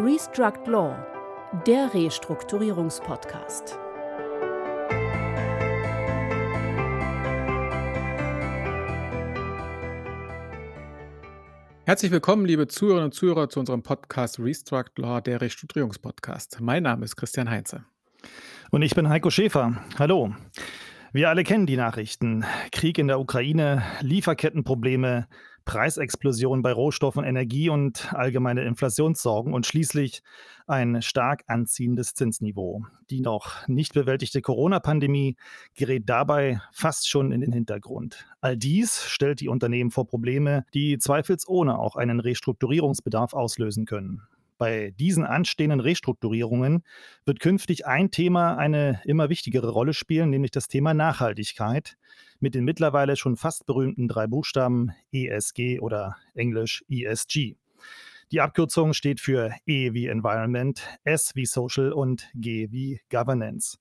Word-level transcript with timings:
Restruct 0.00 0.68
Law, 0.68 0.96
der 1.66 1.92
Restrukturierungspodcast. 1.92 3.76
Herzlich 11.84 12.12
willkommen, 12.12 12.46
liebe 12.46 12.68
Zuhörerinnen 12.68 13.06
und 13.06 13.12
Zuhörer, 13.12 13.48
zu 13.48 13.58
unserem 13.58 13.82
Podcast 13.82 14.38
Restruct 14.38 14.98
Law, 14.98 15.20
der 15.20 15.40
Restrukturierungspodcast. 15.40 16.60
Mein 16.60 16.84
Name 16.84 17.04
ist 17.04 17.16
Christian 17.16 17.50
Heinze. 17.50 17.84
Und 18.70 18.82
ich 18.82 18.94
bin 18.94 19.08
Heiko 19.08 19.30
Schäfer. 19.30 19.82
Hallo. 19.98 20.32
Wir 21.12 21.28
alle 21.28 21.42
kennen 21.42 21.66
die 21.66 21.76
Nachrichten. 21.76 22.44
Krieg 22.70 22.98
in 22.98 23.08
der 23.08 23.18
Ukraine, 23.18 23.82
Lieferkettenprobleme, 24.02 25.26
Preisexplosion 25.68 26.62
bei 26.62 26.72
Rohstoffen 26.72 27.24
Energie 27.24 27.68
und 27.68 28.14
allgemeine 28.14 28.62
Inflationssorgen 28.62 29.52
und 29.52 29.66
schließlich 29.66 30.22
ein 30.66 31.02
stark 31.02 31.44
anziehendes 31.46 32.14
Zinsniveau. 32.14 32.86
Die 33.10 33.20
noch 33.20 33.68
nicht 33.68 33.92
bewältigte 33.92 34.40
Corona-Pandemie 34.40 35.36
gerät 35.74 36.04
dabei 36.06 36.62
fast 36.72 37.10
schon 37.10 37.32
in 37.32 37.42
den 37.42 37.52
Hintergrund. 37.52 38.26
All 38.40 38.56
dies 38.56 39.04
stellt 39.04 39.40
die 39.40 39.48
Unternehmen 39.48 39.90
vor 39.90 40.06
Probleme, 40.06 40.64
die 40.72 40.96
zweifelsohne 40.96 41.78
auch 41.78 41.96
einen 41.96 42.20
Restrukturierungsbedarf 42.20 43.34
auslösen 43.34 43.84
können. 43.84 44.22
Bei 44.58 44.92
diesen 44.98 45.24
anstehenden 45.24 45.78
Restrukturierungen 45.78 46.82
wird 47.24 47.38
künftig 47.38 47.86
ein 47.86 48.10
Thema 48.10 48.56
eine 48.56 49.00
immer 49.04 49.28
wichtigere 49.28 49.70
Rolle 49.70 49.94
spielen, 49.94 50.30
nämlich 50.30 50.50
das 50.50 50.66
Thema 50.66 50.94
Nachhaltigkeit 50.94 51.96
mit 52.40 52.54
den 52.54 52.64
mittlerweile 52.64 53.16
schon 53.16 53.36
fast 53.36 53.66
berühmten 53.66 54.08
drei 54.08 54.26
Buchstaben 54.26 54.90
ESG 55.12 55.78
oder 55.80 56.16
Englisch 56.34 56.84
ESG. 56.88 57.54
Die 58.30 58.40
Abkürzung 58.40 58.92
steht 58.92 59.20
für 59.20 59.54
E 59.64 59.94
wie 59.94 60.06
Environment, 60.06 60.82
S 61.04 61.34
wie 61.34 61.46
Social 61.46 61.92
und 61.92 62.28
G 62.34 62.70
wie 62.70 63.00
Governance. 63.10 63.78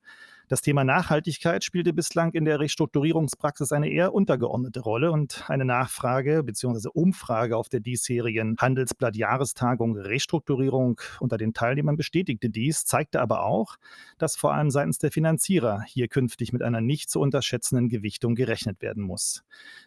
Das 0.49 0.61
Thema 0.61 0.85
Nachhaltigkeit 0.85 1.65
spielte 1.65 1.91
bislang 1.91 2.31
in 2.31 2.45
der 2.45 2.61
Restrukturierungspraxis 2.61 3.73
eine 3.73 3.89
eher 3.89 4.13
untergeordnete 4.13 4.79
Rolle 4.79 5.11
und 5.11 5.43
eine 5.49 5.65
Nachfrage 5.65 6.41
bzw. 6.41 6.87
Umfrage 6.93 7.57
auf 7.57 7.67
der 7.67 7.81
diesjährigen 7.81 8.55
Handelsblatt-Jahrestagung 8.57 9.97
Restrukturierung 9.97 11.01
unter 11.19 11.37
den 11.37 11.53
Teilnehmern 11.53 11.97
bestätigte 11.97 12.49
dies, 12.49 12.85
zeigte 12.85 13.19
aber 13.19 13.43
auch, 13.43 13.75
dass 14.19 14.37
vor 14.37 14.53
allem 14.53 14.69
seitens 14.71 14.99
der 14.99 15.11
Finanzierer 15.11 15.81
hier 15.85 16.07
künftig 16.07 16.53
mit 16.53 16.63
einer 16.63 16.79
nicht 16.79 17.09
zu 17.09 17.19
unterschätzenden 17.19 17.89
Gewichtung 17.89 18.33
gerechnet 18.33 18.81
werden 18.81 19.03
muss. 19.03 19.43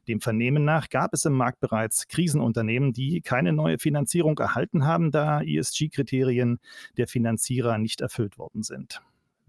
Dem 0.09 0.21
Vernehmen 0.21 0.67
nach 0.67 0.91
gab 0.91 1.15
es 1.15 1.25
im 1.25 1.33
Markt 1.33 1.61
bereits 1.61 2.07
Krisenunternehmen, 2.07 2.93
die 2.93 3.23
keine 3.23 3.55
neue 3.55 3.79
Finanzierung 3.79 4.39
erhalten 4.39 4.85
haben, 4.85 5.11
da 5.11 5.41
ESG-Kriterien 5.41 6.59
der 6.99 7.09
Finanzierer 7.09 7.79
nicht 7.79 8.03
erfüllt 8.03 8.37
worden 8.37 8.63
sind. 8.63 9.01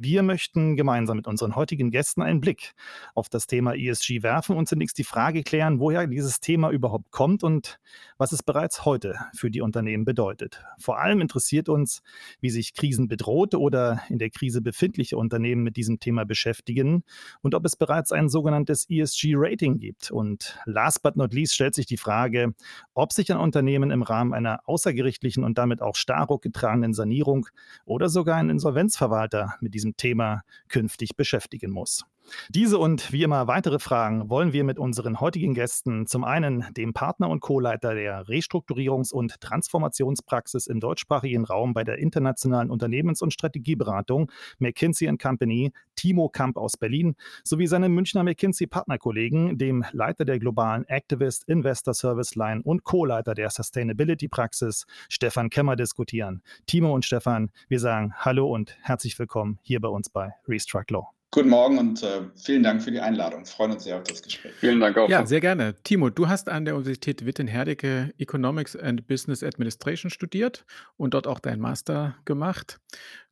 Wir 0.03 0.23
möchten 0.23 0.75
gemeinsam 0.77 1.17
mit 1.17 1.27
unseren 1.27 1.55
heutigen 1.55 1.91
Gästen 1.91 2.23
einen 2.23 2.41
Blick 2.41 2.73
auf 3.13 3.29
das 3.29 3.45
Thema 3.45 3.75
ESG 3.75 4.23
werfen 4.23 4.55
und 4.55 4.67
zunächst 4.67 4.97
die 4.97 5.03
Frage 5.03 5.43
klären, 5.43 5.79
woher 5.79 6.07
dieses 6.07 6.39
Thema 6.39 6.71
überhaupt 6.71 7.11
kommt 7.11 7.43
und 7.43 7.79
was 8.17 8.31
es 8.31 8.41
bereits 8.41 8.83
heute 8.83 9.19
für 9.35 9.51
die 9.51 9.61
Unternehmen 9.61 10.03
bedeutet. 10.03 10.63
Vor 10.79 10.99
allem 10.99 11.21
interessiert 11.21 11.69
uns, 11.69 12.01
wie 12.39 12.49
sich 12.49 12.73
krisenbedrohte 12.73 13.59
oder 13.59 14.01
in 14.09 14.17
der 14.17 14.31
Krise 14.31 14.63
befindliche 14.63 15.17
Unternehmen 15.17 15.61
mit 15.61 15.77
diesem 15.77 15.99
Thema 15.99 16.25
beschäftigen 16.25 17.03
und 17.43 17.53
ob 17.53 17.63
es 17.63 17.75
bereits 17.75 18.11
ein 18.11 18.27
sogenanntes 18.27 18.89
ESG-Rating 18.89 19.77
gibt. 19.77 20.09
Und 20.09 20.57
last 20.65 21.03
but 21.03 21.15
not 21.15 21.31
least 21.31 21.53
stellt 21.53 21.75
sich 21.75 21.85
die 21.85 21.97
Frage, 21.97 22.55
ob 22.95 23.13
sich 23.13 23.31
ein 23.31 23.37
Unternehmen 23.37 23.91
im 23.91 24.01
Rahmen 24.01 24.33
einer 24.33 24.61
außergerichtlichen 24.67 25.43
und 25.43 25.59
damit 25.59 25.79
auch 25.79 25.95
Starruck 25.95 26.41
getragenen 26.41 26.95
Sanierung 26.95 27.45
oder 27.85 28.09
sogar 28.09 28.37
ein 28.37 28.49
Insolvenzverwalter 28.49 29.57
mit 29.61 29.75
diesem 29.75 29.90
Thema 29.97 30.41
künftig 30.67 31.15
beschäftigen 31.15 31.71
muss. 31.71 32.03
Diese 32.49 32.77
und 32.77 33.11
wie 33.11 33.23
immer 33.23 33.47
weitere 33.47 33.79
Fragen 33.79 34.29
wollen 34.29 34.53
wir 34.53 34.63
mit 34.63 34.79
unseren 34.79 35.19
heutigen 35.19 35.53
Gästen, 35.53 36.07
zum 36.07 36.23
einen 36.23 36.65
dem 36.75 36.93
Partner 36.93 37.29
und 37.29 37.39
Co-Leiter 37.39 37.95
der 37.95 38.25
Restrukturierungs- 38.25 39.13
und 39.13 39.39
Transformationspraxis 39.41 40.67
im 40.67 40.79
deutschsprachigen 40.79 41.45
Raum 41.45 41.73
bei 41.73 41.83
der 41.83 41.97
internationalen 41.97 42.69
Unternehmens- 42.69 43.21
und 43.21 43.33
Strategieberatung 43.33 44.31
McKinsey 44.59 45.07
Company, 45.17 45.71
Timo 45.95 46.29
Kamp 46.29 46.57
aus 46.57 46.77
Berlin, 46.77 47.15
sowie 47.43 47.67
seinem 47.67 47.93
Münchner 47.93 48.23
McKinsey-Partnerkollegen, 48.23 49.57
dem 49.57 49.85
Leiter 49.91 50.25
der 50.25 50.39
globalen 50.39 50.85
Activist 50.85 51.47
Investor 51.47 51.93
Service 51.93 52.35
Line 52.35 52.61
und 52.63 52.83
Co-Leiter 52.83 53.33
der 53.33 53.49
Sustainability-Praxis, 53.49 54.85
Stefan 55.09 55.49
Kemmer, 55.49 55.75
diskutieren. 55.75 56.41
Timo 56.65 56.93
und 56.93 57.05
Stefan, 57.05 57.51
wir 57.67 57.79
sagen 57.79 58.13
Hallo 58.17 58.51
und 58.51 58.77
herzlich 58.81 59.17
willkommen 59.19 59.59
hier 59.61 59.79
bei 59.79 59.89
uns 59.89 60.09
bei 60.09 60.33
Restruct 60.47 60.91
Law. 60.91 61.20
Guten 61.33 61.47
Morgen 61.47 61.77
und 61.77 62.03
äh, 62.03 62.23
vielen 62.35 62.61
Dank 62.61 62.83
für 62.83 62.91
die 62.91 62.99
Einladung. 62.99 63.45
Wir 63.45 63.45
freuen 63.45 63.71
uns 63.71 63.85
sehr 63.85 63.95
auf 63.95 64.03
das 64.03 64.21
Gespräch. 64.21 64.51
Vielen 64.59 64.81
Dank 64.81 64.97
auch. 64.97 65.07
Ja, 65.07 65.25
sehr 65.25 65.39
gerne. 65.39 65.75
Timo, 65.83 66.09
du 66.09 66.27
hast 66.27 66.49
an 66.49 66.65
der 66.65 66.75
Universität 66.75 67.25
Witten-Herdecke 67.25 68.13
Economics 68.17 68.75
and 68.75 69.07
Business 69.07 69.41
Administration 69.41 70.09
studiert 70.09 70.65
und 70.97 71.13
dort 71.13 71.27
auch 71.27 71.39
deinen 71.39 71.61
Master 71.61 72.17
gemacht. 72.25 72.81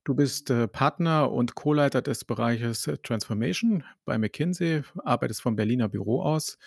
Du 0.05 0.15
bist 0.15 0.49
äh, 0.49 0.69
Partner 0.69 1.29
und 1.29 1.55
Co-Leiter 1.55 2.01
des 2.01 2.23
Bereiches 2.23 2.87
äh, 2.87 2.97
Transformation 2.99 3.83
bei 4.05 4.17
McKinsey, 4.17 4.83
arbeitest 5.03 5.41
vom 5.41 5.57
Berliner 5.57 5.89
Büro 5.89 6.21
aus 6.21 6.57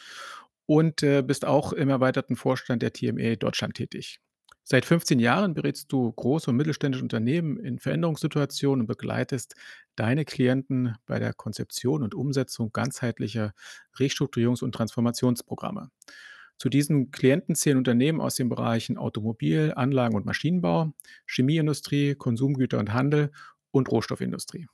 und 0.67 1.03
äh, 1.03 1.23
bist 1.23 1.47
auch 1.47 1.73
im 1.73 1.89
erweiterten 1.89 2.37
Vorstand 2.37 2.83
der 2.83 2.93
TME 2.93 3.39
Deutschland 3.39 3.75
tätig. 3.75 4.21
Seit 4.65 4.85
15 4.85 5.19
Jahren 5.19 5.55
berätst 5.55 5.91
du 5.91 6.13
große 6.13 6.51
und 6.51 6.57
mittelständische 6.57 7.03
Unternehmen 7.03 7.59
in 7.59 7.81
Veränderungssituationen 7.81 8.83
und 8.83 8.87
begleitest 8.87 9.57
deine 9.97 10.25
Klienten 10.25 10.95
bei 11.05 11.19
der 11.19 11.35
Konzeption 11.35 12.03
und 12.03 12.15
Umsetzung 12.15 12.73
ganzheitlicher 12.73 13.55
Restrukturierungs- 13.97 14.63
und 14.63 14.73
Transformationsprogramme. 14.73 15.91
Zu 16.59 16.69
diesen 16.69 17.11
Klienten 17.11 17.57
zählen 17.57 17.79
Unternehmen 17.79 18.21
aus 18.21 18.37
den 18.37 18.49
Bereichen 18.49 18.99
Automobil, 18.99 19.73
Anlagen- 19.75 20.15
und 20.15 20.27
Maschinenbau, 20.27 20.93
Chemieindustrie, 21.27 22.15
Konsumgüter 22.15 22.79
und 22.79 22.93
Handel 22.93 23.33
und 23.73 23.91
Rohstoffindustrie. 23.91 24.69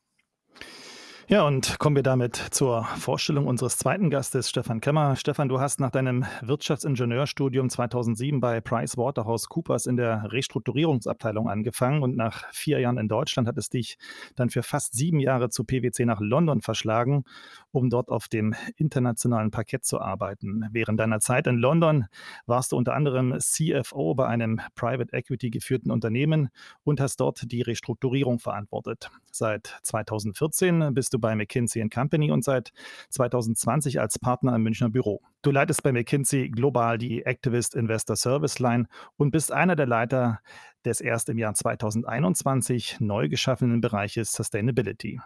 Ja, 1.30 1.46
und 1.46 1.78
kommen 1.78 1.94
wir 1.94 2.02
damit 2.02 2.36
zur 2.36 2.84
Vorstellung 2.84 3.48
unseres 3.48 3.76
zweiten 3.76 4.08
Gastes, 4.08 4.48
Stefan 4.48 4.80
Kemmer. 4.80 5.14
Stefan, 5.14 5.50
du 5.50 5.60
hast 5.60 5.78
nach 5.78 5.90
deinem 5.90 6.24
Wirtschaftsingenieurstudium 6.40 7.68
2007 7.68 8.40
bei 8.40 8.62
PricewaterhouseCoopers 8.62 9.84
in 9.84 9.98
der 9.98 10.32
Restrukturierungsabteilung 10.32 11.50
angefangen 11.50 12.02
und 12.02 12.16
nach 12.16 12.50
vier 12.54 12.80
Jahren 12.80 12.96
in 12.96 13.08
Deutschland 13.08 13.46
hat 13.46 13.58
es 13.58 13.68
dich 13.68 13.98
dann 14.36 14.48
für 14.48 14.62
fast 14.62 14.94
sieben 14.94 15.20
Jahre 15.20 15.50
zu 15.50 15.64
PwC 15.64 16.06
nach 16.06 16.22
London 16.22 16.62
verschlagen, 16.62 17.24
um 17.72 17.90
dort 17.90 18.08
auf 18.08 18.28
dem 18.28 18.54
internationalen 18.76 19.50
Parkett 19.50 19.84
zu 19.84 20.00
arbeiten. 20.00 20.64
Während 20.72 20.98
deiner 20.98 21.20
Zeit 21.20 21.46
in 21.46 21.58
London 21.58 22.06
warst 22.46 22.72
du 22.72 22.76
unter 22.78 22.94
anderem 22.94 23.38
CFO 23.38 24.14
bei 24.14 24.26
einem 24.26 24.62
Private 24.74 25.12
Equity 25.12 25.50
geführten 25.50 25.90
Unternehmen 25.90 26.48
und 26.84 27.02
hast 27.02 27.16
dort 27.20 27.52
die 27.52 27.60
Restrukturierung 27.60 28.38
verantwortet. 28.38 29.10
Seit 29.30 29.78
2014 29.82 30.94
bist 30.94 31.12
du 31.12 31.17
du 31.18 31.20
bei 31.20 31.34
McKinsey 31.34 31.86
Company 31.90 32.30
und 32.30 32.44
seit 32.44 32.72
2020 33.10 34.00
als 34.00 34.18
Partner 34.18 34.54
im 34.54 34.62
Münchner 34.62 34.88
Büro. 34.88 35.20
Du 35.42 35.50
leitest 35.50 35.82
bei 35.82 35.92
McKinsey 35.92 36.48
global 36.48 36.98
die 36.98 37.24
Activist 37.24 37.74
Investor 37.74 38.16
Service 38.16 38.58
Line 38.58 38.86
und 39.16 39.30
bist 39.30 39.52
einer 39.52 39.76
der 39.76 39.86
Leiter 39.86 40.40
des 40.84 41.00
erst 41.00 41.28
im 41.28 41.38
Jahr 41.38 41.54
2021 41.54 43.00
neu 43.00 43.28
geschaffenen 43.28 43.80
Bereiches 43.80 44.32
Sustainability. 44.32 45.20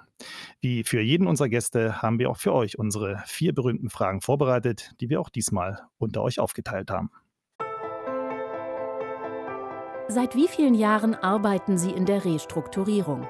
Wie 0.61 0.83
für 0.83 1.01
jeden 1.01 1.27
unserer 1.27 1.49
Gäste 1.49 2.03
haben 2.03 2.19
wir 2.19 2.31
auch 2.31 2.39
für 2.39 2.53
euch 2.53 2.79
unsere 2.79 3.23
vier 3.27 3.55
berühmten 3.55 3.91
Fragen 3.91 4.21
vorbereitet, 4.21 4.93
die 5.01 5.11
wir 5.11 5.21
auch 5.21 5.29
diesmal 5.29 5.83
unter 5.99 6.23
euch 6.23 6.41
aufgeteilt 6.41 6.91
haben. 6.91 7.11
Seit 10.09 10.35
wie 10.35 10.49
vielen 10.49 10.75
Jahren 10.75 11.15
arbeiten 11.15 11.79
Sie 11.79 11.91
in 11.91 12.05
der 12.05 12.25
Restrukturierung? 12.25 13.27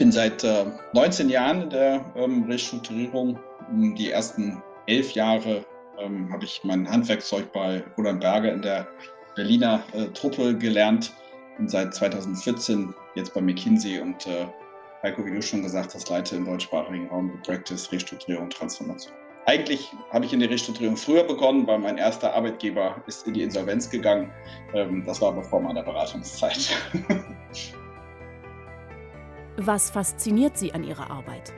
Bin 0.00 0.10
seit 0.10 0.42
äh, 0.44 0.64
19 0.94 1.28
Jahren 1.28 1.64
in 1.64 1.70
der 1.70 2.02
ähm, 2.16 2.44
Restrukturierung. 2.44 3.38
Die 3.70 4.10
ersten 4.10 4.62
elf 4.86 5.12
Jahre 5.12 5.62
ähm, 5.98 6.32
habe 6.32 6.46
ich 6.46 6.62
mein 6.64 6.90
Handwerkzeug 6.90 7.52
bei 7.52 7.84
Roland 7.98 8.20
Berger 8.20 8.50
in 8.50 8.62
der 8.62 8.88
Berliner 9.36 9.82
äh, 9.92 10.06
Truppe 10.06 10.56
gelernt 10.56 11.12
und 11.58 11.70
seit 11.70 11.94
2014 11.94 12.94
jetzt 13.14 13.34
bei 13.34 13.42
McKinsey 13.42 14.00
und 14.00 14.26
äh, 14.26 14.46
Heiko, 15.02 15.26
wie 15.26 15.32
du 15.32 15.42
schon 15.42 15.62
gesagt 15.62 15.94
hast, 15.94 16.08
leite 16.08 16.36
im 16.36 16.46
deutschsprachigen 16.46 17.06
Raum 17.08 17.30
die 17.34 17.50
Practice 17.50 17.92
Restrukturierung 17.92 18.44
und 18.44 18.54
Transformation. 18.54 19.12
Eigentlich 19.44 19.92
habe 20.12 20.24
ich 20.24 20.32
in 20.32 20.40
die 20.40 20.46
Restrukturierung 20.46 20.96
früher 20.96 21.24
begonnen, 21.24 21.66
weil 21.66 21.78
mein 21.78 21.98
erster 21.98 22.32
Arbeitgeber 22.32 23.02
ist 23.06 23.26
in 23.26 23.34
die 23.34 23.42
Insolvenz 23.42 23.90
gegangen. 23.90 24.32
Ähm, 24.72 25.04
das 25.04 25.20
war 25.20 25.28
aber 25.28 25.42
vor 25.42 25.60
meiner 25.60 25.82
Beratungszeit. 25.82 26.70
Was 29.62 29.90
fasziniert 29.90 30.56
Sie 30.56 30.72
an 30.72 30.84
Ihrer 30.84 31.10
Arbeit? 31.10 31.52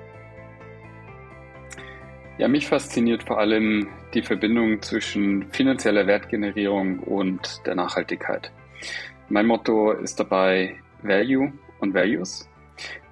Ja, 2.37 2.49
mich 2.49 2.67
fasziniert 2.67 3.23
vor 3.23 3.39
allem 3.39 3.91
die 4.13 4.23
Verbindung 4.23 4.83
zwischen 4.83 5.49
finanzieller 5.53 6.05
Wertgenerierung 6.09 6.99
und 6.99 7.65
der 7.65 7.77
Nachhaltigkeit. 7.77 8.51
Mein 9.29 9.47
Motto 9.47 9.93
ist 9.93 10.19
dabei, 10.19 10.81
Value 11.03 11.53
und 11.79 11.95
Values. 11.95 12.49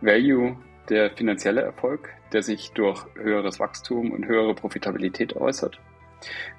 Value 0.01 0.57
der 0.89 1.13
finanzielle 1.13 1.61
Erfolg, 1.61 2.09
der 2.33 2.43
sich 2.43 2.73
durch 2.73 3.07
höheres 3.15 3.61
Wachstum 3.61 4.11
und 4.11 4.27
höhere 4.27 4.57
Profitabilität 4.57 5.37
äußert. 5.37 5.81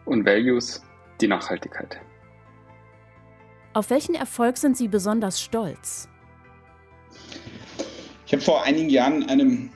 Und 0.06 0.25
Values 0.25 0.81
die 1.19 1.28
Nachhaltigkeit. 1.28 2.00
Auf 3.74 3.89
welchen 3.89 4.16
Erfolg 4.16 4.56
sind 4.56 4.78
Sie 4.78 4.88
besonders 4.88 5.42
stolz? 5.42 6.07
Ich 8.31 8.33
habe 8.33 8.44
vor 8.45 8.63
einigen 8.63 8.89
Jahren 8.89 9.28
einem 9.28 9.69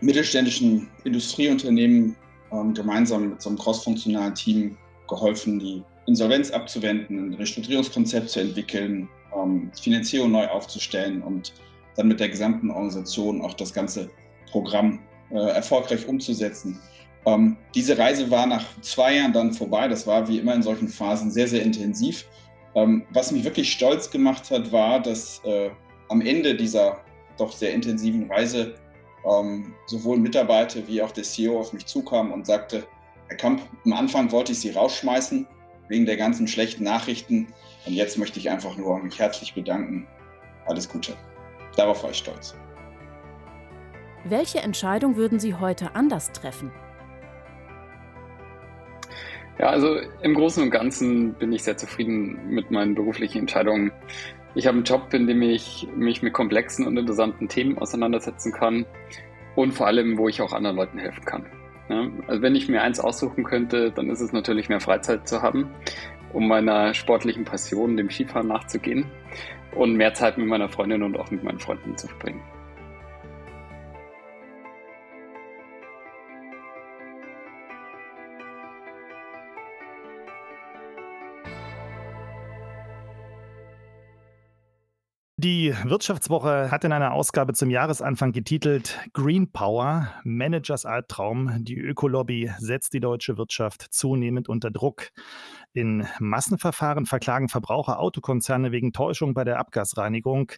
mittelständischen 0.00 0.88
Industrieunternehmen 1.04 2.16
ähm, 2.50 2.72
gemeinsam 2.72 3.28
mit 3.28 3.42
so 3.42 3.50
einem 3.50 3.58
crossfunktionalen 3.58 4.34
Team 4.34 4.78
geholfen, 5.10 5.58
die 5.58 5.82
Insolvenz 6.06 6.50
abzuwenden, 6.50 7.18
ein 7.18 7.34
Restrukturierungskonzept 7.34 8.30
zu 8.30 8.40
entwickeln, 8.40 9.10
ähm, 9.36 9.70
Finanzierung 9.78 10.30
neu 10.30 10.48
aufzustellen 10.48 11.20
und 11.20 11.52
dann 11.96 12.08
mit 12.08 12.18
der 12.18 12.30
gesamten 12.30 12.70
Organisation 12.70 13.42
auch 13.42 13.52
das 13.52 13.74
ganze 13.74 14.08
Programm 14.50 15.00
äh, 15.30 15.36
erfolgreich 15.36 16.08
umzusetzen. 16.08 16.80
Ähm, 17.26 17.58
diese 17.74 17.98
Reise 17.98 18.30
war 18.30 18.46
nach 18.46 18.64
zwei 18.80 19.16
Jahren 19.16 19.34
dann 19.34 19.52
vorbei. 19.52 19.86
Das 19.86 20.06
war 20.06 20.26
wie 20.28 20.38
immer 20.38 20.54
in 20.54 20.62
solchen 20.62 20.88
Phasen 20.88 21.30
sehr, 21.30 21.46
sehr 21.46 21.60
intensiv. 21.60 22.24
Ähm, 22.74 23.04
was 23.10 23.32
mich 23.32 23.44
wirklich 23.44 23.70
stolz 23.70 24.10
gemacht 24.10 24.50
hat, 24.50 24.72
war, 24.72 24.98
dass 24.98 25.42
äh, 25.44 25.68
am 26.08 26.22
Ende 26.22 26.54
dieser 26.54 27.04
doch 27.36 27.52
sehr 27.52 27.72
intensiven 27.72 28.30
Reise 28.30 28.74
ähm, 29.26 29.74
sowohl 29.86 30.18
Mitarbeiter 30.18 30.86
wie 30.86 31.02
auch 31.02 31.10
der 31.10 31.24
CEO 31.24 31.58
auf 31.58 31.72
mich 31.72 31.86
zukam 31.86 32.32
und 32.32 32.46
sagte, 32.46 32.86
Herr 33.28 33.36
Kamp, 33.36 33.62
am 33.84 33.92
Anfang 33.92 34.30
wollte 34.30 34.52
ich 34.52 34.60
Sie 34.60 34.70
rausschmeißen 34.70 35.46
wegen 35.88 36.06
der 36.06 36.16
ganzen 36.16 36.46
schlechten 36.46 36.84
Nachrichten 36.84 37.48
und 37.86 37.92
jetzt 37.92 38.18
möchte 38.18 38.38
ich 38.38 38.50
einfach 38.50 38.76
nur 38.76 38.98
mich 38.98 39.18
herzlich 39.18 39.54
bedanken. 39.54 40.06
Alles 40.66 40.88
Gute. 40.88 41.16
Darauf 41.76 42.02
war 42.02 42.10
ich 42.10 42.18
stolz. 42.18 42.54
Welche 44.24 44.58
Entscheidung 44.58 45.16
würden 45.16 45.38
Sie 45.38 45.54
heute 45.54 45.94
anders 45.94 46.32
treffen? 46.32 46.72
Ja, 49.58 49.68
also 49.68 49.98
im 50.22 50.34
Großen 50.34 50.62
und 50.62 50.70
Ganzen 50.70 51.32
bin 51.34 51.52
ich 51.52 51.62
sehr 51.62 51.76
zufrieden 51.76 52.48
mit 52.48 52.70
meinen 52.70 52.94
beruflichen 52.94 53.38
Entscheidungen. 53.38 53.90
Ich 54.56 54.66
habe 54.66 54.78
einen 54.78 54.84
Job, 54.84 55.12
in 55.12 55.26
dem 55.26 55.42
ich 55.42 55.86
mich 55.94 56.22
mit 56.22 56.32
komplexen 56.32 56.86
und 56.86 56.96
interessanten 56.96 57.46
Themen 57.46 57.76
auseinandersetzen 57.76 58.52
kann 58.52 58.86
und 59.54 59.72
vor 59.72 59.86
allem, 59.86 60.16
wo 60.16 60.30
ich 60.30 60.40
auch 60.40 60.54
anderen 60.54 60.76
Leuten 60.76 60.96
helfen 60.96 61.26
kann. 61.26 61.44
Ja, 61.90 62.08
also 62.26 62.40
wenn 62.40 62.56
ich 62.56 62.66
mir 62.66 62.80
eins 62.80 62.98
aussuchen 62.98 63.44
könnte, 63.44 63.92
dann 63.92 64.08
ist 64.08 64.22
es 64.22 64.32
natürlich 64.32 64.70
mehr 64.70 64.80
Freizeit 64.80 65.28
zu 65.28 65.42
haben, 65.42 65.68
um 66.32 66.48
meiner 66.48 66.94
sportlichen 66.94 67.44
Passion, 67.44 67.98
dem 67.98 68.08
Skifahren 68.08 68.48
nachzugehen 68.48 69.04
und 69.74 69.94
mehr 69.94 70.14
Zeit 70.14 70.38
mit 70.38 70.46
meiner 70.46 70.70
Freundin 70.70 71.02
und 71.02 71.18
auch 71.18 71.30
mit 71.30 71.44
meinen 71.44 71.60
Freunden 71.60 71.94
zu 71.98 72.08
verbringen. 72.08 72.40
Die 85.38 85.74
Wirtschaftswoche 85.84 86.70
hat 86.70 86.84
in 86.84 86.92
einer 86.92 87.12
Ausgabe 87.12 87.52
zum 87.52 87.68
Jahresanfang 87.68 88.32
getitelt 88.32 88.98
Green 89.12 89.52
Power, 89.52 90.10
Managers 90.24 90.86
Albtraum. 90.86 91.62
Die 91.62 91.76
Ökolobby 91.76 92.50
setzt 92.58 92.94
die 92.94 93.00
deutsche 93.00 93.36
Wirtschaft 93.36 93.82
zunehmend 93.90 94.48
unter 94.48 94.70
Druck. 94.70 95.10
In 95.76 96.06
Massenverfahren 96.20 97.04
verklagen 97.04 97.50
Verbraucher 97.50 98.00
Autokonzerne 98.00 98.72
wegen 98.72 98.94
Täuschung 98.94 99.34
bei 99.34 99.44
der 99.44 99.58
Abgasreinigung. 99.58 100.52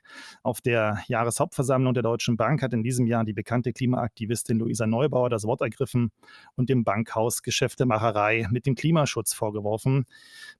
Auf 0.44 0.60
der 0.60 1.00
Jahreshauptversammlung 1.08 1.92
der 1.92 2.04
Deutschen 2.04 2.36
Bank 2.36 2.62
hat 2.62 2.72
in 2.72 2.84
diesem 2.84 3.04
Jahr 3.04 3.24
die 3.24 3.32
bekannte 3.32 3.72
Klimaaktivistin 3.72 4.60
Luisa 4.60 4.86
Neubauer 4.86 5.28
das 5.28 5.42
Wort 5.42 5.60
ergriffen 5.60 6.12
und 6.54 6.68
dem 6.68 6.84
Bankhaus 6.84 7.42
Geschäftemacherei 7.42 8.46
mit 8.52 8.64
dem 8.64 8.76
Klimaschutz 8.76 9.32
vorgeworfen. 9.32 10.04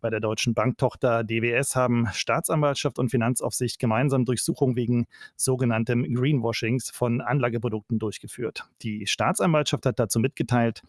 Bei 0.00 0.10
der 0.10 0.19
Deutschen 0.19 0.55
Banktochter 0.55 1.22
DWS 1.22 1.76
haben 1.76 2.08
Staatsanwaltschaft 2.12 2.99
und 2.99 3.10
Finanzaufsicht 3.10 3.78
gemeinsam 3.78 4.25
Durchsuchungen 4.25 4.75
wegen 4.75 5.06
sogenanntem 5.37 6.02
Greenwashings 6.12 6.90
von 6.90 7.20
Anlageprodukten 7.20 8.00
durchgeführt. 8.00 8.64
Die 8.82 9.06
Staatsanwaltschaft 9.06 9.87
hat 9.87 10.00
dazu 10.00 10.19
mitgeteilt, 10.19 10.82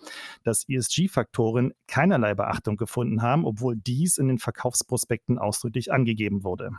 dass 0.44 0.68
ESG-Faktoren 0.68 1.76
keinerlei 1.86 2.34
Beachtung 2.34 2.76
gefunden 2.76 3.22
haben, 3.22 3.46
obwohl 3.46 3.59
obwohl 3.60 3.76
dies 3.76 4.18
in 4.18 4.28
den 4.30 4.40
Verkaufsprospekten 4.40 5.38
ausdrücklich 5.38 5.92
angegeben 5.92 6.44
wurde. 6.44 6.72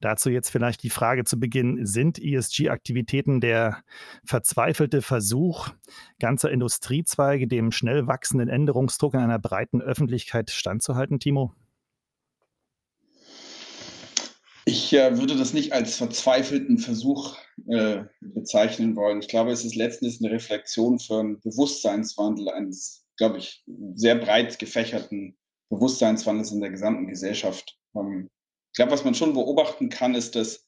Dazu 0.00 0.28
jetzt 0.28 0.50
vielleicht 0.50 0.82
die 0.82 0.90
Frage 0.90 1.24
zu 1.24 1.38
Beginn, 1.38 1.86
sind 1.86 2.18
ESG-Aktivitäten 2.18 3.40
der 3.40 3.82
verzweifelte 4.24 5.00
Versuch 5.00 5.68
ganzer 6.18 6.50
Industriezweige 6.50 7.46
dem 7.46 7.70
schnell 7.72 8.06
wachsenden 8.06 8.48
Änderungsdruck 8.48 9.14
in 9.14 9.20
einer 9.20 9.38
breiten 9.38 9.80
Öffentlichkeit 9.80 10.50
standzuhalten, 10.50 11.18
Timo? 11.18 11.54
Ich 14.66 14.92
äh, 14.92 15.16
würde 15.16 15.36
das 15.36 15.54
nicht 15.54 15.72
als 15.72 15.96
verzweifelten 15.96 16.78
Versuch 16.78 17.36
äh, 17.68 18.02
bezeichnen 18.20 18.96
wollen. 18.96 19.20
Ich 19.20 19.28
glaube, 19.28 19.52
es 19.52 19.64
ist 19.64 19.76
letztendlich 19.76 20.20
eine 20.20 20.34
Reflexion 20.34 20.98
für 20.98 21.20
einen 21.20 21.40
Bewusstseinswandel 21.40 22.48
eines, 22.48 23.06
glaube 23.16 23.38
ich, 23.38 23.64
sehr 23.94 24.16
breit 24.16 24.58
gefächerten 24.58 25.36
Bewusstseinswandels 25.70 26.52
in 26.52 26.60
der 26.60 26.70
gesamten 26.70 27.06
Gesellschaft. 27.06 27.78
Ähm, 27.94 28.28
ich 28.72 28.76
glaube, 28.76 28.92
was 28.92 29.04
man 29.04 29.14
schon 29.14 29.32
beobachten 29.32 29.88
kann, 29.88 30.14
ist, 30.14 30.36
dass 30.36 30.66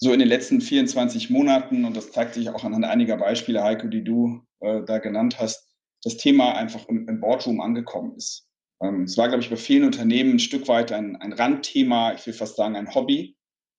so 0.00 0.12
in 0.12 0.18
den 0.18 0.28
letzten 0.28 0.60
24 0.60 1.30
Monaten, 1.30 1.84
und 1.84 1.96
das 1.96 2.12
zeigt 2.12 2.34
sich 2.34 2.48
auch 2.50 2.64
anhand 2.64 2.84
einiger 2.84 3.16
Beispiele, 3.16 3.62
Heiko, 3.62 3.88
die 3.88 4.04
du 4.04 4.42
äh, 4.60 4.82
da 4.84 4.98
genannt 4.98 5.38
hast, 5.38 5.74
das 6.02 6.16
Thema 6.16 6.54
einfach 6.54 6.86
im, 6.88 7.08
im 7.08 7.20
Boardroom 7.20 7.60
angekommen 7.60 8.14
ist. 8.16 8.46
Ähm, 8.82 9.04
es 9.04 9.16
war, 9.16 9.28
glaube 9.28 9.42
ich, 9.42 9.50
bei 9.50 9.56
vielen 9.56 9.84
Unternehmen 9.84 10.32
ein 10.32 10.38
Stück 10.38 10.68
weit 10.68 10.92
ein, 10.92 11.16
ein 11.16 11.32
Randthema, 11.32 12.12
ich 12.12 12.26
will 12.26 12.34
fast 12.34 12.56
sagen 12.56 12.76
ein 12.76 12.94
Hobby. 12.94 13.36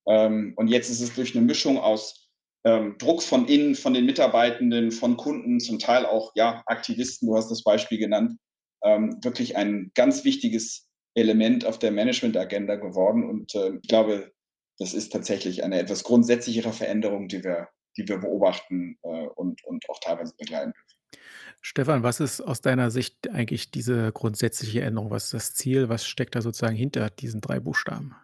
Ähm, 0.08 0.54
und 0.56 0.68
jetzt 0.68 0.90
ist 0.90 1.02
es 1.02 1.14
durch 1.14 1.36
eine 1.36 1.46
Mischung 1.46 1.78
aus 1.78 2.30
ähm, 2.66 2.96
Druck 2.98 3.22
von 3.22 3.48
innen, 3.48 3.76
von 3.76 3.94
den 3.94 4.06
Mitarbeitenden, 4.06 4.92
von 4.92 5.18
Kunden, 5.18 5.60
zum 5.60 5.80
Teil 5.80 6.06
auch 6.06 6.32
ja, 6.36 6.64
Aktivisten, 6.66 7.28
du 7.28 7.36
hast 7.36 7.50
das 7.50 7.64
Beispiel 7.64 8.00
genannt, 8.00 8.38
ähm, 8.86 9.18
wirklich 9.22 9.58
ein 9.58 9.92
ganz 9.96 10.24
wichtiges 10.24 10.88
Element 11.16 11.66
auf 11.66 11.80
der 11.80 11.92
Management-Agenda 11.92 12.76
geworden. 12.76 13.28
Und 13.28 13.54
äh, 13.56 13.74
ich 13.82 13.88
glaube, 13.88 14.32
das 14.78 14.94
ist 14.94 15.12
tatsächlich 15.12 15.64
eine 15.64 15.80
etwas 15.80 16.04
grundsätzlichere 16.04 16.72
Veränderung, 16.72 17.28
die 17.28 17.44
wir, 17.44 17.70
die 17.98 18.08
wir 18.08 18.20
beobachten 18.20 18.98
äh, 19.04 19.28
und, 19.36 19.64
und 19.66 19.90
auch 19.90 20.00
teilweise 20.00 20.34
begleiten 20.38 20.72
dürfen. 20.72 21.22
Stefan, 21.62 22.04
was 22.04 22.20
ist 22.20 22.42
aus 22.42 22.62
deiner 22.62 22.92
Sicht 22.92 23.30
eigentlich 23.32 23.72
diese 23.72 24.12
grundsätzliche 24.12 24.82
Änderung? 24.82 25.10
Was 25.10 25.26
ist 25.26 25.34
das 25.34 25.56
Ziel? 25.56 25.90
Was 25.90 26.06
steckt 26.06 26.36
da 26.36 26.42
sozusagen 26.42 26.76
hinter 26.76 27.10
diesen 27.10 27.42
drei 27.42 27.60
Buchstaben? 27.60 28.16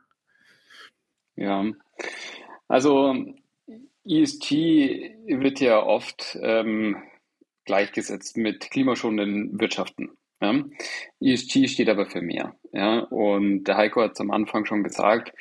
Ja, 1.35 1.65
also 2.67 3.15
ESG 4.05 5.15
wird 5.25 5.59
ja 5.59 5.81
oft 5.81 6.37
ähm, 6.41 7.01
gleichgesetzt 7.65 8.37
mit 8.37 8.69
klimaschonenden 8.69 9.59
Wirtschaften. 9.59 10.11
Ja. 10.41 10.63
ESG 11.21 11.67
steht 11.67 11.89
aber 11.89 12.05
für 12.07 12.21
mehr. 12.21 12.55
Ja. 12.73 12.99
Und 12.99 13.65
der 13.65 13.77
Heiko 13.77 14.01
hat 14.01 14.13
es 14.13 14.21
am 14.21 14.31
Anfang 14.31 14.65
schon 14.65 14.83
gesagt, 14.83 15.33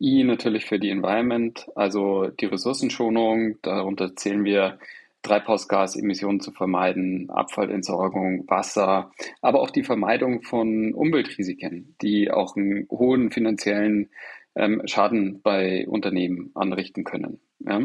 I 0.00 0.24
natürlich 0.24 0.64
für 0.64 0.78
die 0.78 0.88
Environment, 0.88 1.66
also 1.74 2.28
die 2.28 2.46
Ressourcenschonung, 2.46 3.60
darunter 3.60 4.16
zählen 4.16 4.44
wir 4.44 4.78
Treibhausgasemissionen 5.22 6.40
zu 6.40 6.52
vermeiden, 6.52 7.28
Abfallentsorgung, 7.28 8.48
Wasser, 8.48 9.12
aber 9.42 9.60
auch 9.60 9.70
die 9.70 9.82
Vermeidung 9.82 10.42
von 10.42 10.94
Umweltrisiken, 10.94 11.94
die 12.00 12.30
auch 12.30 12.56
einen 12.56 12.88
hohen 12.90 13.30
finanziellen 13.30 14.08
ähm, 14.54 14.80
Schaden 14.86 15.42
bei 15.42 15.86
Unternehmen 15.86 16.50
anrichten 16.54 17.04
können. 17.04 17.40
Ja. 17.58 17.82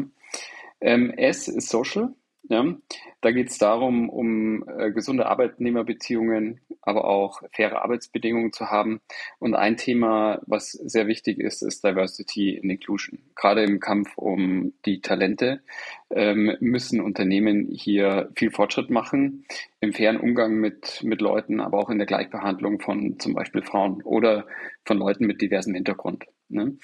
Ähm, 0.80 1.10
S 1.10 1.48
ist 1.48 1.68
Social, 1.68 2.14
ja, 2.48 2.64
da 3.20 3.32
geht 3.32 3.48
es 3.48 3.58
darum, 3.58 4.08
um 4.08 4.64
äh, 4.68 4.92
gesunde 4.92 5.26
Arbeitnehmerbeziehungen, 5.26 6.60
aber 6.80 7.06
auch 7.06 7.42
faire 7.50 7.82
Arbeitsbedingungen 7.82 8.52
zu 8.52 8.70
haben. 8.70 9.00
Und 9.38 9.54
ein 9.54 9.76
Thema, 9.76 10.40
was 10.46 10.70
sehr 10.70 11.08
wichtig 11.08 11.38
ist, 11.40 11.62
ist 11.62 11.82
Diversity 11.84 12.60
and 12.62 12.70
Inclusion. 12.70 13.18
Gerade 13.34 13.64
im 13.64 13.80
Kampf 13.80 14.16
um 14.16 14.74
die 14.84 15.00
Talente 15.00 15.60
ähm, 16.10 16.56
müssen 16.60 17.00
Unternehmen 17.00 17.68
hier 17.72 18.30
viel 18.36 18.52
Fortschritt 18.52 18.90
machen 18.90 19.44
im 19.80 19.92
fairen 19.92 20.20
Umgang 20.20 20.54
mit, 20.54 21.02
mit 21.02 21.20
Leuten, 21.20 21.60
aber 21.60 21.78
auch 21.78 21.90
in 21.90 21.98
der 21.98 22.06
Gleichbehandlung 22.06 22.80
von 22.80 23.18
zum 23.18 23.34
Beispiel 23.34 23.62
Frauen 23.62 24.02
oder 24.02 24.46
von 24.84 24.98
Leuten 24.98 25.26
mit 25.26 25.42
diversem 25.42 25.74
Hintergrund. 25.74 26.26
Ne? 26.48 26.76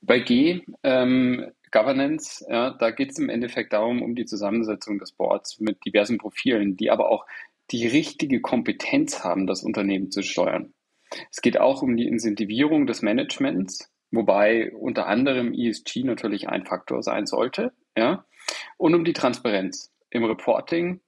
Bei 0.00 0.20
G 0.20 0.62
ähm, 0.84 1.46
Governance, 1.72 2.44
ja, 2.48 2.70
da 2.70 2.90
geht 2.90 3.10
es 3.10 3.18
im 3.18 3.28
Endeffekt 3.28 3.72
darum, 3.72 4.02
um 4.02 4.14
die 4.14 4.26
Zusammensetzung 4.26 4.98
des 4.98 5.12
Boards 5.12 5.58
mit 5.58 5.84
diversen 5.84 6.18
Profilen, 6.18 6.76
die 6.76 6.90
aber 6.90 7.10
auch 7.10 7.26
die 7.70 7.86
richtige 7.86 8.40
Kompetenz 8.40 9.24
haben, 9.24 9.46
das 9.46 9.62
Unternehmen 9.62 10.10
zu 10.10 10.22
steuern. 10.22 10.74
Es 11.30 11.40
geht 11.40 11.58
auch 11.58 11.82
um 11.82 11.96
die 11.96 12.06
Incentivierung 12.06 12.86
des 12.86 13.02
Managements, 13.02 13.90
wobei 14.10 14.72
unter 14.72 15.06
anderem 15.06 15.52
ESG 15.52 16.04
natürlich 16.04 16.48
ein 16.48 16.66
Faktor 16.66 17.02
sein 17.02 17.26
sollte, 17.26 17.72
ja, 17.96 18.24
und 18.76 18.94
um 18.94 19.04
die 19.04 19.12
Transparenz 19.12 19.92
im 20.10 20.24
Reporting, 20.24 21.00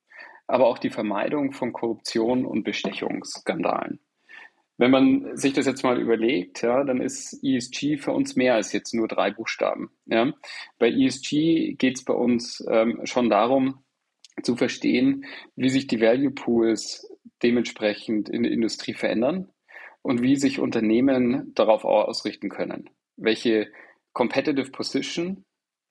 aber 0.46 0.66
auch 0.66 0.78
die 0.78 0.90
Vermeidung 0.90 1.52
von 1.52 1.72
Korruption 1.72 2.44
und 2.44 2.64
Bestechungsskandalen. 2.64 4.00
Wenn 4.76 4.90
man 4.90 5.36
sich 5.36 5.52
das 5.52 5.66
jetzt 5.66 5.84
mal 5.84 6.00
überlegt, 6.00 6.62
ja, 6.62 6.82
dann 6.82 7.00
ist 7.00 7.38
ESG 7.44 7.96
für 7.96 8.12
uns 8.12 8.34
mehr 8.34 8.54
als 8.54 8.72
jetzt 8.72 8.92
nur 8.92 9.06
drei 9.06 9.30
Buchstaben. 9.30 9.90
Ja. 10.06 10.32
Bei 10.78 10.90
ESG 10.90 11.74
geht 11.74 11.98
es 11.98 12.04
bei 12.04 12.14
uns 12.14 12.64
ähm, 12.68 13.00
schon 13.04 13.30
darum, 13.30 13.84
zu 14.42 14.56
verstehen, 14.56 15.26
wie 15.54 15.68
sich 15.68 15.86
die 15.86 16.00
Value 16.00 16.32
Pools 16.32 17.08
dementsprechend 17.42 18.28
in 18.28 18.42
der 18.42 18.52
Industrie 18.52 18.94
verändern 18.94 19.52
und 20.02 20.22
wie 20.22 20.36
sich 20.36 20.58
Unternehmen 20.58 21.52
darauf 21.54 21.84
ausrichten 21.84 22.48
können. 22.48 22.90
Welche 23.16 23.70
Competitive 24.12 24.70
Position, 24.70 25.44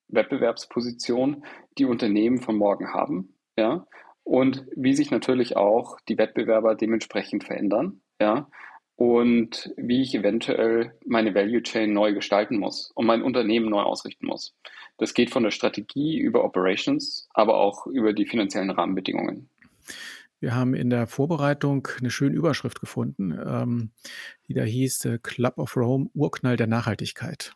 Wettbewerbsposition 0.10 1.46
die 1.78 1.86
Unternehmen 1.86 2.42
von 2.42 2.58
morgen 2.58 2.94
haben, 2.94 3.36
ja, 3.58 3.88
und 4.24 4.66
wie 4.76 4.94
sich 4.94 5.12
natürlich 5.12 5.58
auch 5.58 6.00
die 6.08 6.18
Wettbewerber 6.18 6.76
dementsprechend 6.76 7.44
verändern, 7.44 8.02
ja, 8.22 8.50
und 8.96 9.74
wie 9.78 10.02
ich 10.02 10.14
eventuell 10.16 10.94
meine 11.06 11.34
Value 11.34 11.64
Chain 11.64 11.94
neu 11.94 12.14
gestalten 12.14 12.58
muss 12.58 12.92
und 12.96 13.06
mein 13.06 13.22
Unternehmen 13.22 13.70
neu 13.70 13.82
ausrichten 13.82 14.28
muss. 14.28 14.56
Das 14.98 15.14
geht 15.14 15.32
von 15.32 15.44
der 15.44 15.52
Strategie 15.52 16.18
über 16.18 16.44
Operations, 16.44 17.28
aber 17.34 17.58
auch 17.58 17.88
über 17.88 18.14
die 18.14 18.26
finanziellen 18.26 18.70
Rahmenbedingungen. 18.70 19.50
Wir 20.40 20.56
haben 20.56 20.74
in 20.74 20.90
der 20.90 21.08
Vorbereitung 21.08 21.88
eine 22.00 22.12
schöne 22.12 22.36
Überschrift 22.36 22.82
gefunden, 22.82 23.32
ähm, 23.32 23.92
die 24.48 24.54
da 24.54 24.64
hieß 24.64 25.06
äh, 25.06 25.20
Club 25.22 25.58
of 25.58 25.78
Rome, 25.78 26.10
Urknall 26.14 26.58
der 26.58 26.68
Nachhaltigkeit. 26.68 27.56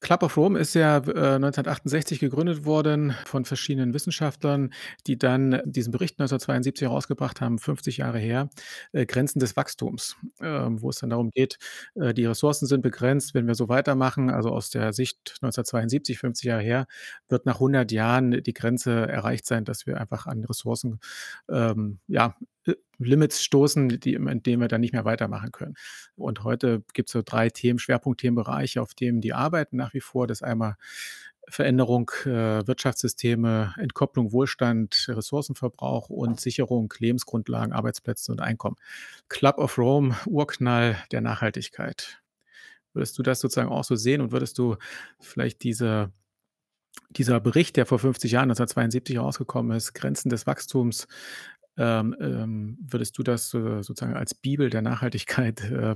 Club 0.00 0.22
of 0.22 0.36
Rome 0.36 0.58
ist 0.58 0.74
ja, 0.74 0.98
äh, 0.98 1.38
1968 1.38 2.20
gegründet 2.20 2.64
worden 2.64 3.14
von 3.24 3.44
verschiedenen 3.44 3.94
Wissenschaftlern, 3.94 4.72
die 5.06 5.18
dann 5.18 5.60
diesen 5.64 5.90
Bericht 5.92 6.18
1972 6.18 6.86
herausgebracht 6.88 7.40
haben, 7.40 7.58
50 7.58 7.98
Jahre 7.98 8.18
her, 8.18 8.50
äh, 8.92 9.06
„Grenzen 9.06 9.38
des 9.40 9.56
Wachstums“, 9.56 10.16
ähm, 10.40 10.82
wo 10.82 10.90
es 10.90 10.98
dann 10.98 11.10
darum 11.10 11.30
geht, 11.30 11.58
äh, 11.94 12.12
die 12.14 12.26
Ressourcen 12.26 12.66
sind 12.66 12.82
begrenzt. 12.82 13.34
Wenn 13.34 13.46
wir 13.46 13.54
so 13.54 13.68
weitermachen, 13.68 14.30
also 14.30 14.50
aus 14.50 14.70
der 14.70 14.92
Sicht 14.92 15.36
1972, 15.42 16.18
50 16.18 16.46
Jahre 16.46 16.62
her, 16.62 16.86
wird 17.28 17.46
nach 17.46 17.58
100 17.60 17.90
Jahren 17.92 18.42
die 18.42 18.52
Grenze 18.54 18.92
erreicht 19.08 19.46
sein, 19.46 19.64
dass 19.64 19.86
wir 19.86 20.00
einfach 20.00 20.26
an 20.26 20.44
Ressourcen, 20.44 21.00
ähm, 21.50 22.00
ja, 22.08 22.36
äh, 22.40 22.55
Limits 22.98 23.42
stoßen, 23.42 24.00
die 24.00 24.14
in 24.14 24.42
denen 24.42 24.60
wir 24.60 24.68
dann 24.68 24.80
nicht 24.80 24.92
mehr 24.92 25.04
weitermachen 25.04 25.52
können. 25.52 25.74
Und 26.16 26.44
heute 26.44 26.82
gibt 26.92 27.08
es 27.08 27.12
so 27.12 27.22
drei 27.24 27.50
Themen, 27.50 27.78
Schwerpunktthemenbereiche, 27.78 28.80
auf 28.80 28.94
denen 28.94 29.20
die 29.20 29.32
arbeiten 29.32 29.76
nach 29.76 29.94
wie 29.94 30.00
vor. 30.00 30.26
Das 30.26 30.42
einmal 30.42 30.76
Veränderung 31.48 32.10
äh, 32.24 32.66
Wirtschaftssysteme, 32.66 33.74
Entkopplung 33.78 34.32
Wohlstand, 34.32 35.06
Ressourcenverbrauch 35.08 36.10
und 36.10 36.40
Sicherung 36.40 36.92
Lebensgrundlagen, 36.98 37.72
Arbeitsplätze 37.72 38.32
und 38.32 38.40
Einkommen. 38.40 38.76
Club 39.28 39.58
of 39.58 39.78
Rome, 39.78 40.16
Urknall 40.26 40.96
der 41.12 41.20
Nachhaltigkeit. 41.20 42.20
Würdest 42.94 43.18
du 43.18 43.22
das 43.22 43.40
sozusagen 43.40 43.68
auch 43.68 43.84
so 43.84 43.94
sehen 43.94 44.20
und 44.20 44.32
würdest 44.32 44.58
du 44.58 44.76
vielleicht 45.20 45.62
diese 45.62 46.12
dieser 47.10 47.40
Bericht, 47.40 47.76
der 47.76 47.86
vor 47.86 47.98
50 47.98 48.32
Jahren, 48.32 48.50
1972 48.50 49.18
rausgekommen 49.18 49.76
ist, 49.76 49.94
Grenzen 49.94 50.28
des 50.28 50.46
Wachstums, 50.46 51.06
ähm, 51.78 52.16
ähm, 52.20 52.78
würdest 52.80 53.18
du 53.18 53.22
das 53.22 53.52
äh, 53.54 53.82
sozusagen 53.82 54.14
als 54.14 54.34
Bibel 54.34 54.70
der 54.70 54.82
Nachhaltigkeit, 54.82 55.60
äh, 55.70 55.94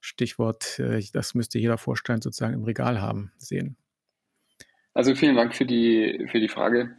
Stichwort, 0.00 0.78
äh, 0.78 1.02
das 1.12 1.34
müsste 1.34 1.58
jeder 1.58 1.78
Vorstand 1.78 2.22
sozusagen 2.22 2.54
im 2.54 2.64
Regal 2.64 3.00
haben, 3.00 3.32
sehen? 3.36 3.76
Also 4.94 5.14
vielen 5.14 5.36
Dank 5.36 5.54
für 5.54 5.66
die, 5.66 6.26
für 6.30 6.40
die 6.40 6.48
Frage. 6.48 6.96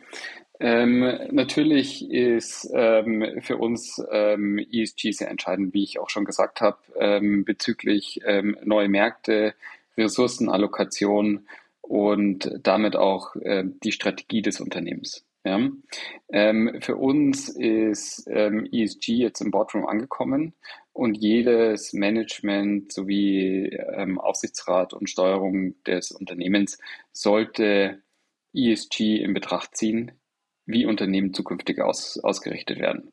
Ähm, 0.62 1.00
natürlich 1.32 2.10
ist 2.10 2.70
ähm, 2.74 3.42
für 3.42 3.58
uns 3.58 4.02
ähm, 4.12 4.58
ESG 4.58 5.12
sehr 5.12 5.30
entscheidend, 5.30 5.74
wie 5.74 5.84
ich 5.84 6.00
auch 6.00 6.10
schon 6.10 6.26
gesagt 6.26 6.60
habe, 6.60 6.78
ähm, 6.98 7.46
bezüglich 7.46 8.22
ähm, 8.26 8.58
neue 8.64 8.90
Märkte, 8.90 9.54
Ressourcenallokation 9.98 11.48
und 11.82 12.52
damit 12.62 12.98
auch 12.98 13.36
äh, 13.38 13.64
die 13.84 13.94
Strategie 13.94 14.42
des 14.42 14.60
Unternehmens. 14.60 15.26
Ja. 15.50 15.68
Ähm, 16.32 16.78
für 16.80 16.96
uns 16.96 17.50
ist 17.50 18.28
ähm, 18.30 18.68
ESG 18.72 19.14
jetzt 19.14 19.42
im 19.42 19.50
Boardroom 19.50 19.88
angekommen 19.88 20.54
und 20.94 21.16
jedes 21.16 21.92
Management 21.92 22.94
sowie 22.94 23.70
ähm, 23.96 24.20
Aufsichtsrat 24.20 24.94
und 24.94 25.10
Steuerung 25.10 25.82
des 25.86 26.12
Unternehmens 26.12 26.78
sollte 27.12 28.04
ESG 28.54 29.18
in 29.24 29.34
Betracht 29.34 29.76
ziehen, 29.76 30.12
wie 30.68 30.86
Unternehmen 30.86 31.34
zukünftig 31.34 31.82
aus, 31.82 32.20
ausgerichtet 32.20 32.78
werden. 32.78 33.12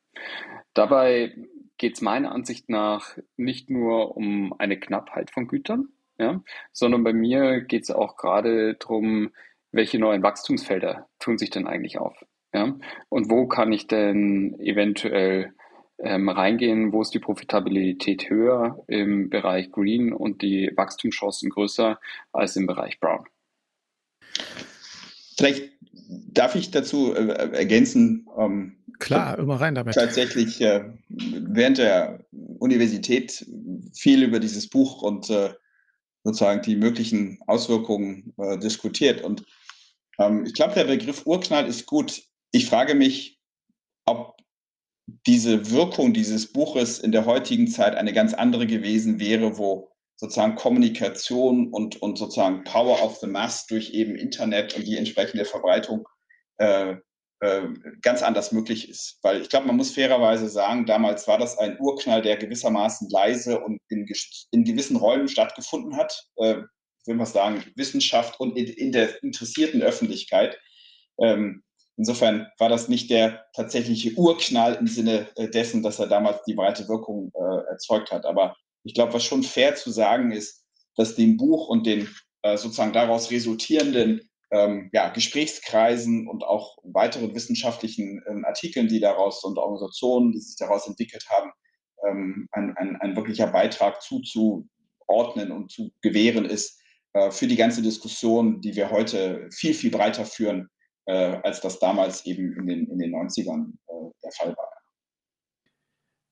Dabei 0.74 1.34
geht 1.78 1.94
es 1.94 2.02
meiner 2.02 2.32
Ansicht 2.32 2.68
nach 2.68 3.16
nicht 3.38 3.70
nur 3.70 4.14
um 4.14 4.52
eine 4.58 4.78
Knappheit 4.78 5.30
von 5.30 5.46
Gütern, 5.48 5.88
ja, 6.18 6.44
sondern 6.70 7.02
bei 7.02 7.14
mir 7.14 7.62
geht 7.62 7.84
es 7.84 7.90
auch 7.90 8.18
gerade 8.18 8.74
darum, 8.74 9.30
welche 9.72 9.98
neuen 9.98 10.22
Wachstumsfelder 10.22 11.08
tun 11.18 11.38
sich 11.38 11.50
denn 11.50 11.66
eigentlich 11.66 11.98
auf? 11.98 12.16
Ja? 12.52 12.76
Und 13.08 13.30
wo 13.30 13.46
kann 13.46 13.72
ich 13.72 13.86
denn 13.86 14.58
eventuell 14.60 15.52
ähm, 15.98 16.28
reingehen? 16.28 16.92
Wo 16.92 17.02
ist 17.02 17.14
die 17.14 17.18
Profitabilität 17.18 18.28
höher 18.28 18.82
im 18.86 19.30
Bereich 19.30 19.70
Green 19.70 20.12
und 20.12 20.42
die 20.42 20.72
Wachstumschancen 20.74 21.50
größer 21.50 21.98
als 22.32 22.56
im 22.56 22.66
Bereich 22.66 23.00
Brown? 23.00 23.26
Vielleicht 25.36 25.70
darf 26.08 26.54
ich 26.54 26.70
dazu 26.70 27.14
äh, 27.14 27.28
ergänzen. 27.52 28.26
Ähm, 28.38 28.76
Klar, 28.98 29.38
immer 29.38 29.60
rein 29.60 29.74
damit. 29.74 29.94
Tatsächlich 29.94 30.60
äh, 30.62 30.84
während 31.08 31.78
der 31.78 32.24
Universität 32.58 33.46
viel 33.92 34.22
über 34.22 34.40
dieses 34.40 34.70
Buch 34.70 35.02
und 35.02 35.28
äh, 35.28 35.50
sozusagen 36.26 36.60
die 36.62 36.74
möglichen 36.74 37.38
Auswirkungen 37.46 38.34
äh, 38.36 38.58
diskutiert. 38.58 39.22
Und 39.22 39.44
ähm, 40.18 40.44
ich 40.44 40.54
glaube, 40.54 40.74
der 40.74 40.84
Begriff 40.84 41.24
Urknall 41.24 41.68
ist 41.68 41.86
gut. 41.86 42.20
Ich 42.50 42.66
frage 42.66 42.96
mich, 42.96 43.38
ob 44.06 44.36
diese 45.26 45.70
Wirkung 45.70 46.12
dieses 46.12 46.52
Buches 46.52 46.98
in 46.98 47.12
der 47.12 47.26
heutigen 47.26 47.68
Zeit 47.68 47.94
eine 47.94 48.12
ganz 48.12 48.34
andere 48.34 48.66
gewesen 48.66 49.20
wäre, 49.20 49.56
wo 49.56 49.92
sozusagen 50.16 50.56
Kommunikation 50.56 51.68
und, 51.72 52.02
und 52.02 52.18
sozusagen 52.18 52.64
Power 52.64 53.00
of 53.04 53.18
the 53.18 53.28
Mass 53.28 53.66
durch 53.66 53.90
eben 53.90 54.16
Internet 54.16 54.74
und 54.74 54.84
die 54.84 54.96
entsprechende 54.96 55.44
Verbreitung 55.44 56.08
äh, 56.56 56.96
ganz 58.00 58.22
anders 58.22 58.50
möglich 58.52 58.88
ist. 58.88 59.18
Weil 59.22 59.42
ich 59.42 59.50
glaube, 59.50 59.66
man 59.66 59.76
muss 59.76 59.90
fairerweise 59.90 60.48
sagen, 60.48 60.86
damals 60.86 61.28
war 61.28 61.36
das 61.36 61.58
ein 61.58 61.78
Urknall, 61.78 62.22
der 62.22 62.38
gewissermaßen 62.38 63.10
leise 63.10 63.60
und 63.60 63.78
in, 63.88 64.06
in 64.52 64.64
gewissen 64.64 64.96
Räumen 64.96 65.28
stattgefunden 65.28 65.96
hat. 65.96 66.26
Äh, 66.36 66.62
will 67.06 67.16
mal 67.16 67.26
sagen, 67.26 67.64
Wissenschaft 67.76 68.40
und 68.40 68.56
in, 68.56 68.66
in 68.66 68.92
der 68.92 69.22
interessierten 69.22 69.82
Öffentlichkeit. 69.82 70.58
Ähm, 71.20 71.62
insofern 71.96 72.48
war 72.58 72.68
das 72.68 72.88
nicht 72.88 73.10
der 73.10 73.46
tatsächliche 73.54 74.12
Urknall 74.14 74.74
im 74.74 74.86
Sinne 74.86 75.28
äh, 75.36 75.48
dessen, 75.48 75.82
dass 75.82 75.98
er 75.98 76.08
damals 76.08 76.42
die 76.44 76.54
breite 76.54 76.88
Wirkung 76.88 77.32
äh, 77.34 77.70
erzeugt 77.70 78.10
hat. 78.10 78.24
Aber 78.24 78.56
ich 78.84 78.94
glaube, 78.94 79.14
was 79.14 79.24
schon 79.24 79.42
fair 79.42 79.74
zu 79.76 79.90
sagen 79.90 80.32
ist, 80.32 80.64
dass 80.96 81.14
dem 81.14 81.36
Buch 81.36 81.68
und 81.68 81.86
den 81.86 82.08
äh, 82.42 82.56
sozusagen 82.56 82.92
daraus 82.92 83.30
resultierenden 83.30 84.28
ähm, 84.50 84.90
ja, 84.92 85.08
Gesprächskreisen 85.08 86.28
und 86.28 86.44
auch 86.44 86.78
weiteren 86.84 87.34
wissenschaftlichen 87.34 88.22
ähm, 88.28 88.44
Artikeln, 88.44 88.88
die 88.88 89.00
daraus 89.00 89.42
und 89.44 89.58
Organisationen, 89.58 90.32
die 90.32 90.40
sich 90.40 90.56
daraus 90.56 90.86
entwickelt 90.86 91.24
haben, 91.30 91.50
ähm, 92.08 92.48
ein, 92.52 92.76
ein, 92.76 92.96
ein, 92.96 93.16
wirklicher 93.16 93.48
Beitrag 93.48 94.02
zuzuordnen 94.02 95.50
und 95.50 95.70
zu 95.72 95.90
gewähren 96.00 96.44
ist 96.44 96.80
äh, 97.14 97.30
für 97.30 97.46
die 97.46 97.56
ganze 97.56 97.82
Diskussion, 97.82 98.60
die 98.60 98.76
wir 98.76 98.90
heute 98.90 99.48
viel, 99.50 99.74
viel 99.74 99.90
breiter 99.90 100.24
führen, 100.24 100.68
äh, 101.06 101.38
als 101.42 101.60
das 101.60 101.78
damals 101.78 102.24
eben 102.26 102.52
in 102.56 102.66
den, 102.66 102.86
in 102.90 102.98
den 102.98 103.14
90ern 103.14 103.72
äh, 103.88 104.10
der 104.22 104.32
Fall 104.32 104.56
war. 104.56 104.68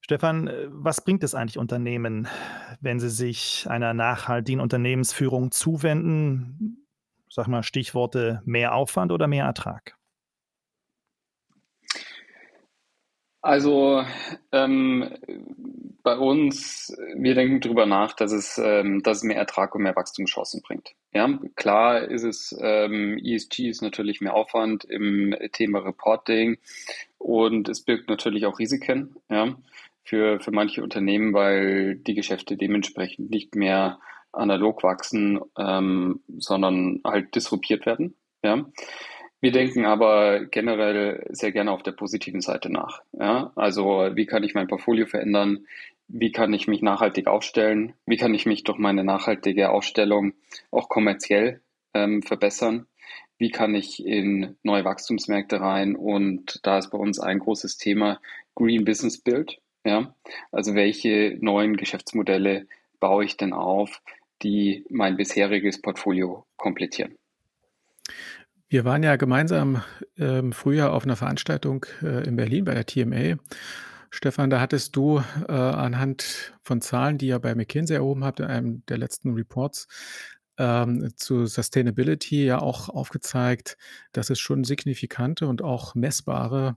Stefan, 0.00 0.48
äh, 0.48 0.66
was 0.68 1.02
bringt 1.02 1.24
es 1.24 1.34
eigentlich 1.34 1.58
Unternehmen, 1.58 2.28
wenn 2.80 3.00
sie 3.00 3.08
sich 3.08 3.66
einer 3.68 3.94
nachhaltigen 3.94 4.60
Unternehmensführung 4.60 5.50
zuwenden? 5.50 6.83
Sag 7.34 7.48
mal 7.48 7.64
Stichworte 7.64 8.42
mehr 8.44 8.76
Aufwand 8.76 9.10
oder 9.10 9.26
mehr 9.26 9.44
Ertrag? 9.44 9.96
Also 13.42 14.04
ähm, 14.52 15.10
bei 16.04 16.16
uns, 16.16 16.96
wir 17.16 17.34
denken 17.34 17.58
darüber 17.58 17.86
nach, 17.86 18.12
dass 18.12 18.30
es, 18.30 18.56
ähm, 18.62 19.02
dass 19.02 19.16
es 19.16 19.22
mehr 19.24 19.36
Ertrag 19.36 19.74
und 19.74 19.82
mehr 19.82 19.96
Wachstumschancen 19.96 20.62
bringt. 20.62 20.92
Ja, 21.12 21.28
klar 21.56 22.02
ist 22.02 22.22
es, 22.22 22.56
ähm, 22.60 23.18
ESG 23.18 23.68
ist 23.68 23.82
natürlich 23.82 24.20
mehr 24.20 24.34
Aufwand 24.34 24.84
im 24.84 25.34
Thema 25.50 25.80
Reporting 25.80 26.58
und 27.18 27.68
es 27.68 27.84
birgt 27.84 28.08
natürlich 28.08 28.46
auch 28.46 28.60
Risiken 28.60 29.16
ja, 29.28 29.56
für, 30.04 30.38
für 30.38 30.52
manche 30.52 30.84
Unternehmen, 30.84 31.34
weil 31.34 31.96
die 31.96 32.14
Geschäfte 32.14 32.56
dementsprechend 32.56 33.28
nicht 33.28 33.56
mehr 33.56 33.98
analog 34.36 34.82
wachsen, 34.82 35.40
ähm, 35.58 36.20
sondern 36.38 37.00
halt 37.04 37.34
disruptiert 37.34 37.86
werden. 37.86 38.16
Ja. 38.42 38.64
Wir 39.40 39.52
denken 39.52 39.84
aber 39.84 40.46
generell 40.46 41.26
sehr 41.30 41.52
gerne 41.52 41.70
auf 41.72 41.82
der 41.82 41.92
positiven 41.92 42.40
Seite 42.40 42.70
nach. 42.72 43.02
Ja. 43.12 43.52
Also 43.56 44.10
wie 44.14 44.26
kann 44.26 44.42
ich 44.42 44.54
mein 44.54 44.68
Portfolio 44.68 45.06
verändern? 45.06 45.66
Wie 46.08 46.32
kann 46.32 46.52
ich 46.52 46.66
mich 46.66 46.82
nachhaltig 46.82 47.26
aufstellen? 47.26 47.94
Wie 48.06 48.16
kann 48.16 48.34
ich 48.34 48.46
mich 48.46 48.64
durch 48.64 48.78
meine 48.78 49.04
nachhaltige 49.04 49.70
Aufstellung 49.70 50.34
auch 50.70 50.88
kommerziell 50.88 51.60
ähm, 51.94 52.22
verbessern? 52.22 52.86
Wie 53.38 53.50
kann 53.50 53.74
ich 53.74 54.04
in 54.04 54.56
neue 54.62 54.84
Wachstumsmärkte 54.84 55.60
rein? 55.60 55.96
Und 55.96 56.60
da 56.62 56.78
ist 56.78 56.90
bei 56.90 56.98
uns 56.98 57.18
ein 57.18 57.38
großes 57.38 57.78
Thema 57.78 58.20
Green 58.54 58.84
Business 58.84 59.18
Build. 59.18 59.60
Ja, 59.84 60.14
also 60.50 60.74
welche 60.74 61.36
neuen 61.40 61.76
Geschäftsmodelle 61.76 62.66
baue 63.00 63.24
ich 63.26 63.36
denn 63.36 63.52
auf, 63.52 64.00
die 64.42 64.84
mein 64.90 65.16
bisheriges 65.16 65.80
Portfolio 65.80 66.46
komplettieren? 66.56 67.16
Wir 68.68 68.84
waren 68.84 69.02
ja 69.02 69.16
gemeinsam 69.16 69.82
im 70.16 70.52
Frühjahr 70.52 70.92
auf 70.92 71.04
einer 71.04 71.16
Veranstaltung 71.16 71.86
äh, 72.02 72.26
in 72.26 72.36
Berlin 72.36 72.64
bei 72.64 72.74
der 72.74 72.86
TMA. 72.86 73.36
Stefan, 74.10 74.50
da 74.50 74.60
hattest 74.60 74.96
du 74.96 75.22
äh, 75.48 75.52
anhand 75.52 76.54
von 76.62 76.80
Zahlen, 76.80 77.18
die 77.18 77.28
ihr 77.28 77.38
bei 77.38 77.54
McKinsey 77.54 77.96
erhoben 77.96 78.24
habt, 78.24 78.40
in 78.40 78.46
einem 78.46 78.86
der 78.86 78.98
letzten 78.98 79.34
Reports, 79.34 79.88
ähm, 80.56 81.12
zu 81.16 81.46
Sustainability 81.46 82.44
ja 82.44 82.60
auch 82.60 82.88
aufgezeigt, 82.88 83.76
dass 84.12 84.30
es 84.30 84.38
schon 84.38 84.64
signifikante 84.64 85.48
und 85.48 85.62
auch 85.62 85.94
messbare 85.94 86.76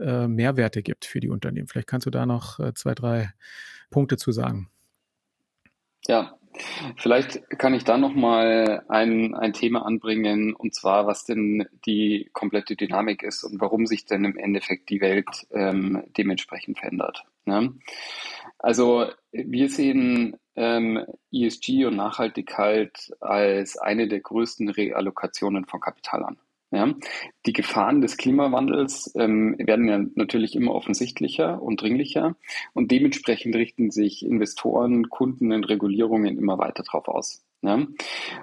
äh, 0.00 0.26
Mehrwerte 0.26 0.82
gibt 0.82 1.04
für 1.04 1.20
die 1.20 1.28
Unternehmen. 1.28 1.68
Vielleicht 1.68 1.88
kannst 1.88 2.06
du 2.06 2.10
da 2.10 2.24
noch 2.24 2.58
äh, 2.58 2.72
zwei, 2.74 2.94
drei 2.94 3.30
Punkte 3.90 4.16
zu 4.16 4.32
sagen. 4.32 4.70
Ja, 6.06 6.37
vielleicht 6.96 7.48
kann 7.58 7.74
ich 7.74 7.84
da 7.84 7.98
nochmal 7.98 8.84
ein, 8.88 9.34
ein 9.34 9.52
Thema 9.52 9.84
anbringen, 9.84 10.54
und 10.54 10.74
zwar, 10.74 11.06
was 11.06 11.24
denn 11.24 11.66
die 11.86 12.28
komplette 12.32 12.76
Dynamik 12.76 13.22
ist 13.22 13.44
und 13.44 13.60
warum 13.60 13.86
sich 13.86 14.04
denn 14.04 14.24
im 14.24 14.36
Endeffekt 14.36 14.90
die 14.90 15.00
Welt 15.00 15.46
ähm, 15.50 16.04
dementsprechend 16.16 16.78
verändert. 16.78 17.24
Ne? 17.44 17.74
Also 18.58 19.06
wir 19.32 19.68
sehen 19.68 20.36
ähm, 20.56 21.04
ESG 21.32 21.84
und 21.86 21.96
Nachhaltigkeit 21.96 23.12
als 23.20 23.78
eine 23.78 24.08
der 24.08 24.20
größten 24.20 24.68
Reallokationen 24.68 25.66
von 25.66 25.80
Kapital 25.80 26.24
an. 26.24 26.38
Ja, 26.70 26.94
die 27.46 27.54
Gefahren 27.54 28.02
des 28.02 28.18
Klimawandels 28.18 29.14
ähm, 29.16 29.56
werden 29.58 29.88
ja 29.88 30.04
natürlich 30.16 30.54
immer 30.54 30.74
offensichtlicher 30.74 31.62
und 31.62 31.80
dringlicher 31.80 32.36
und 32.74 32.90
dementsprechend 32.90 33.56
richten 33.56 33.90
sich 33.90 34.22
Investoren, 34.22 35.08
Kunden 35.08 35.50
und 35.52 35.64
Regulierungen 35.64 36.36
immer 36.36 36.58
weiter 36.58 36.82
darauf 36.82 37.08
aus. 37.08 37.42
Ja? 37.62 37.86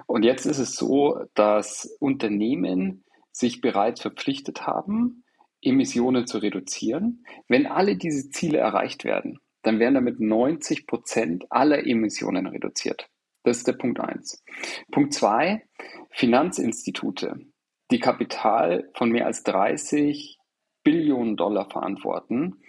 Und 0.06 0.24
jetzt 0.24 0.44
ist 0.44 0.58
es 0.58 0.74
so, 0.74 1.20
dass 1.34 1.96
Unternehmen 2.00 3.04
sich 3.30 3.60
bereits 3.60 4.00
verpflichtet 4.00 4.66
haben, 4.66 5.22
Emissionen 5.62 6.26
zu 6.26 6.38
reduzieren. 6.38 7.24
Wenn 7.46 7.66
alle 7.66 7.96
diese 7.96 8.30
Ziele 8.30 8.58
erreicht 8.58 9.04
werden, 9.04 9.38
dann 9.62 9.78
werden 9.78 9.94
damit 9.94 10.18
90 10.18 10.88
Prozent 10.88 11.46
aller 11.50 11.86
Emissionen 11.86 12.48
reduziert. 12.48 13.08
Das 13.44 13.58
ist 13.58 13.68
der 13.68 13.74
Punkt 13.74 14.00
eins. 14.00 14.42
Punkt 14.90 15.14
zwei: 15.14 15.64
Finanzinstitute 16.10 17.46
die 17.90 18.00
Kapital 18.00 18.90
von 18.94 19.10
mehr 19.10 19.26
als 19.26 19.42
30 19.44 20.38
Billionen 20.82 21.36
Dollar 21.36 21.68
verantworten, 21.70 22.62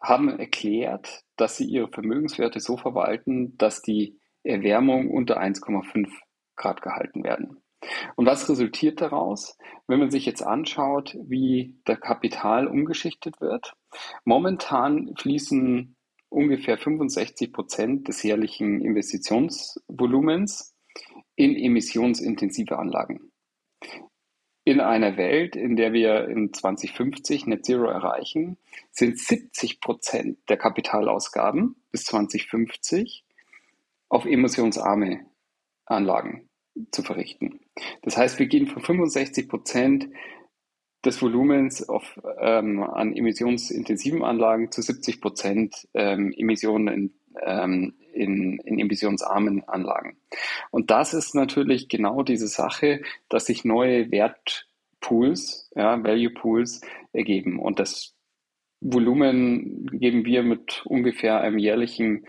haben 0.00 0.28
erklärt, 0.28 1.22
dass 1.36 1.56
sie 1.56 1.64
ihre 1.64 1.88
Vermögenswerte 1.88 2.60
so 2.60 2.76
verwalten, 2.76 3.56
dass 3.58 3.82
die 3.82 4.18
Erwärmung 4.44 5.10
unter 5.10 5.40
1,5 5.40 6.08
Grad 6.56 6.82
gehalten 6.82 7.24
werden. 7.24 7.58
Und 8.16 8.26
was 8.26 8.48
resultiert 8.48 9.00
daraus, 9.00 9.56
wenn 9.86 10.00
man 10.00 10.10
sich 10.10 10.26
jetzt 10.26 10.42
anschaut, 10.42 11.16
wie 11.20 11.80
der 11.86 11.96
Kapital 11.96 12.66
umgeschichtet 12.66 13.40
wird? 13.40 13.74
Momentan 14.24 15.14
fließen 15.16 15.96
ungefähr 16.28 16.76
65 16.78 17.52
Prozent 17.52 18.08
des 18.08 18.22
jährlichen 18.22 18.80
Investitionsvolumens 18.80 20.74
in 21.36 21.56
emissionsintensive 21.56 22.78
Anlagen 22.78 23.30
in 24.68 24.80
einer 24.80 25.16
Welt, 25.16 25.56
in 25.56 25.76
der 25.76 25.94
wir 25.94 26.28
in 26.28 26.52
2050 26.52 27.46
Net 27.46 27.64
Zero 27.64 27.86
erreichen, 27.86 28.58
sind 28.90 29.18
70 29.18 29.80
Prozent 29.80 30.38
der 30.50 30.58
Kapitalausgaben 30.58 31.76
bis 31.90 32.04
2050 32.04 33.24
auf 34.10 34.26
emissionsarme 34.26 35.24
Anlagen 35.86 36.50
zu 36.90 37.02
verrichten. 37.02 37.60
Das 38.02 38.18
heißt, 38.18 38.38
wir 38.38 38.46
gehen 38.46 38.66
von 38.66 38.82
65 38.82 39.48
Prozent 39.48 40.10
des 41.02 41.22
Volumens 41.22 41.88
auf, 41.88 42.20
ähm, 42.38 42.82
an 42.82 43.16
emissionsintensiven 43.16 44.22
Anlagen 44.22 44.70
zu 44.70 44.82
70 44.82 45.22
Prozent 45.22 45.88
ähm, 45.94 46.34
Emissionen 46.36 46.88
in, 46.88 47.17
ähm, 47.42 47.94
in, 48.12 48.58
in 48.64 48.78
emissionsarmen 48.78 49.64
Anlagen. 49.68 50.16
Und 50.70 50.90
das 50.90 51.14
ist 51.14 51.34
natürlich 51.34 51.88
genau 51.88 52.22
diese 52.22 52.48
Sache, 52.48 53.02
dass 53.28 53.46
sich 53.46 53.64
neue 53.64 54.10
Wertpools, 54.10 55.70
ja, 55.74 56.02
Value 56.02 56.30
Pools 56.30 56.80
ergeben. 57.12 57.58
Und 57.58 57.78
das 57.78 58.14
Volumen 58.80 59.86
geben 59.92 60.24
wir 60.24 60.42
mit 60.42 60.82
ungefähr 60.86 61.40
einem 61.40 61.58
jährlichen 61.58 62.26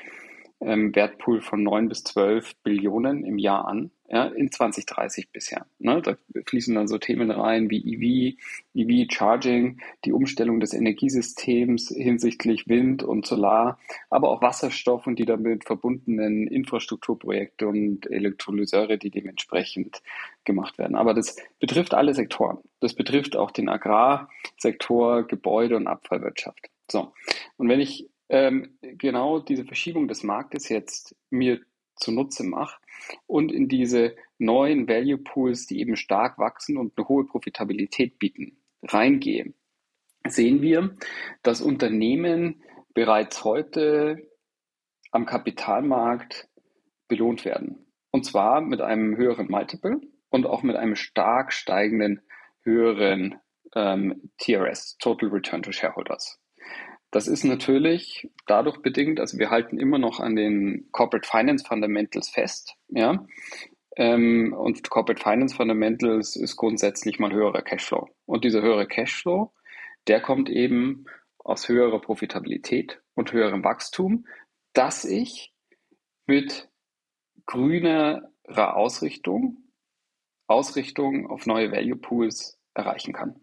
ähm, 0.62 0.96
Wertpool 0.96 1.42
von 1.42 1.64
9 1.64 1.90
bis 1.90 2.04
12 2.04 2.56
Billionen 2.64 3.24
im 3.26 3.38
Jahr 3.38 3.68
an 3.68 3.92
ja, 4.12 4.26
in 4.26 4.52
2030 4.52 5.32
bisher. 5.32 5.68
Ne? 5.78 6.02
Da 6.02 6.18
fließen 6.46 6.74
dann 6.74 6.88
so 6.88 6.98
Themen 6.98 7.30
rein 7.30 7.70
wie 7.70 7.78
EV, 7.78 8.38
EV-Charging, 8.74 9.80
die 10.04 10.14
Umstellung 10.14 10.60
des 10.60 10.74
Energiesystems 10.74 11.90
hinsichtlich 11.90 12.68
Wind 12.68 13.04
und 13.04 13.28
Solar, 13.28 13.80
aber 14.10 14.30
auch 14.30 14.42
Wasserstoff 14.42 15.06
und 15.06 15.20
die 15.20 15.26
damit 15.26 15.66
verbundenen 15.66 16.48
Infrastrukturprojekte 16.48 17.68
und 17.68 18.10
Elektrolyseure, 18.10 18.98
die 18.98 19.12
dementsprechend 19.12 20.02
gemacht 20.44 20.80
werden. 20.80 20.96
Aber 20.96 21.14
das 21.14 21.36
betrifft 21.60 21.94
alle 21.94 22.16
Sektoren. 22.16 22.58
Das 22.80 22.96
betrifft 22.96 23.36
auch 23.36 23.52
den 23.52 23.70
Agrarsektor, 23.70 25.24
Gebäude 25.28 25.76
und 25.76 25.88
Abfallwirtschaft. 25.88 26.70
So. 26.90 27.14
Und 27.58 27.70
wenn 27.70 27.80
ich 27.80 28.10
ähm, 28.30 28.78
genau 28.82 29.40
diese 29.40 29.66
Verschiebung 29.66 30.08
des 30.08 30.24
Marktes 30.24 30.70
jetzt 30.70 31.16
mir 31.30 31.60
zunutze 31.96 32.44
mache 32.44 32.80
und 33.28 33.52
in 33.52 33.68
diese 33.68 34.16
neuen 34.38 34.88
Value 34.88 35.18
Pools, 35.18 35.66
die 35.66 35.80
eben 35.80 35.96
stark 35.96 36.38
wachsen 36.38 36.78
und 36.78 36.94
eine 36.98 37.08
hohe 37.08 37.26
Profitabilität 37.26 38.20
bieten, 38.20 38.58
reingehe, 38.84 39.54
sehen 40.28 40.62
wir, 40.62 40.96
dass 41.44 41.62
Unternehmen 41.62 42.64
bereits 42.94 43.44
heute 43.44 44.30
am 45.12 45.26
Kapitalmarkt 45.26 46.48
belohnt 47.08 47.46
werden. 47.46 47.86
Und 48.12 48.26
zwar 48.26 48.62
mit 48.62 48.82
einem 48.82 49.18
höheren 49.18 49.50
Multiple 49.50 50.02
und 50.30 50.46
auch 50.46 50.64
mit 50.64 50.76
einem 50.76 50.96
stark 50.96 51.54
steigenden 51.54 52.22
höheren 52.64 53.40
ähm, 53.76 54.32
TRS, 54.38 54.98
Total 54.98 55.30
Return 55.30 55.64
to 55.64 55.72
Shareholders. 55.72 56.40
Das 57.12 57.28
ist 57.28 57.44
natürlich 57.44 58.30
dadurch 58.46 58.82
bedingt, 58.82 59.20
also 59.20 59.40
wir 59.40 59.50
halten 59.50 59.80
immer 59.80 59.98
noch 59.98 60.20
an 60.20 60.36
den 60.36 60.90
Corporate 60.92 61.28
Finance 61.28 61.66
Fundamentals 61.68 62.30
fest, 62.30 62.76
ja. 62.90 63.26
Ähm, 63.96 64.54
und 64.54 64.90
Corporate 64.90 65.22
Finance 65.22 65.56
Fundamentals 65.56 66.36
ist 66.36 66.56
grundsätzlich 66.56 67.20
mal 67.20 67.34
höherer 67.34 67.64
Cashflow. 67.64 68.08
Und 68.26 68.44
dieser 68.44 68.62
höhere 68.62 68.88
Cashflow, 68.88 69.52
der 70.08 70.22
kommt 70.22 70.50
eben 70.50 71.06
aus 71.40 71.68
höherer 71.68 72.00
Profitabilität 72.00 73.02
und 73.16 73.34
höherem 73.34 73.64
Wachstum, 73.64 74.26
das 74.74 75.04
ich 75.04 75.54
mit 76.28 76.70
grünerer 77.48 78.30
Ausrichtung, 78.76 79.58
Ausrichtung 80.48 81.28
auf 81.30 81.48
neue 81.48 81.72
Value 81.72 81.98
Pools 81.98 82.60
erreichen 82.76 83.14
kann. 83.14 83.40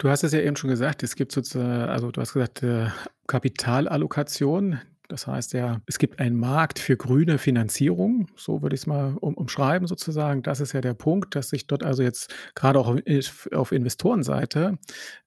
Du 0.00 0.08
hast 0.08 0.24
es 0.24 0.32
ja 0.32 0.40
eben 0.40 0.56
schon 0.56 0.70
gesagt, 0.70 1.02
es 1.02 1.14
gibt 1.14 1.30
sozusagen 1.30 1.90
also, 1.90 2.10
du 2.10 2.22
hast 2.22 2.32
gesagt, 2.32 2.62
äh, 2.62 2.86
Kapitalallokation. 3.26 4.80
Das 5.08 5.26
heißt 5.26 5.52
ja, 5.52 5.82
es 5.84 5.98
gibt 5.98 6.20
einen 6.20 6.38
Markt 6.38 6.78
für 6.78 6.96
grüne 6.96 7.36
Finanzierung, 7.36 8.26
so 8.34 8.62
würde 8.62 8.76
ich's 8.76 8.86
mal 8.86 9.18
um 9.20 9.34
umschreiben 9.34 9.86
sozusagen. 9.86 10.42
Das 10.42 10.60
ist 10.60 10.72
ja 10.72 10.80
der 10.80 10.94
Punkt, 10.94 11.34
dass 11.34 11.50
sich 11.50 11.66
dort 11.66 11.82
also 11.82 12.02
jetzt 12.02 12.32
gerade 12.54 12.78
auch 12.78 12.96
auf 13.52 13.72
Investorenseite, 13.72 14.78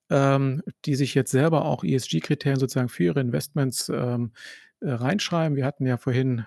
ähm, 0.10 0.64
die 0.86 0.96
sich 0.96 1.14
jetzt 1.14 1.30
selber 1.30 1.66
auch 1.66 1.84
ESG-Kriterien 1.84 2.60
sozusagen 2.60 2.90
für 2.90 3.04
ihre 3.04 3.20
Investments, 3.20 3.90
ähm, 3.90 4.32
äh, 4.80 4.90
reinschreiben. 4.90 5.56
Wir 5.56 5.66
hatten 5.66 5.86
ja 5.86 5.98
vorhin 5.98 6.46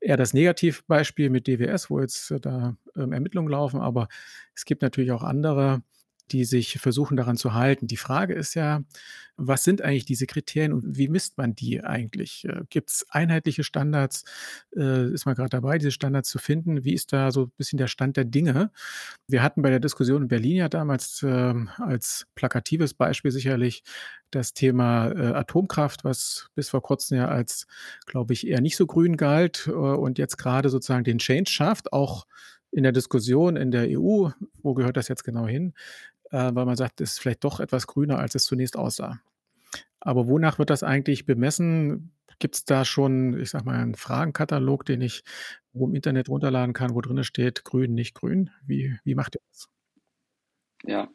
eher 0.00 0.16
das 0.16 0.34
Negativbeispiel 0.34 1.30
mit 1.30 1.46
DWS, 1.46 1.88
wo 1.88 2.00
jetzt 2.00 2.32
äh, 2.32 2.40
da, 2.40 2.74
ähm, 2.96 3.12
Ermittlungen 3.12 3.48
laufen, 3.48 3.80
aber 3.80 4.08
es 4.56 4.64
gibt 4.64 4.82
natürlich 4.82 5.12
auch 5.12 5.22
andere 5.22 5.82
die 6.32 6.44
sich 6.44 6.78
versuchen, 6.78 7.16
daran 7.16 7.36
zu 7.36 7.54
halten. 7.54 7.86
Die 7.86 7.96
Frage 7.96 8.34
ist 8.34 8.54
ja, 8.54 8.82
was 9.36 9.64
sind 9.64 9.80
eigentlich 9.80 10.04
diese 10.04 10.26
Kriterien 10.26 10.72
und 10.72 10.98
wie 10.98 11.08
misst 11.08 11.38
man 11.38 11.54
die 11.54 11.82
eigentlich? 11.82 12.44
Äh, 12.44 12.62
Gibt 12.68 12.90
es 12.90 13.06
einheitliche 13.08 13.64
Standards? 13.64 14.24
Äh, 14.76 15.12
ist 15.12 15.24
man 15.24 15.34
gerade 15.34 15.48
dabei, 15.48 15.78
diese 15.78 15.90
Standards 15.90 16.28
zu 16.28 16.38
finden? 16.38 16.84
Wie 16.84 16.92
ist 16.92 17.12
da 17.12 17.30
so 17.32 17.44
ein 17.44 17.52
bisschen 17.56 17.78
der 17.78 17.86
Stand 17.86 18.16
der 18.16 18.26
Dinge? 18.26 18.70
Wir 19.26 19.42
hatten 19.42 19.62
bei 19.62 19.70
der 19.70 19.80
Diskussion 19.80 20.22
in 20.22 20.28
Berlin 20.28 20.56
ja 20.56 20.68
damals 20.68 21.24
ähm, 21.26 21.70
als 21.78 22.26
plakatives 22.34 22.92
Beispiel 22.92 23.30
sicherlich 23.30 23.82
das 24.30 24.52
Thema 24.52 25.10
äh, 25.10 25.32
Atomkraft, 25.34 26.04
was 26.04 26.50
bis 26.54 26.68
vor 26.68 26.82
kurzem 26.82 27.16
ja 27.16 27.28
als, 27.28 27.66
glaube 28.06 28.34
ich, 28.34 28.46
eher 28.46 28.60
nicht 28.60 28.76
so 28.76 28.86
grün 28.86 29.16
galt 29.16 29.68
und 29.68 30.18
jetzt 30.18 30.36
gerade 30.36 30.68
sozusagen 30.68 31.04
den 31.04 31.18
Change 31.18 31.50
schafft, 31.50 31.92
auch 31.92 32.26
in 32.72 32.82
der 32.82 32.92
Diskussion 32.92 33.56
in 33.56 33.70
der 33.70 33.86
EU, 33.88 34.28
wo 34.62 34.74
gehört 34.74 34.96
das 34.96 35.08
jetzt 35.08 35.24
genau 35.24 35.46
hin, 35.46 35.74
äh, 36.30 36.50
weil 36.54 36.66
man 36.66 36.76
sagt, 36.76 37.00
es 37.00 37.12
ist 37.12 37.18
vielleicht 37.20 37.44
doch 37.44 37.60
etwas 37.60 37.86
grüner, 37.86 38.18
als 38.18 38.34
es 38.34 38.44
zunächst 38.44 38.76
aussah. 38.76 39.20
Aber 40.00 40.28
wonach 40.28 40.58
wird 40.58 40.70
das 40.70 40.82
eigentlich 40.82 41.26
bemessen? 41.26 42.12
Gibt 42.38 42.54
es 42.54 42.64
da 42.64 42.84
schon, 42.84 43.38
ich 43.38 43.50
sage 43.50 43.66
mal, 43.66 43.76
einen 43.76 43.94
Fragenkatalog, 43.94 44.86
den 44.86 45.02
ich 45.02 45.22
im 45.74 45.94
Internet 45.94 46.28
runterladen 46.28 46.72
kann, 46.72 46.94
wo 46.94 47.00
drin 47.00 47.22
steht, 47.22 47.64
grün, 47.64 47.94
nicht 47.94 48.14
grün? 48.14 48.50
Wie, 48.66 48.96
wie 49.04 49.14
macht 49.14 49.36
ihr 49.36 49.42
das? 49.50 49.68
Ja, 50.84 51.08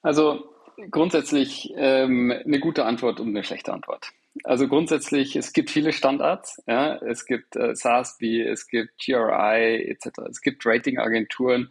also 0.00 0.54
grundsätzlich 0.90 1.72
ähm, 1.76 2.32
eine 2.32 2.58
gute 2.58 2.86
Antwort 2.86 3.20
und 3.20 3.28
eine 3.28 3.44
schlechte 3.44 3.72
Antwort. 3.72 4.12
Also 4.42 4.66
grundsätzlich, 4.66 5.36
es 5.36 5.52
gibt 5.52 5.70
viele 5.70 5.92
Standards. 5.92 6.60
Ja? 6.66 6.96
Es 6.96 7.24
gibt 7.24 7.54
äh, 7.54 7.74
SASB, 7.74 8.42
es 8.42 8.66
gibt 8.66 8.98
GRI 8.98 9.88
etc. 9.88 10.18
Es 10.28 10.40
gibt 10.40 10.66
Ratingagenturen 10.66 11.70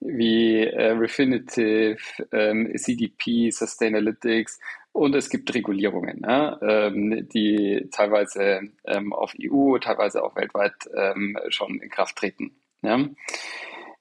wie 0.00 0.60
äh, 0.60 0.92
Refinitiv, 0.92 2.22
ähm, 2.30 2.70
CDP, 2.76 3.50
Sustainalytics 3.50 4.60
und 4.92 5.16
es 5.16 5.28
gibt 5.28 5.52
Regulierungen, 5.52 6.22
ja? 6.24 6.56
ähm, 6.62 7.28
die 7.30 7.88
teilweise 7.90 8.60
ähm, 8.84 9.12
auf 9.12 9.34
EU, 9.42 9.78
teilweise 9.78 10.22
auch 10.22 10.36
weltweit 10.36 10.74
ähm, 10.94 11.36
schon 11.48 11.80
in 11.80 11.90
Kraft 11.90 12.16
treten. 12.16 12.54
Ja? 12.82 13.04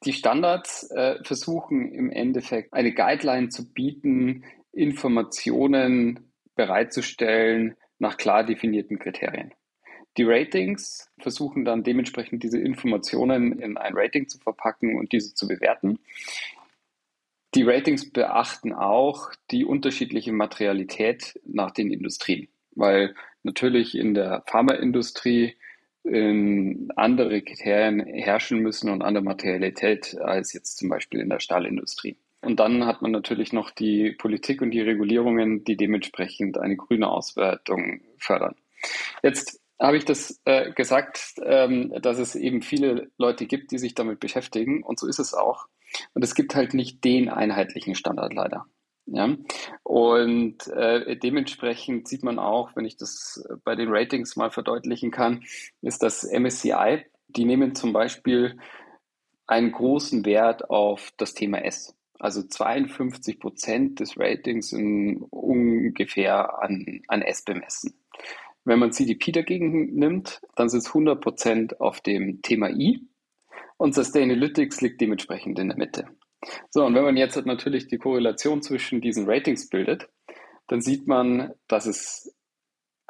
Die 0.05 0.13
Standards 0.13 0.91
äh, 0.91 1.15
versuchen 1.23 1.91
im 1.91 2.11
Endeffekt 2.11 2.73
eine 2.73 2.93
Guideline 2.93 3.49
zu 3.49 3.73
bieten, 3.73 4.43
Informationen 4.71 6.31
bereitzustellen, 6.55 7.75
nach 8.03 8.17
klar 8.17 8.43
definierten 8.43 8.99
Kriterien. 8.99 9.53
Die 10.17 10.23
Ratings 10.23 11.09
versuchen 11.17 11.65
dann 11.65 11.83
dementsprechend 11.83 12.43
diese 12.43 12.59
Informationen 12.59 13.59
in 13.59 13.77
ein 13.77 13.93
Rating 13.95 14.27
zu 14.27 14.37
verpacken 14.37 14.95
und 14.99 15.11
diese 15.11 15.33
zu 15.33 15.47
bewerten. 15.47 15.97
Die 17.55 17.63
Ratings 17.63 18.11
beachten 18.11 18.73
auch 18.73 19.31
die 19.49 19.65
unterschiedliche 19.65 20.31
Materialität 20.31 21.39
nach 21.45 21.71
den 21.71 21.91
Industrien, 21.91 22.47
weil 22.75 23.15
natürlich 23.41 23.95
in 23.95 24.13
der 24.13 24.43
Pharmaindustrie 24.47 25.55
ähm, 26.05 26.91
andere 26.95 27.41
Kriterien 27.41 28.01
herrschen 28.01 28.59
müssen 28.59 28.89
und 28.89 29.01
andere 29.01 29.23
Materialität 29.23 30.17
als 30.19 30.53
jetzt 30.53 30.77
zum 30.77 30.89
Beispiel 30.89 31.21
in 31.21 31.29
der 31.29 31.39
Stahlindustrie. 31.39 32.17
Und 32.43 32.59
dann 32.59 32.85
hat 32.85 33.01
man 33.01 33.11
natürlich 33.11 33.53
noch 33.53 33.71
die 33.71 34.11
Politik 34.11 34.61
und 34.61 34.71
die 34.71 34.81
Regulierungen, 34.81 35.63
die 35.63 35.77
dementsprechend 35.77 36.57
eine 36.57 36.75
grüne 36.75 37.09
Auswertung 37.09 38.01
fördern. 38.17 38.55
Jetzt 39.21 39.61
habe 39.79 39.97
ich 39.97 40.05
das 40.05 40.41
äh, 40.45 40.71
gesagt, 40.71 41.35
ähm, 41.43 41.93
dass 42.01 42.19
es 42.19 42.35
eben 42.35 42.61
viele 42.61 43.11
Leute 43.17 43.45
gibt, 43.45 43.71
die 43.71 43.77
sich 43.77 43.95
damit 43.95 44.19
beschäftigen. 44.19 44.83
Und 44.83 44.99
so 44.99 45.07
ist 45.07 45.19
es 45.19 45.33
auch. 45.33 45.67
Und 46.13 46.23
es 46.23 46.35
gibt 46.35 46.55
halt 46.55 46.73
nicht 46.73 47.03
den 47.03 47.29
einheitlichen 47.29 47.95
Standard 47.95 48.33
leider. 48.33 48.65
Ja? 49.05 49.35
Und 49.83 50.67
äh, 50.67 51.17
dementsprechend 51.17 52.07
sieht 52.07 52.23
man 52.23 52.39
auch, 52.39 52.75
wenn 52.75 52.85
ich 52.85 52.97
das 52.97 53.43
bei 53.63 53.75
den 53.75 53.89
Ratings 53.89 54.35
mal 54.35 54.51
verdeutlichen 54.51 55.11
kann, 55.11 55.43
ist 55.81 56.03
das 56.03 56.23
MSCI, 56.23 57.05
die 57.27 57.45
nehmen 57.45 57.75
zum 57.75 57.93
Beispiel 57.93 58.57
einen 59.47 59.71
großen 59.71 60.25
Wert 60.25 60.69
auf 60.69 61.11
das 61.17 61.33
Thema 61.33 61.63
S. 61.63 61.95
Also 62.23 62.41
52 62.41 63.37
Prozent 63.37 63.99
des 63.99 64.17
Ratings 64.17 64.69
sind 64.69 65.25
ungefähr 65.29 66.57
an, 66.63 67.01
an 67.09 67.21
S 67.21 67.43
bemessen. 67.43 67.95
Wenn 68.63 68.79
man 68.79 68.93
CDP 68.93 69.33
dagegen 69.33 69.93
nimmt, 69.93 70.39
dann 70.55 70.69
sind 70.69 70.79
es 70.79 70.87
100 70.87 71.19
Prozent 71.19 71.81
auf 71.81 71.99
dem 71.99 72.41
Thema 72.41 72.69
I 72.69 73.05
und 73.75 73.93
Sustainalytics 73.93 74.79
liegt 74.79 75.01
dementsprechend 75.01 75.59
in 75.59 75.67
der 75.67 75.77
Mitte. 75.77 76.05
So, 76.69 76.85
und 76.85 76.95
wenn 76.95 77.03
man 77.03 77.17
jetzt 77.17 77.35
natürlich 77.45 77.89
die 77.89 77.97
Korrelation 77.97 78.61
zwischen 78.61 79.01
diesen 79.01 79.29
Ratings 79.29 79.67
bildet, 79.67 80.07
dann 80.67 80.79
sieht 80.79 81.09
man, 81.09 81.51
dass 81.67 81.87
es 81.87 82.33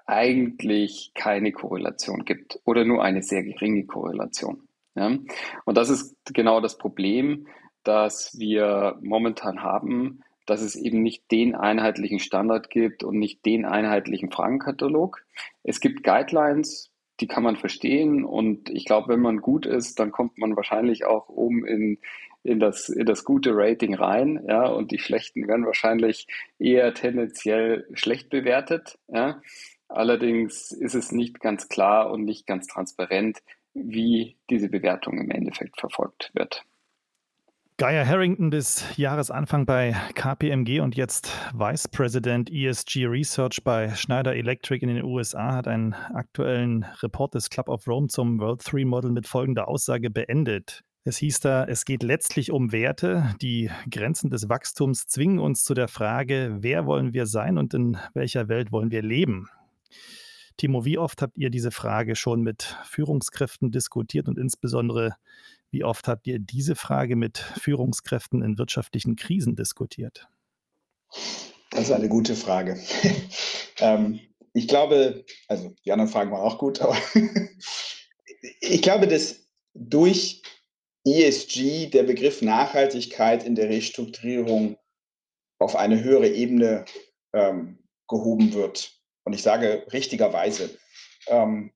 eigentlich 0.07 1.11
keine 1.13 1.51
Korrelation 1.51 2.25
gibt 2.25 2.59
oder 2.65 2.83
nur 2.83 3.03
eine 3.03 3.21
sehr 3.21 3.43
geringe 3.43 3.85
Korrelation. 3.85 4.67
Ja? 4.95 5.19
Und 5.65 5.77
das 5.77 5.91
ist 5.91 6.15
genau 6.33 6.61
das 6.61 6.79
Problem, 6.79 7.45
dass 7.83 8.37
wir 8.37 8.97
momentan 9.01 9.61
haben, 9.61 10.21
dass 10.45 10.61
es 10.61 10.75
eben 10.75 11.01
nicht 11.01 11.31
den 11.31 11.55
einheitlichen 11.55 12.19
Standard 12.19 12.69
gibt 12.69 13.03
und 13.03 13.17
nicht 13.17 13.45
den 13.45 13.65
einheitlichen 13.65 14.31
Fragenkatalog. 14.31 15.23
Es 15.63 15.79
gibt 15.79 16.03
Guidelines, 16.03 16.91
die 17.19 17.27
kann 17.27 17.43
man 17.43 17.55
verstehen 17.55 18.25
und 18.25 18.69
ich 18.69 18.85
glaube, 18.85 19.13
wenn 19.13 19.21
man 19.21 19.37
gut 19.37 19.65
ist, 19.65 19.99
dann 19.99 20.11
kommt 20.11 20.37
man 20.37 20.55
wahrscheinlich 20.55 21.05
auch 21.05 21.29
oben 21.29 21.65
in, 21.65 21.99
in, 22.43 22.59
das, 22.59 22.89
in 22.89 23.05
das 23.05 23.23
gute 23.23 23.51
Rating 23.53 23.95
rein, 23.95 24.43
ja, 24.47 24.65
und 24.67 24.91
die 24.91 24.99
schlechten 24.99 25.47
werden 25.47 25.65
wahrscheinlich 25.65 26.27
eher 26.59 26.93
tendenziell 26.93 27.87
schlecht 27.93 28.29
bewertet, 28.29 28.97
ja. 29.07 29.41
Allerdings 29.87 30.71
ist 30.71 30.95
es 30.95 31.11
nicht 31.11 31.39
ganz 31.39 31.69
klar 31.69 32.09
und 32.09 32.23
nicht 32.23 32.47
ganz 32.47 32.65
transparent, 32.65 33.43
wie 33.75 34.37
diese 34.49 34.69
Bewertung 34.69 35.19
im 35.19 35.29
Endeffekt 35.29 35.79
verfolgt 35.79 36.31
wird. 36.33 36.65
Guy 37.83 38.01
Harrington 38.05 38.49
bis 38.49 38.85
Jahresanfang 38.95 39.65
bei 39.65 39.93
KPMG 40.15 40.79
und 40.79 40.95
jetzt 40.95 41.33
Vice 41.53 41.89
President 41.89 42.49
ESG 42.49 43.07
Research 43.07 43.61
bei 43.61 43.93
Schneider 43.93 44.37
Electric 44.37 44.81
in 44.81 44.87
den 44.87 45.03
USA 45.03 45.53
hat 45.53 45.67
einen 45.67 45.93
aktuellen 45.93 46.85
Report 47.01 47.33
des 47.33 47.49
Club 47.49 47.67
of 47.67 47.85
Rome 47.85 48.07
zum 48.07 48.39
World 48.39 48.61
3 48.63 48.85
Model 48.85 49.11
mit 49.11 49.27
folgender 49.27 49.67
Aussage 49.67 50.09
beendet. 50.09 50.85
Es 51.03 51.17
hieß 51.17 51.41
da, 51.41 51.65
es 51.65 51.83
geht 51.83 52.03
letztlich 52.03 52.51
um 52.51 52.71
Werte. 52.71 53.35
Die 53.41 53.69
Grenzen 53.91 54.29
des 54.29 54.47
Wachstums 54.47 55.07
zwingen 55.07 55.39
uns 55.39 55.65
zu 55.65 55.73
der 55.73 55.89
Frage, 55.89 56.59
wer 56.61 56.85
wollen 56.85 57.13
wir 57.13 57.25
sein 57.25 57.57
und 57.57 57.73
in 57.73 57.97
welcher 58.13 58.47
Welt 58.47 58.71
wollen 58.71 58.91
wir 58.91 59.01
leben? 59.01 59.49
Timo, 60.55 60.85
wie 60.85 60.97
oft 60.97 61.21
habt 61.21 61.37
ihr 61.37 61.49
diese 61.49 61.71
Frage 61.71 62.15
schon 62.15 62.43
mit 62.43 62.77
Führungskräften 62.85 63.71
diskutiert 63.71 64.29
und 64.29 64.37
insbesondere 64.37 65.17
wie 65.73 65.83
oft 65.83 66.07
habt 66.07 66.27
ihr 66.27 66.37
diese 66.37 66.75
Frage 66.75 67.15
mit 67.15 67.39
Führungskräften 67.39 68.43
in 68.43 68.59
wirtschaftlichen 68.59 69.15
Krisen 69.15 69.55
diskutiert? 69.55 70.27
Das 71.71 71.85
ist 71.85 71.91
eine 71.91 72.07
gute 72.07 72.35
Frage. 72.35 72.79
ähm, 73.79 74.19
ich 74.53 74.67
glaube, 74.67 75.25
also 75.47 75.75
die 75.83 75.91
anderen 75.91 76.11
Fragen 76.11 76.31
waren 76.31 76.41
auch 76.41 76.59
gut, 76.59 76.79
aber 76.81 76.95
ich 78.61 78.83
glaube, 78.83 79.07
dass 79.07 79.47
durch 79.73 80.43
ESG 81.05 81.87
der 81.87 82.03
Begriff 82.03 82.43
Nachhaltigkeit 82.43 83.43
in 83.43 83.55
der 83.55 83.69
Restrukturierung 83.69 84.77
auf 85.59 85.75
eine 85.75 86.03
höhere 86.03 86.29
Ebene 86.29 86.85
ähm, 87.33 87.79
gehoben 88.07 88.53
wird. 88.53 88.91
Und 89.23 89.33
ich 89.33 89.41
sage 89.41 89.87
richtigerweise. 89.91 90.77
Ähm, 91.27 91.73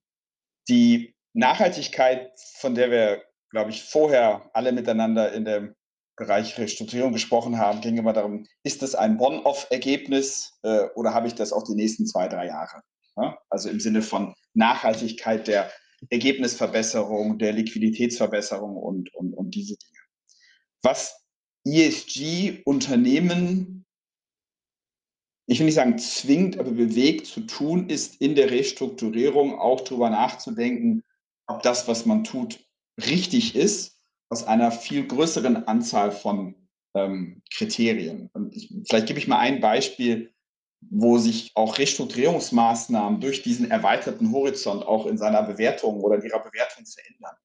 die 0.69 1.15
Nachhaltigkeit, 1.33 2.31
von 2.59 2.75
der 2.75 2.91
wir 2.91 3.26
glaube 3.49 3.71
ich, 3.71 3.83
vorher 3.83 4.49
alle 4.53 4.71
miteinander 4.71 5.33
in 5.33 5.43
dem 5.45 5.75
Bereich 6.15 6.57
Restrukturierung 6.57 7.13
gesprochen 7.13 7.59
haben, 7.59 7.81
ging 7.81 7.97
immer 7.97 8.13
darum, 8.13 8.45
ist 8.63 8.81
das 8.81 8.95
ein 8.95 9.19
One-Off-Ergebnis 9.19 10.57
äh, 10.63 10.85
oder 10.95 11.13
habe 11.13 11.27
ich 11.27 11.35
das 11.35 11.53
auch 11.53 11.63
die 11.63 11.75
nächsten 11.75 12.07
zwei, 12.07 12.27
drei 12.27 12.47
Jahre? 12.47 12.81
Ja? 13.15 13.37
Also 13.49 13.69
im 13.69 13.79
Sinne 13.79 14.01
von 14.01 14.33
Nachhaltigkeit 14.53 15.47
der 15.47 15.71
Ergebnisverbesserung, 16.09 17.37
der 17.37 17.53
Liquiditätsverbesserung 17.53 18.75
und, 18.75 19.13
und, 19.13 19.33
und 19.33 19.51
diese 19.51 19.77
Dinge. 19.77 19.99
Was 20.81 21.23
ESG-Unternehmen, 21.65 23.85
ich 25.47 25.59
will 25.59 25.65
nicht 25.65 25.75
sagen 25.75 25.99
zwingt, 25.99 26.59
aber 26.59 26.71
bewegt 26.71 27.27
zu 27.27 27.41
tun, 27.41 27.89
ist 27.89 28.21
in 28.21 28.35
der 28.35 28.51
Restrukturierung 28.51 29.59
auch 29.59 29.81
darüber 29.81 30.09
nachzudenken, 30.09 31.03
ob 31.47 31.61
das, 31.61 31.87
was 31.87 32.05
man 32.05 32.23
tut, 32.23 32.66
richtig 33.05 33.55
ist, 33.55 33.97
aus 34.29 34.43
einer 34.43 34.71
viel 34.71 35.07
größeren 35.07 35.67
Anzahl 35.67 36.11
von 36.11 36.55
ähm, 36.95 37.41
Kriterien. 37.53 38.29
Und 38.33 38.55
ich, 38.55 38.73
vielleicht 38.87 39.07
gebe 39.07 39.19
ich 39.19 39.27
mal 39.27 39.39
ein 39.39 39.61
Beispiel, 39.61 40.33
wo 40.81 41.17
sich 41.17 41.51
auch 41.55 41.77
Restrukturierungsmaßnahmen 41.77 43.19
durch 43.19 43.41
diesen 43.41 43.71
erweiterten 43.71 44.31
Horizont 44.31 44.85
auch 44.85 45.05
in 45.05 45.17
seiner 45.17 45.43
Bewertung 45.43 46.01
oder 46.01 46.17
in 46.17 46.23
ihrer 46.23 46.43
Bewertung 46.43 46.85
verändern. 46.85 47.35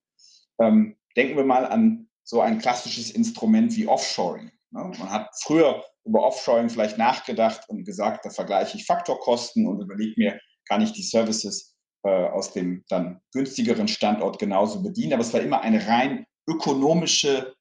Ähm, 0.60 0.96
denken 1.16 1.36
wir 1.36 1.44
mal 1.44 1.64
an 1.64 2.08
so 2.24 2.40
ein 2.40 2.58
klassisches 2.58 3.10
Instrument 3.10 3.74
wie 3.76 3.86
Offshoring. 3.86 4.50
Ne? 4.70 4.92
Man 4.98 5.10
hat 5.10 5.30
früher 5.40 5.84
über 6.04 6.22
Offshoring 6.22 6.68
vielleicht 6.68 6.98
nachgedacht 6.98 7.68
und 7.68 7.84
gesagt, 7.84 8.24
da 8.24 8.30
vergleiche 8.30 8.76
ich 8.76 8.86
Faktorkosten 8.86 9.66
und 9.66 9.80
überlege 9.80 10.14
mir, 10.16 10.40
kann 10.68 10.82
ich 10.82 10.92
die 10.92 11.02
Services 11.02 11.71
aus 12.04 12.52
dem 12.52 12.84
dann 12.88 13.20
günstigeren 13.32 13.86
Standort 13.86 14.38
genauso 14.38 14.82
bedienen. 14.82 15.12
Aber 15.12 15.22
es 15.22 15.32
war 15.32 15.40
immer 15.40 15.60
eine 15.60 15.86
rein 15.86 16.24
ökonomische, 16.48 17.54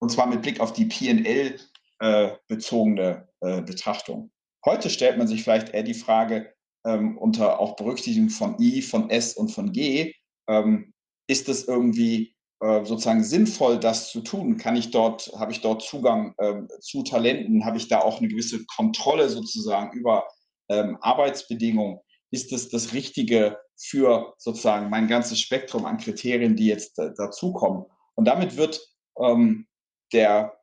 und 0.00 0.10
zwar 0.10 0.26
mit 0.26 0.42
Blick 0.42 0.60
auf 0.60 0.72
die 0.72 0.86
PL 0.86 1.58
äh, 1.98 2.30
bezogene 2.48 3.28
äh, 3.40 3.62
Betrachtung. 3.62 4.30
Heute 4.64 4.90
stellt 4.90 5.18
man 5.18 5.26
sich 5.26 5.42
vielleicht 5.42 5.70
eher 5.70 5.82
die 5.82 5.94
Frage, 5.94 6.54
ähm, 6.86 7.18
unter 7.18 7.60
auch 7.60 7.76
Berücksichtigung 7.76 8.30
von 8.30 8.60
I, 8.60 8.82
von 8.82 9.10
S 9.10 9.34
und 9.34 9.50
von 9.50 9.72
G, 9.72 10.14
ähm, 10.48 10.92
ist 11.28 11.48
es 11.48 11.68
irgendwie 11.68 12.34
äh, 12.60 12.84
sozusagen 12.84 13.24
sinnvoll, 13.24 13.78
das 13.78 14.10
zu 14.10 14.20
tun? 14.20 14.56
Kann 14.56 14.76
ich 14.76 14.90
dort, 14.90 15.30
habe 15.38 15.52
ich 15.52 15.60
dort 15.60 15.82
Zugang 15.82 16.34
ähm, 16.40 16.68
zu 16.80 17.02
Talenten? 17.02 17.64
Habe 17.64 17.76
ich 17.76 17.88
da 17.88 18.00
auch 18.00 18.18
eine 18.18 18.28
gewisse 18.28 18.64
Kontrolle 18.66 19.28
sozusagen 19.28 19.96
über 19.98 20.26
ähm, 20.68 20.98
Arbeitsbedingungen? 21.00 22.00
Ist 22.30 22.52
es 22.52 22.68
das 22.68 22.92
Richtige 22.92 23.58
für 23.80 24.34
sozusagen 24.38 24.90
mein 24.90 25.08
ganzes 25.08 25.40
Spektrum 25.40 25.84
an 25.84 25.98
Kriterien, 25.98 26.56
die 26.56 26.66
jetzt 26.66 26.98
äh, 26.98 27.12
dazukommen? 27.16 27.84
Und 28.14 28.26
damit 28.26 28.56
wird 28.56 28.80
ähm, 29.18 29.66
der 30.12 30.58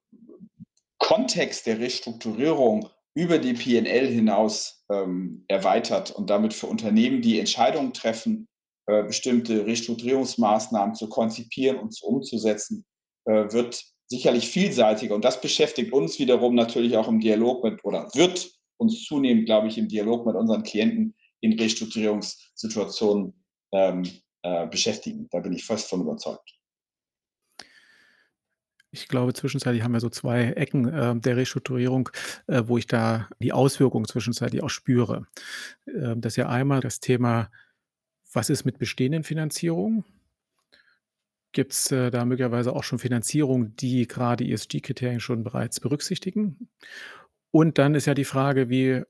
Kontext 0.99 1.65
der 1.65 1.79
Restrukturierung 1.79 2.89
über 3.15 3.39
die 3.39 3.53
PNL 3.53 4.07
hinaus 4.07 4.85
ähm, 4.91 5.43
erweitert 5.47 6.11
und 6.11 6.29
damit 6.29 6.53
für 6.53 6.67
Unternehmen, 6.67 7.21
die 7.21 7.39
Entscheidungen 7.39 7.93
treffen, 7.93 8.47
äh, 8.85 9.03
bestimmte 9.03 9.65
Restrukturierungsmaßnahmen 9.65 10.95
zu 10.95 11.09
konzipieren 11.09 11.79
und 11.79 11.91
zu 11.91 12.05
umzusetzen, 12.05 12.85
äh, 13.25 13.51
wird 13.51 13.83
sicherlich 14.05 14.47
vielseitiger. 14.47 15.15
Und 15.15 15.25
das 15.25 15.41
beschäftigt 15.41 15.91
uns 15.91 16.19
wiederum 16.19 16.55
natürlich 16.55 16.95
auch 16.95 17.07
im 17.07 17.19
Dialog 17.19 17.63
mit 17.63 17.83
oder 17.83 18.09
wird 18.13 18.51
uns 18.77 19.03
zunehmend, 19.03 19.45
glaube 19.45 19.67
ich, 19.67 19.77
im 19.77 19.87
Dialog 19.87 20.25
mit 20.25 20.35
unseren 20.35 20.63
Klienten 20.63 21.15
in 21.41 21.59
Restrukturierungssituationen 21.59 23.33
ähm, 23.71 24.03
äh, 24.41 24.67
beschäftigen. 24.67 25.27
Da 25.31 25.39
bin 25.39 25.53
ich 25.53 25.65
fest 25.65 25.89
von 25.89 26.01
überzeugt. 26.01 26.57
Ich 28.91 29.07
glaube, 29.07 29.33
zwischenzeitlich 29.33 29.83
haben 29.83 29.91
wir 29.91 29.99
so 29.99 30.09
zwei 30.09 30.51
Ecken 30.53 30.87
äh, 30.87 31.15
der 31.15 31.37
Restrukturierung, 31.37 32.09
äh, 32.47 32.63
wo 32.65 32.77
ich 32.77 32.87
da 32.87 33.27
die 33.39 33.51
Auswirkungen 33.51 34.05
zwischenzeitlich 34.05 34.63
auch 34.63 34.69
spüre. 34.69 35.27
Äh, 35.85 36.15
das 36.15 36.33
ist 36.33 36.37
ja 36.37 36.49
einmal 36.49 36.79
das 36.79 36.99
Thema, 36.99 37.51
was 38.31 38.49
ist 38.49 38.65
mit 38.65 38.77
bestehenden 38.77 39.23
Finanzierungen? 39.23 40.05
Gibt 41.51 41.73
es 41.73 41.91
äh, 41.91 42.11
da 42.11 42.25
möglicherweise 42.25 42.73
auch 42.73 42.83
schon 42.83 42.99
Finanzierungen, 42.99 43.75
die 43.75 44.07
gerade 44.07 44.45
ESG-Kriterien 44.45 45.19
schon 45.19 45.43
bereits 45.43 45.79
berücksichtigen? 45.79 46.69
Und 47.51 47.77
dann 47.77 47.95
ist 47.95 48.05
ja 48.05 48.13
die 48.13 48.25
Frage, 48.25 48.69
wie 48.69 49.03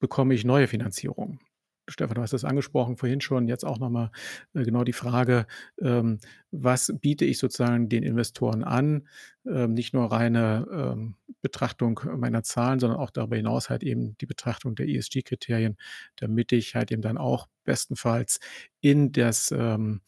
bekomme 0.00 0.34
ich 0.34 0.44
neue 0.44 0.68
Finanzierungen? 0.68 1.40
Stefan, 1.88 2.14
du 2.14 2.22
hast 2.22 2.32
das 2.32 2.44
angesprochen 2.44 2.96
vorhin 2.96 3.20
schon, 3.20 3.46
jetzt 3.46 3.64
auch 3.64 3.78
nochmal 3.78 4.10
äh, 4.54 4.62
genau 4.62 4.84
die 4.84 4.92
Frage, 4.92 5.46
ähm, 5.80 6.18
was 6.50 6.92
biete 7.00 7.24
ich 7.24 7.38
sozusagen 7.38 7.88
den 7.88 8.02
Investoren 8.02 8.64
an? 8.64 9.08
Ähm, 9.46 9.74
nicht 9.74 9.92
nur 9.92 10.10
reine 10.10 10.66
ähm, 10.72 11.16
Betrachtung 11.42 12.00
meiner 12.16 12.42
Zahlen, 12.42 12.80
sondern 12.80 12.98
auch 12.98 13.10
darüber 13.10 13.36
hinaus 13.36 13.68
halt 13.68 13.82
eben 13.82 14.16
die 14.18 14.26
Betrachtung 14.26 14.74
der 14.74 14.88
ESG-Kriterien, 14.88 15.76
damit 16.16 16.52
ich 16.52 16.74
halt 16.74 16.90
eben 16.90 17.02
dann 17.02 17.18
auch 17.18 17.48
bestenfalls 17.64 18.40
in 18.80 19.12
das 19.12 19.52
ähm, 19.52 20.00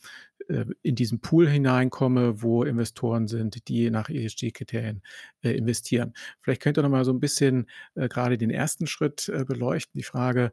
äh, 0.49 0.65
in 0.83 0.95
diesen 0.95 1.21
Pool 1.21 1.49
hineinkomme, 1.49 2.43
wo 2.43 2.63
Investoren 2.63 3.27
sind, 3.27 3.69
die 3.69 3.91
nach 3.91 4.09
ESG-Kriterien 4.09 5.03
äh, 5.43 5.51
investieren. 5.51 6.15
Vielleicht 6.41 6.63
könnt 6.63 6.79
ihr 6.79 6.83
noch 6.83 6.91
mal 6.91 7.05
so 7.05 7.13
ein 7.13 7.21
bisschen 7.21 7.67
äh, 7.95 8.09
gerade 8.09 8.39
den 8.39 8.51
ersten 8.51 8.87
Schritt 8.87 9.29
äh, 9.29 9.45
beleuchten, 9.45 9.99
die 9.99 10.05
Frage, 10.05 10.53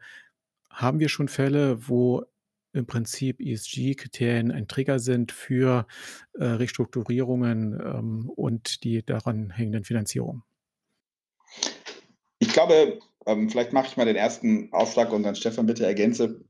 haben 0.73 0.99
wir 0.99 1.09
schon 1.09 1.27
Fälle, 1.27 1.87
wo 1.87 2.23
im 2.73 2.87
Prinzip 2.87 3.39
ESG-Kriterien 3.39 4.51
ein 4.51 4.67
Trigger 4.67 4.99
sind 4.99 5.31
für, 5.31 5.85
äh, 6.33 6.43
Restrukturierungen, 6.43 7.79
ähm, 7.79 8.29
und 8.35 8.83
die 8.83 9.05
daran 9.05 9.51
hängenden 9.51 9.83
Finanzierungen? 9.83 10.43
Ich 12.39 12.51
glaube, 12.51 12.99
ähm, 13.27 13.49
vielleicht 13.49 13.73
mache 13.73 13.87
ich 13.87 13.97
mal 13.97 14.05
den 14.05 14.15
ersten 14.15 14.73
Aufschlag 14.73 15.11
und 15.13 15.23
dann 15.23 15.35
Stefan 15.35 15.67
bitte 15.67 15.85
ergänze. 15.85 16.43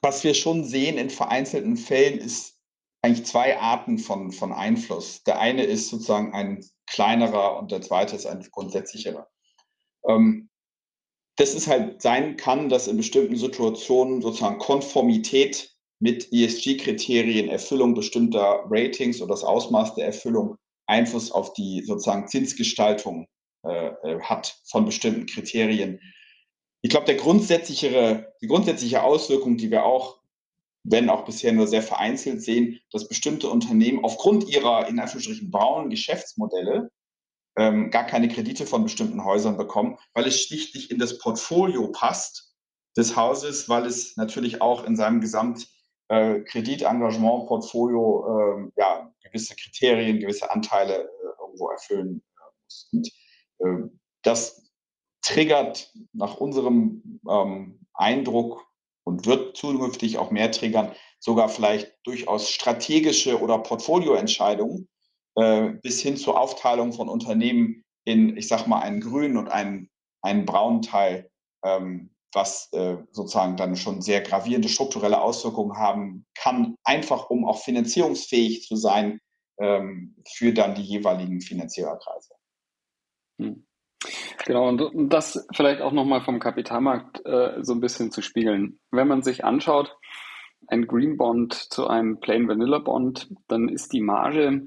Was 0.00 0.24
wir 0.24 0.34
schon 0.34 0.64
sehen 0.64 0.96
in 0.96 1.10
vereinzelten 1.10 1.76
Fällen 1.76 2.18
ist 2.18 2.58
eigentlich 3.02 3.26
zwei 3.26 3.58
Arten 3.58 3.98
von 3.98 4.32
von 4.32 4.52
Einfluss. 4.52 5.22
Der 5.24 5.38
eine 5.40 5.64
ist 5.64 5.90
sozusagen 5.90 6.32
ein 6.32 6.64
kleinerer 6.86 7.58
und 7.58 7.70
der 7.70 7.82
zweite 7.82 8.16
ist 8.16 8.24
ein 8.24 8.46
grundsätzlicherer. 8.50 9.28
Ähm 10.08 10.48
dass 11.36 11.54
es 11.54 11.66
halt 11.66 12.00
sein 12.00 12.36
kann, 12.36 12.68
dass 12.68 12.86
in 12.86 12.96
bestimmten 12.96 13.36
Situationen 13.36 14.22
sozusagen 14.22 14.58
Konformität 14.58 15.70
mit 15.98 16.32
ESG-Kriterien, 16.32 17.48
Erfüllung 17.48 17.94
bestimmter 17.94 18.64
Ratings 18.68 19.20
oder 19.20 19.32
das 19.34 19.44
Ausmaß 19.44 19.94
der 19.94 20.06
Erfüllung 20.06 20.56
Einfluss 20.86 21.32
auf 21.32 21.54
die 21.54 21.82
sozusagen 21.82 22.28
Zinsgestaltung 22.28 23.26
äh, 23.64 23.88
äh 23.88 24.20
hat 24.20 24.60
von 24.66 24.84
bestimmten 24.84 25.26
Kriterien. 25.26 26.00
Ich 26.82 26.90
glaube, 26.90 27.06
der 27.06 27.14
grundsätzlichere, 27.14 28.34
die 28.42 28.46
grundsätzliche 28.46 29.02
Auswirkung, 29.02 29.56
die 29.56 29.70
wir 29.70 29.84
auch, 29.84 30.20
wenn 30.84 31.08
auch 31.08 31.24
bisher 31.24 31.52
nur 31.52 31.66
sehr 31.66 31.82
vereinzelt 31.82 32.42
sehen, 32.42 32.78
dass 32.90 33.08
bestimmte 33.08 33.48
Unternehmen 33.48 34.04
aufgrund 34.04 34.46
ihrer 34.48 34.86
in 34.86 34.98
Anführungsstrichen 34.98 35.50
braunen 35.50 35.88
Geschäftsmodelle 35.88 36.90
ähm, 37.56 37.90
gar 37.90 38.04
keine 38.04 38.28
Kredite 38.28 38.66
von 38.66 38.82
bestimmten 38.82 39.24
Häusern 39.24 39.56
bekommen, 39.56 39.98
weil 40.12 40.26
es 40.26 40.40
schlichtlich 40.40 40.90
in 40.90 40.98
das 40.98 41.18
Portfolio 41.18 41.88
passt 41.88 42.54
des 42.96 43.16
Hauses, 43.16 43.68
weil 43.68 43.86
es 43.86 44.16
natürlich 44.16 44.60
auch 44.60 44.84
in 44.84 44.96
seinem 44.96 45.20
Gesamt 45.20 45.68
äh, 46.08 46.40
Kreditengagement, 46.40 47.46
Portfolio, 47.46 48.26
äh, 48.26 48.72
ja, 48.76 49.12
gewisse 49.22 49.54
Kriterien, 49.56 50.20
gewisse 50.20 50.50
Anteile 50.50 51.04
äh, 51.04 51.40
irgendwo 51.40 51.70
erfüllen 51.70 52.22
äh, 52.22 52.64
muss. 52.64 52.88
Und 52.92 53.08
äh, 53.58 53.88
das 54.22 54.70
triggert 55.22 55.92
nach 56.12 56.36
unserem 56.36 57.20
ähm, 57.28 57.86
Eindruck 57.94 58.66
und 59.04 59.26
wird 59.26 59.56
zukünftig 59.56 60.18
auch 60.18 60.30
mehr 60.30 60.50
triggern, 60.50 60.92
sogar 61.18 61.48
vielleicht 61.48 61.94
durchaus 62.04 62.50
strategische 62.50 63.40
oder 63.40 63.58
Portfolioentscheidungen, 63.58 64.88
äh, 65.36 65.70
bis 65.82 66.00
hin 66.00 66.16
zur 66.16 66.38
Aufteilung 66.40 66.92
von 66.92 67.08
Unternehmen 67.08 67.84
in, 68.04 68.36
ich 68.36 68.48
sag 68.48 68.66
mal, 68.66 68.80
einen 68.80 69.00
grünen 69.00 69.36
und 69.36 69.48
einen, 69.48 69.90
einen 70.22 70.44
braunen 70.44 70.82
Teil, 70.82 71.30
ähm, 71.64 72.10
was 72.32 72.68
äh, 72.72 72.96
sozusagen 73.12 73.56
dann 73.56 73.76
schon 73.76 74.02
sehr 74.02 74.20
gravierende 74.20 74.68
strukturelle 74.68 75.20
Auswirkungen 75.20 75.78
haben 75.78 76.26
kann, 76.34 76.76
einfach 76.84 77.30
um 77.30 77.46
auch 77.46 77.62
finanzierungsfähig 77.62 78.66
zu 78.66 78.76
sein 78.76 79.20
ähm, 79.60 80.16
für 80.28 80.52
dann 80.52 80.74
die 80.74 80.82
jeweiligen 80.82 81.40
Finanziererkreise. 81.40 82.34
Hm. 83.40 83.66
Genau, 84.44 84.68
und 84.68 85.08
das 85.08 85.46
vielleicht 85.54 85.80
auch 85.80 85.92
nochmal 85.92 86.22
vom 86.22 86.38
Kapitalmarkt 86.38 87.24
äh, 87.24 87.62
so 87.62 87.72
ein 87.72 87.80
bisschen 87.80 88.10
zu 88.10 88.20
spiegeln. 88.20 88.78
Wenn 88.90 89.08
man 89.08 89.22
sich 89.22 89.44
anschaut, 89.44 89.96
ein 90.66 90.86
Green 90.86 91.16
Bond 91.16 91.54
zu 91.54 91.86
einem 91.86 92.20
Plain 92.20 92.48
Vanilla 92.48 92.78
Bond, 92.78 93.30
dann 93.48 93.68
ist 93.68 93.92
die 93.92 94.02
Marge 94.02 94.66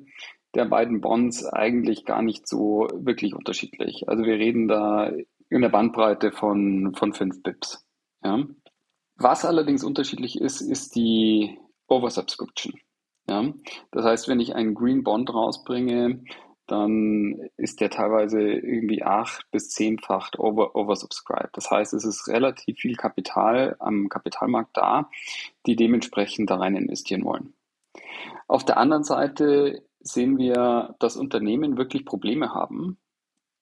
der 0.57 0.65
beiden 0.65 1.01
Bonds 1.01 1.45
eigentlich 1.45 2.03
gar 2.03 2.21
nicht 2.21 2.47
so 2.47 2.87
wirklich 2.93 3.35
unterschiedlich. 3.35 4.09
Also 4.09 4.23
wir 4.23 4.35
reden 4.35 4.67
da 4.67 5.11
in 5.49 5.61
der 5.61 5.69
Bandbreite 5.69 6.31
von, 6.31 6.93
von 6.95 7.13
5 7.13 7.43
Bips. 7.43 7.85
Ja. 8.23 8.43
Was 9.15 9.45
allerdings 9.45 9.83
unterschiedlich 9.83 10.41
ist, 10.41 10.61
ist 10.61 10.95
die 10.95 11.57
Oversubscription. 11.87 12.73
Ja. 13.29 13.53
Das 13.91 14.03
heißt, 14.03 14.27
wenn 14.27 14.39
ich 14.39 14.55
einen 14.55 14.73
Green 14.73 15.03
Bond 15.03 15.33
rausbringe, 15.33 16.23
dann 16.65 17.49
ist 17.55 17.79
der 17.79 17.89
teilweise 17.89 18.41
irgendwie 18.41 19.03
acht 19.03 19.49
bis 19.51 19.69
zehnfach 19.69 20.31
over, 20.37 20.75
oversubscribed. 20.75 21.55
Das 21.55 21.71
heißt, 21.71 21.93
es 21.93 22.03
ist 22.03 22.27
relativ 22.27 22.79
viel 22.79 22.95
Kapital 22.95 23.75
am 23.79 24.09
Kapitalmarkt 24.09 24.75
da, 24.75 25.09
die 25.65 25.75
dementsprechend 25.75 26.49
da 26.49 26.57
rein 26.57 26.75
investieren 26.75 27.23
wollen. 27.23 27.53
Auf 28.47 28.65
der 28.65 28.77
anderen 28.77 29.03
Seite 29.03 29.86
sehen 30.11 30.37
wir, 30.37 30.95
dass 30.99 31.17
Unternehmen 31.17 31.77
wirklich 31.77 32.05
Probleme 32.05 32.53
haben, 32.53 32.97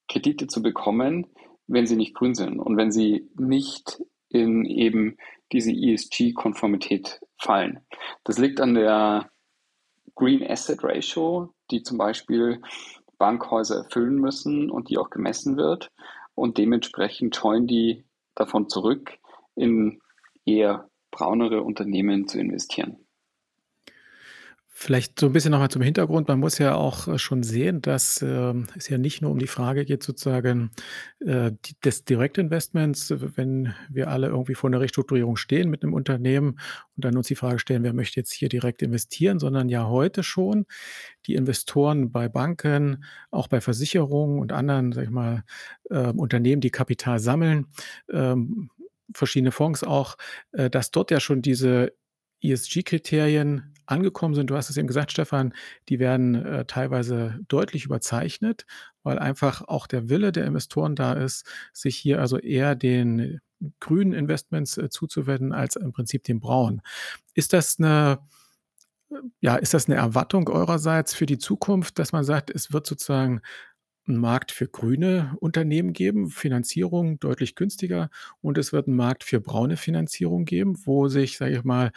Kredite 0.08 0.46
zu 0.46 0.62
bekommen, 0.62 1.26
wenn 1.66 1.86
sie 1.86 1.96
nicht 1.96 2.14
grün 2.14 2.34
sind 2.34 2.58
und 2.60 2.76
wenn 2.76 2.92
sie 2.92 3.28
nicht 3.36 4.00
in 4.28 4.64
eben 4.64 5.16
diese 5.52 5.72
ESG-Konformität 5.72 7.20
fallen. 7.38 7.80
Das 8.24 8.38
liegt 8.38 8.60
an 8.60 8.74
der 8.74 9.30
Green 10.14 10.42
Asset 10.48 10.82
Ratio, 10.82 11.54
die 11.70 11.82
zum 11.82 11.98
Beispiel 11.98 12.60
Bankhäuser 13.18 13.76
erfüllen 13.76 14.16
müssen 14.16 14.70
und 14.70 14.90
die 14.90 14.98
auch 14.98 15.10
gemessen 15.10 15.56
wird. 15.56 15.90
Und 16.34 16.58
dementsprechend 16.58 17.34
scheuen 17.34 17.66
die 17.66 18.04
davon 18.34 18.68
zurück, 18.68 19.18
in 19.54 20.00
eher 20.44 20.90
braunere 21.10 21.62
Unternehmen 21.62 22.28
zu 22.28 22.38
investieren. 22.38 23.05
Vielleicht 24.78 25.18
so 25.18 25.26
'n 25.28 25.32
bisschen 25.32 25.52
noch 25.52 25.58
mal 25.58 25.70
zum 25.70 25.80
Hintergrund. 25.80 26.28
Man 26.28 26.38
muss 26.38 26.58
ja 26.58 26.74
auch, 26.74 27.08
äh, 27.08 27.18
schon 27.18 27.42
sehen, 27.42 27.80
dass, 27.80 28.20
ähm, 28.20 28.66
es 28.76 28.90
ja 28.90 28.98
nicht 28.98 29.22
nur 29.22 29.30
um 29.30 29.38
die 29.38 29.46
Frage 29.46 29.86
geht 29.86 30.02
sozusagen, 30.02 30.70
äh, 31.20 31.52
des 31.82 32.04
Direktinvestments, 32.04 33.10
w 33.10 33.28
wenn 33.36 33.72
wir 33.88 34.08
alle 34.08 34.26
irgendwie 34.28 34.54
vor 34.54 34.68
'ner 34.68 34.80
Restrukturierung 34.80 35.36
stehen 35.36 35.70
mit 35.70 35.82
'nem 35.82 35.94
Unternehmen 35.94 36.58
und 36.94 37.06
dann 37.06 37.16
uns 37.16 37.26
die 37.28 37.36
Frage 37.36 37.58
stellen: 37.58 37.84
„Wer 37.84 37.94
möchte 37.94 38.20
jetzt 38.20 38.32
hier 38.34 38.50
direkt 38.50 38.82
investieren?“, 38.82 39.38
sondern 39.38 39.70
ja 39.70 39.86
heute 39.88 40.22
schon 40.22 40.66
die 41.26 41.36
Investoren 41.36 42.12
bei 42.12 42.28
Banken, 42.28 43.02
auch 43.30 43.48
bei 43.48 43.62
Versicherungen 43.62 44.38
und 44.40 44.52
anderen, 44.52 44.92
sage 44.92 45.06
ich 45.06 45.10
mal, 45.12 45.42
ähm, 45.90 46.18
Unternehmen, 46.18 46.60
die 46.60 46.70
Kapital 46.70 47.18
sammeln, 47.18 47.66
ähm, 48.12 48.68
verschiedene 49.14 49.52
Fonds 49.52 49.84
auch, 49.84 50.16
äh, 50.52 50.68
dass 50.68 50.90
dort 50.90 51.10
ja 51.10 51.20
schon 51.20 51.40
diese 51.40 51.92
ESG-Kriterien 52.42 53.74
angekommen 53.86 54.34
sind. 54.34 54.50
Du 54.50 54.56
hast 54.56 54.70
es 54.70 54.76
eben 54.76 54.88
gesagt, 54.88 55.12
Stefan, 55.12 55.54
die 55.88 55.98
werden, 56.00 56.34
äh, 56.36 56.64
teilweise 56.66 57.38
deutlich 57.48 57.84
überzeichnet, 57.84 58.66
weil 59.04 59.18
einfach 59.18 59.62
auch 59.68 59.86
der 59.86 60.08
Wille 60.10 60.32
der 60.32 60.46
Investoren 60.46 60.96
da 60.96 61.12
ist, 61.14 61.46
sich 61.72 61.96
hier 61.96 62.20
also 62.20 62.38
eher 62.38 62.74
den 62.74 63.40
grünen 63.80 64.12
Investments, 64.12 64.76
äh, 64.78 64.90
zuzuwenden 64.90 65.52
als 65.52 65.76
im 65.76 65.92
Prinzip 65.92 66.24
den 66.24 66.40
braunen. 66.40 66.82
Ist 67.34 67.52
das 67.54 67.78
'ne 67.78 68.18
ja, 69.42 69.56
ist 69.56 69.74
das 69.74 69.88
'ne 69.88 69.96
Erwartung 69.96 70.48
eurerseits 70.48 71.14
für 71.14 71.26
die 71.26 71.38
Zukunft, 71.38 71.98
dass 71.98 72.12
man 72.12 72.24
sagt, 72.24 72.50
es 72.50 72.72
wird 72.72 72.86
sozusagen 72.86 73.42
'n 74.08 74.16
Markt 74.18 74.52
für 74.52 74.68
grüne 74.68 75.36
Unternehmen 75.40 75.92
geben, 75.92 76.30
Finanzierung 76.30 77.20
deutlich 77.20 77.54
günstiger 77.56 78.10
und 78.42 78.58
es 78.58 78.72
wird 78.72 78.88
'n 78.88 78.96
Markt 78.96 79.24
für 79.24 79.40
braune 79.40 79.76
Finanzierung 79.76 80.44
geben, 80.46 80.74
wo 80.86 81.08
sich, 81.08 81.36
sage 81.38 81.56
ich 81.58 81.64
mal, 81.64 81.92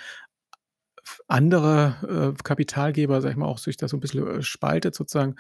andere, 1.28 2.34
äh, 2.38 2.44
Kapitalgeber, 2.44 3.22
sage 3.22 3.34
ich 3.34 3.38
mal, 3.38 3.48
auch 3.48 3.58
sich 3.60 3.78
da 3.78 3.88
so 3.88 3.98
'n 3.98 4.00
bisschen, 4.02 4.28
äh, 4.28 4.42
spaltet 4.44 4.96
sozusagen, 4.96 5.36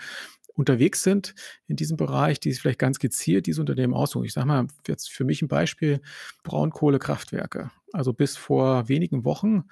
unterwegs 0.56 1.04
sind 1.04 1.36
in 1.68 1.76
diesem 1.78 1.98
Bereich, 1.98 2.40
die 2.42 2.52
sich 2.52 2.62
vielleicht 2.62 2.80
ganz 2.80 3.00
gezielt 3.00 3.48
diese 3.48 3.62
Unternehmen 3.62 3.94
aussuchen. 3.94 4.26
Ich 4.26 4.34
sage 4.34 4.48
mal, 4.48 4.68
jetzt 4.88 5.12
für 5.12 5.24
mich 5.26 5.42
'n 5.42 5.48
Beispiel, 5.50 6.02
Braunkohlekraftwerke. 6.44 7.72
Also, 7.94 8.14
bis 8.14 8.38
vor 8.38 8.90
wenigen 8.90 9.26
Wochen, 9.26 9.66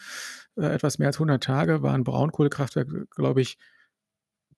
äh, 0.57 0.65
etwas 0.67 0.99
mehr 0.99 1.07
als 1.09 1.19
100 1.19 1.43
Tage, 1.43 1.83
waren 1.83 2.03
Braunkohlekraftwerke, 2.05 3.07
glaube 3.15 3.41
ich, 3.41 3.57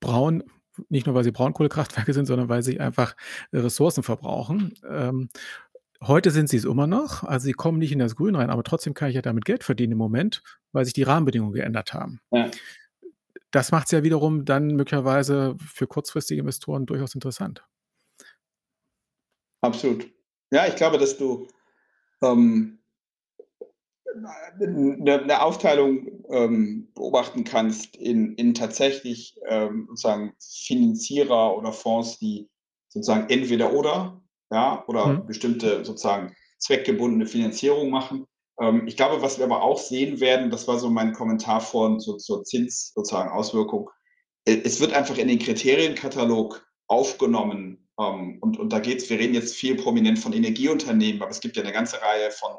braun, 0.01 0.43
nicht 0.89 1.05
nur, 1.07 1.15
weil 1.15 1.23
sie 1.25 1.31
Braunkohlekraftwerke 1.31 2.13
sind, 2.13 2.25
sondern 2.27 2.49
weil 2.49 2.63
sie 2.63 2.79
einfach 2.79 3.15
Ressourcen 3.53 4.03
verbrauchen. 4.03 4.73
Ähm, 4.89 5.29
heute 6.01 6.31
sind 6.31 6.49
sie's 6.49 6.65
immer 6.65 6.87
noch. 6.87 7.23
Also, 7.23 7.45
sie 7.45 7.53
kommen 7.53 7.79
nicht 7.79 7.91
in 7.91 7.99
das 7.99 8.15
Grün 8.15 8.35
rein, 8.35 8.49
aber 8.49 8.63
trotzdem 8.63 8.93
kann 8.93 9.09
ich 9.09 9.15
ja 9.15 9.21
damit 9.21 9.45
Geld 9.45 9.63
verdienen 9.63 9.93
im 9.93 9.97
Moment, 9.99 10.43
weil 10.71 10.85
sich 10.85 10.93
die 10.93 11.03
Rahmenbedingungen 11.03 11.53
geändert 11.53 11.93
haben. 11.93 12.21
Ja. 12.31 12.59
Das 13.51 13.71
macht's 13.71 13.91
ja 13.91 14.03
wiederum 14.03 14.45
dann 14.45 14.67
möglicherweise 14.75 15.55
für 15.59 15.87
kurzfristige 15.87 16.41
Investoren 16.41 16.85
durchaus 16.85 17.15
interessant. 17.15 17.63
Absolut. 19.63 20.09
Ja, 20.51 20.67
ich 20.67 20.75
glaube, 20.75 20.97
dass 20.97 21.17
du, 21.17 21.47
ähm 22.23 22.79
'ne 24.59 25.25
'ne 25.25 25.41
Aufteilung, 25.41 26.23
ähm, 26.31 26.89
beobachten 26.95 27.43
kannst 27.43 27.95
in 27.97 28.35
in 28.35 28.53
tatsächlich, 28.53 29.35
ähm, 29.47 29.85
sozusagen 29.89 30.33
Finanzierer 30.39 31.57
oder 31.57 31.73
Fonds, 31.73 32.19
die 32.19 32.49
sozusagen 32.89 33.29
entweder-oder, 33.29 34.21
ja, 34.51 34.83
oder 34.87 35.07
Mhm. 35.07 35.25
bestimmte 35.27 35.85
sozusagen 35.85 36.35
zweckgebundene 36.59 37.25
Finanzierung 37.27 37.89
machen. 37.89 38.25
Ähm, 38.61 38.87
ich 38.87 38.97
glaube, 38.97 39.21
was 39.21 39.37
wir 39.37 39.45
aber 39.45 39.61
auch 39.63 39.79
sehen 39.79 40.19
werden, 40.19 40.49
das 40.51 40.67
war 40.67 40.79
so 40.79 40.89
mein 40.89 41.13
Kommentar 41.13 41.61
vorhin 41.61 41.99
zur 41.99 42.17
zur 42.19 42.43
Zins 42.43 42.91
sozusagen 42.95 43.29
Auswirkung. 43.31 43.89
E 44.47 44.61
es 44.63 44.79
wird 44.81 44.93
einfach 44.93 45.17
in 45.17 45.27
den 45.27 45.39
Kriterienkatalog 45.39 46.65
aufgenommen, 46.87 47.87
ähm, 47.99 48.37
und 48.41 48.57
und 48.59 48.73
da 48.73 48.79
geht's 48.79 49.09
wir 49.09 49.19
reden 49.19 49.33
jetzt 49.35 49.55
viel 49.55 49.75
prominent 49.75 50.19
von 50.19 50.33
Energieunternehmen, 50.33 51.21
aber 51.21 51.31
es 51.31 51.39
gibt 51.41 51.55
ja 51.57 51.63
'ne 51.63 51.71
ganze 51.71 51.97
Reihe 52.01 52.31
von 52.31 52.53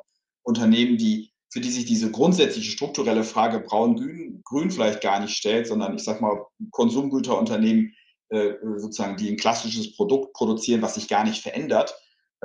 Unternehmen, 0.44 0.96
die 0.98 1.32
für 1.52 1.60
die 1.60 1.70
sich 1.70 1.84
diese 1.86 2.10
grundsätzliche 2.12 2.70
strukturelle 2.70 3.24
Frage 3.24 3.60
braun-grün 3.60 4.40
grün 4.44 4.70
vielleicht 4.70 5.00
gar 5.02 5.20
nicht 5.20 5.36
stellt, 5.36 5.66
sondern 5.66 5.96
ich 5.96 6.04
sage 6.04 6.22
mal, 6.22 6.46
Konsumgüterunternehmen, 6.70 7.94
äh, 8.30 8.54
sozusagen, 8.78 9.16
die 9.16 9.28
'n 9.30 9.36
klassisches 9.36 9.94
Produkt 9.96 10.32
produzieren, 10.34 10.82
was 10.82 10.94
sich 10.96 11.08
gar 11.08 11.24
nicht 11.24 11.42
verändert, 11.42 11.94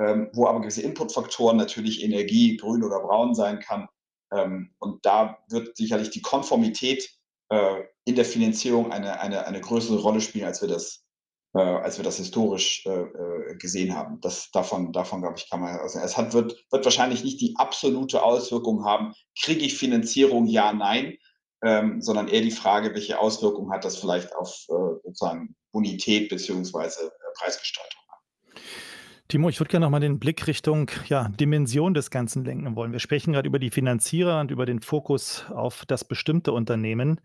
ähm, 0.00 0.30
wo 0.34 0.46
aber 0.46 0.60
gewisse 0.60 0.82
Inputfaktoren 0.82 1.56
natürlich 1.56 2.02
Energie 2.04 2.56
grün 2.56 2.84
oder 2.84 3.00
braun 3.00 3.34
sein 3.34 3.60
kann. 3.60 3.88
Ähm, 4.32 4.74
und 4.78 5.04
da 5.06 5.38
wird 5.50 5.76
sicherlich 5.76 6.10
die 6.10 6.22
Konformität, 6.22 7.08
äh, 7.50 7.82
in 8.04 8.16
der 8.16 8.24
Finanzierung 8.24 8.92
eine 8.92 9.20
eine 9.20 9.46
eine 9.46 9.60
größere 9.60 9.98
Rolle 10.00 10.20
spielen, 10.20 10.46
als 10.46 10.60
wir 10.62 10.68
das 10.68 11.04
äh, 11.56 11.60
als 11.60 11.96
wir 11.98 12.04
das 12.04 12.18
historisch, 12.18 12.84
äh, 12.86 12.90
äh, 12.90 13.56
gesehen 13.58 13.94
haben. 13.96 14.20
Das 14.20 14.50
davon 14.52 14.92
davon, 14.92 15.22
glaube 15.22 15.36
ich, 15.38 15.48
kann 15.50 15.60
man 15.60 15.76
also, 15.78 15.98
es 16.00 16.16
hat 16.18 16.34
wird 16.34 16.56
wird 16.72 16.84
wahrscheinlich 16.84 17.24
nicht 17.24 17.40
die 17.40 17.54
absolute 17.56 18.22
Auswirkung 18.22 18.84
haben: 18.84 19.14
„Kriege 19.40 19.64
ich 19.64 19.76
Finanzierung, 19.78 20.46
ja, 20.46 20.72
nein?“, 20.72 21.16
ähm, 21.64 22.00
sondern 22.02 22.28
eher 22.28 22.42
die 22.42 22.50
Frage: 22.50 22.94
„Welche 22.94 23.18
Auswirkungen 23.20 23.72
hat 23.72 23.84
das 23.84 23.96
vielleicht 23.98 24.34
auf, 24.36 24.54
äh, 24.68 24.74
sozusagen 25.04 25.54
Bonität 25.76 26.30
beziehungsweise, 26.30 27.04
äh, 27.04 27.38
Preisgestaltung?“ 27.38 28.00
Timo, 29.28 29.50
ich 29.50 29.60
würde 29.60 29.70
gerne 29.70 29.84
noch 29.84 29.90
mal 29.90 30.00
den 30.00 30.18
Blick 30.18 30.46
Richtung, 30.46 30.90
ja, 31.08 31.28
Dimension 31.28 31.92
des 31.92 32.10
Ganzen 32.10 32.44
lenken 32.46 32.76
wollen. 32.76 32.92
Wir 32.92 32.98
sprechen 32.98 33.34
grad 33.34 33.44
über 33.44 33.58
die 33.58 33.70
Finanzierer 33.70 34.40
und 34.40 34.50
über 34.50 34.64
den 34.64 34.80
Fokus 34.80 35.44
auf 35.50 35.84
das 35.84 36.04
bestimmte 36.04 36.52
Unternehmen. 36.52 37.20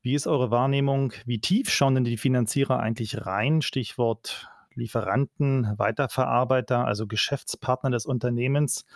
Wie 0.00 0.14
ist 0.14 0.26
eure 0.26 0.50
Wahrnehmung? 0.50 1.12
Wie 1.26 1.40
tief 1.40 1.68
schauen 1.68 1.96
denn 1.96 2.04
die 2.04 2.16
Finanzierer 2.16 2.80
eigentlich 2.80 3.26
rein? 3.26 3.60
Stichwort 3.60 4.48
Lieferanten, 4.74 5.74
Weiterverarbeiter, 5.76 6.86
also 6.86 7.06
Geschäftspartner 7.06 7.90
des 7.90 8.06
Unternehmens. 8.06 8.86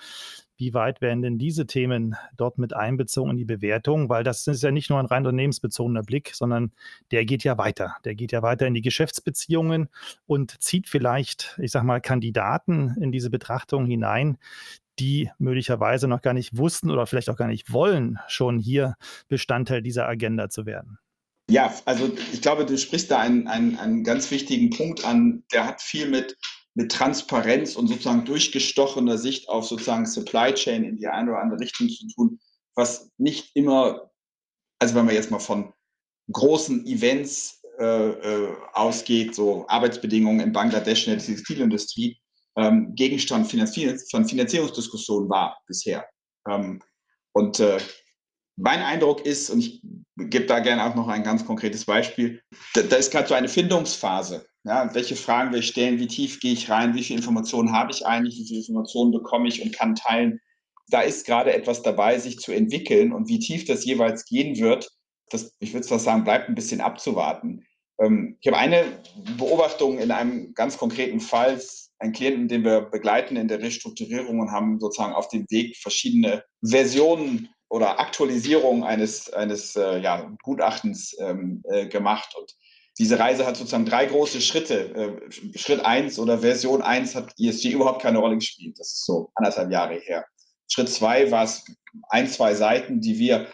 Wie 0.56 0.72
weit 0.72 1.00
werden 1.00 1.22
denn 1.22 1.38
diese 1.38 1.66
Themen 1.66 2.16
dort 2.36 2.58
mit 2.58 2.74
einbezogen 2.74 3.32
in 3.32 3.36
die 3.36 3.44
Bewertung? 3.44 4.08
Weil 4.08 4.22
das 4.22 4.46
ist 4.46 4.62
ja 4.62 4.70
nicht 4.70 4.88
nur 4.88 5.00
'n 5.00 5.06
rein 5.06 5.24
unternehmensbezogener 5.24 6.02
Blick, 6.02 6.30
sondern 6.34 6.72
der 7.10 7.24
geht 7.24 7.42
ja 7.42 7.58
weiter. 7.58 7.96
Der 8.04 8.14
geht 8.14 8.30
ja 8.32 8.42
weiter 8.42 8.66
in 8.66 8.74
die 8.74 8.82
Geschäftsbeziehungen 8.82 9.88
und 10.26 10.62
zieht 10.62 10.88
vielleicht, 10.88 11.58
ich 11.60 11.72
sage 11.72 11.86
mal, 11.86 12.00
Kandidaten 12.00 12.94
in 13.00 13.10
diese 13.10 13.30
Betrachtung 13.30 13.86
hinein, 13.86 14.38
die 15.00 15.30
möglicherweise 15.38 16.06
noch 16.08 16.22
gar 16.22 16.34
nicht 16.34 16.56
wussten 16.56 16.90
oder 16.90 17.06
vielleicht 17.06 17.30
auch 17.30 17.36
gar 17.36 17.48
nicht 17.48 17.72
wollen, 17.72 18.18
schon 18.28 18.58
hier 18.60 18.94
Bestandteil 19.28 19.82
dieser 19.82 20.06
Agenda 20.06 20.50
zu 20.50 20.66
werden. 20.66 20.98
Ja, 21.50 21.74
also, 21.84 22.10
ich 22.32 22.40
glaube, 22.40 22.64
du 22.64 22.78
sprichst 22.78 23.10
da 23.10 23.18
einen 23.18 23.48
einen 23.48 23.76
einen 23.78 24.02
ganz 24.02 24.30
wichtigen 24.30 24.70
Punkt 24.70 25.04
an, 25.04 25.42
der 25.52 25.66
hat 25.66 25.82
viel 25.82 26.08
mit 26.08 26.36
mit 26.74 26.90
Transparenz 26.90 27.76
und 27.76 27.88
sozusagen 27.88 28.24
durchgestochener 28.24 29.18
Sicht 29.18 29.48
auf 29.48 29.66
sozusagen 29.66 30.06
Supply 30.06 30.52
Chain 30.52 30.84
in 30.84 30.96
die 30.96 31.06
eine 31.06 31.30
oder 31.30 31.40
andere 31.40 31.60
Richtung 31.60 31.88
zu 31.88 32.06
tun, 32.08 32.40
was 32.74 33.10
nicht 33.16 33.50
immer 33.54 34.10
also, 34.84 34.94
wenn 34.94 35.06
man 35.06 35.14
jetzt 35.14 35.30
mal 35.30 35.38
von 35.38 35.72
großen 36.30 36.86
Events, 36.86 37.62
äh, 37.78 38.10
äh, 38.10 38.56
ausgeht, 38.74 39.34
so 39.34 39.66
Arbeitsbedingungen 39.68 40.40
in 40.40 40.52
Bangladesch 40.52 41.06
in 41.06 41.16
der 41.16 41.24
Textilindustrie, 41.24 42.18
ähm, 42.56 42.94
Gegenstand 42.94 43.50
von 43.50 44.28
Finanzierungsdiskussionen 44.28 45.28
war 45.28 45.58
bisher. 45.66 46.06
Ähm, 46.48 46.80
und, 47.32 47.60
äh, 47.60 47.78
mein 48.56 48.80
Eindruck 48.80 49.26
ist, 49.26 49.50
und 49.50 49.60
ich 49.60 49.82
gebe 50.16 50.46
da 50.46 50.60
gerne 50.60 50.84
auch 50.84 50.94
noch 50.94 51.08
ein 51.08 51.24
ganz 51.24 51.44
konkretes 51.44 51.84
Beispiel, 51.84 52.40
da 52.74 52.82
da 52.82 52.96
ist 52.96 53.10
grad 53.10 53.26
so 53.26 53.34
eine 53.34 53.48
Findungsphase, 53.48 54.46
ja? 54.64 54.94
Welche 54.94 55.16
Fragen 55.16 55.52
wir 55.52 55.62
stellen, 55.62 55.98
wie 56.00 56.06
tief 56.08 56.40
gehe 56.40 56.52
ich 56.52 56.70
rein, 56.70 56.94
wie 56.94 57.04
viel 57.04 57.16
Informationen 57.16 57.72
habe 57.72 57.92
ich 57.92 58.06
eigentlich, 58.06 58.36
wie 58.38 58.46
viel 58.46 58.58
Informationen 58.58 59.12
bekomme 59.12 59.48
ich 59.48 59.62
und 59.62 59.72
kann 59.74 59.94
teilen? 59.94 60.40
Da 60.88 61.00
ist 61.02 61.26
grade 61.26 61.52
etwas 61.54 61.82
dabei, 61.82 62.18
sich 62.18 62.38
zu 62.40 62.52
entwickeln 62.52 63.12
und 63.12 63.28
wie 63.28 63.38
tief 63.38 63.64
das 63.66 63.84
jeweils 63.86 64.26
gehen 64.26 64.56
wird, 64.58 64.88
das 65.30 65.54
ich 65.60 65.72
würde 65.74 65.86
fast 65.88 66.04
sagen, 66.04 66.24
bleibt 66.24 66.48
'n 66.48 66.54
bisschen 66.54 66.80
abzuwarten. 66.82 67.64
Ähm, 68.00 68.36
ich 68.40 68.48
habe 68.48 68.58
eine 68.58 68.84
Beobachtung 69.38 69.98
in 69.98 70.10
einem 70.10 70.52
ganz 70.54 70.76
konkreten 70.78 71.20
Fall, 71.20 71.60
einen 72.00 72.12
Klienten, 72.12 72.48
den 72.48 72.64
wir 72.64 72.82
begleiten 72.82 73.36
in 73.36 73.48
der 73.48 73.60
Restrukturierung 73.62 74.40
und 74.40 74.50
haben 74.52 74.80
sozusagen 74.80 75.14
auf 75.14 75.28
dem 75.28 75.46
Weg 75.50 75.76
verschiedene 75.78 76.44
Versionen 76.64 77.48
oder 77.70 77.98
Aktualisierungen 78.00 78.84
eines 78.84 79.32
eines, 79.32 79.74
äh, 79.76 79.98
ja, 80.00 80.30
Gutachtens, 80.42 81.16
ähm, 81.20 81.62
äh, 81.70 81.86
gemacht. 81.88 82.34
Und 82.38 82.52
diese 82.98 83.18
Reise 83.18 83.46
hat 83.46 83.56
sozusagen 83.56 83.86
3 83.86 84.06
große 84.06 84.40
Schritte. 84.40 84.94
Äh, 84.94 85.30
Sch 85.32 85.42
Schritt 85.56 85.84
1 85.84 86.18
oder 86.18 86.38
Version 86.40 86.82
1 86.82 87.14
hat 87.14 87.32
ESG 87.38 87.72
überhaupt 87.72 88.02
keine 88.02 88.18
Rolle 88.18 88.36
gespielt. 88.36 88.78
Das 88.78 88.88
ist 88.88 89.06
so 89.06 89.30
1 89.36 89.48
1/2 89.58 89.70
Jahre 89.72 89.94
her. 89.96 90.24
Schritt 90.70 90.88
2 90.88 91.30
war's 91.30 91.64
1, 92.10 92.34
2 92.34 92.54
Seiten, 92.54 93.00
die 93.00 93.18
wir 93.18 93.48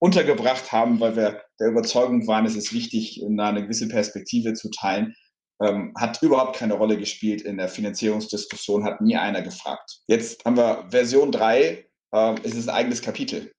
untergebracht 0.00 0.72
haben, 0.72 1.00
weil 1.00 1.16
wir 1.16 1.42
der 1.60 1.68
Überzeugung 1.68 2.26
waren, 2.26 2.46
es 2.46 2.56
ist 2.56 2.72
wichtig, 2.72 3.22
da 3.36 3.52
'ne 3.52 3.62
gewisse 3.64 3.88
Perspektive 3.88 4.54
zu 4.54 4.70
teilen. 4.70 5.14
Ähm, 5.62 5.94
hat 5.98 6.20
überhaupt 6.22 6.56
keine 6.56 6.74
Rolle 6.74 6.98
gespielt 6.98 7.42
in 7.42 7.56
der 7.58 7.68
Finanzierungsdiskussion, 7.68 8.84
hat 8.84 9.00
nie 9.00 9.16
einer 9.16 9.42
gefragt. 9.42 10.00
Jetzt 10.08 10.44
haben 10.44 10.56
wir 10.56 10.86
Version 10.90 11.30
3, 11.32 11.86
ähm, 12.14 12.34
es 12.42 12.54
ist 12.54 12.68
'n 12.68 12.70
eigenes 12.74 13.00
Kapitel. 13.02 13.52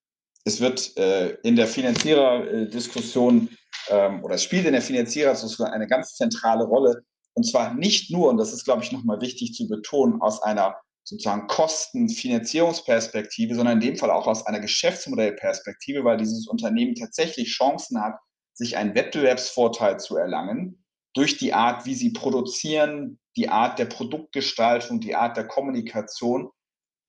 Es 0.44 0.60
wird, 0.60 0.96
äh, 0.98 1.30
in 1.42 1.56
der 1.56 1.66
Finanzierer 1.66 2.46
äh, 2.46 2.68
Diskussion 2.68 3.48
ähm, 3.88 4.22
oder 4.22 4.34
es 4.34 4.44
spielt 4.44 4.66
in 4.66 4.72
der 4.72 4.82
Finanziererdiskussion 4.82 5.68
eine 5.68 5.86
ganz 5.86 6.14
zentrale 6.14 6.64
Rolle. 6.64 7.02
Und 7.34 7.44
zwar 7.44 7.74
nicht 7.74 8.10
nur, 8.10 8.28
und 8.28 8.36
das 8.36 8.52
ist, 8.52 8.64
glaube 8.64 8.82
ich, 8.82 8.92
nochmal 8.92 9.20
wichtig 9.20 9.54
zu 9.54 9.66
betonen, 9.66 10.20
aus 10.20 10.42
einer 10.42 10.76
sozusagen 11.02 11.46
Kosten-Finanzierungsperspektive, 11.48 13.54
sondern 13.54 13.80
in 13.80 13.88
dem 13.88 13.96
Fall 13.96 14.10
auch 14.10 14.26
aus 14.26 14.46
einer 14.46 14.60
Geschäftsmodellperspektive, 14.60 16.04
weil 16.04 16.16
dieses 16.16 16.46
Unternehmen 16.46 16.94
tatsächlich 16.94 17.50
Chancen 17.50 18.02
hat, 18.02 18.14
sich 18.54 18.76
einen 18.76 18.94
Wettbewerbsvorteil 18.94 19.98
zu 19.98 20.16
erlangen 20.16 20.84
durch 21.14 21.36
die 21.36 21.52
Art, 21.52 21.86
wie 21.86 21.94
sie 21.94 22.10
produzieren, 22.10 23.18
die 23.36 23.48
Art 23.48 23.78
der 23.78 23.86
Produktgestaltung, 23.86 25.00
die 25.00 25.14
Art 25.14 25.36
der 25.36 25.46
Kommunikation. 25.46 26.50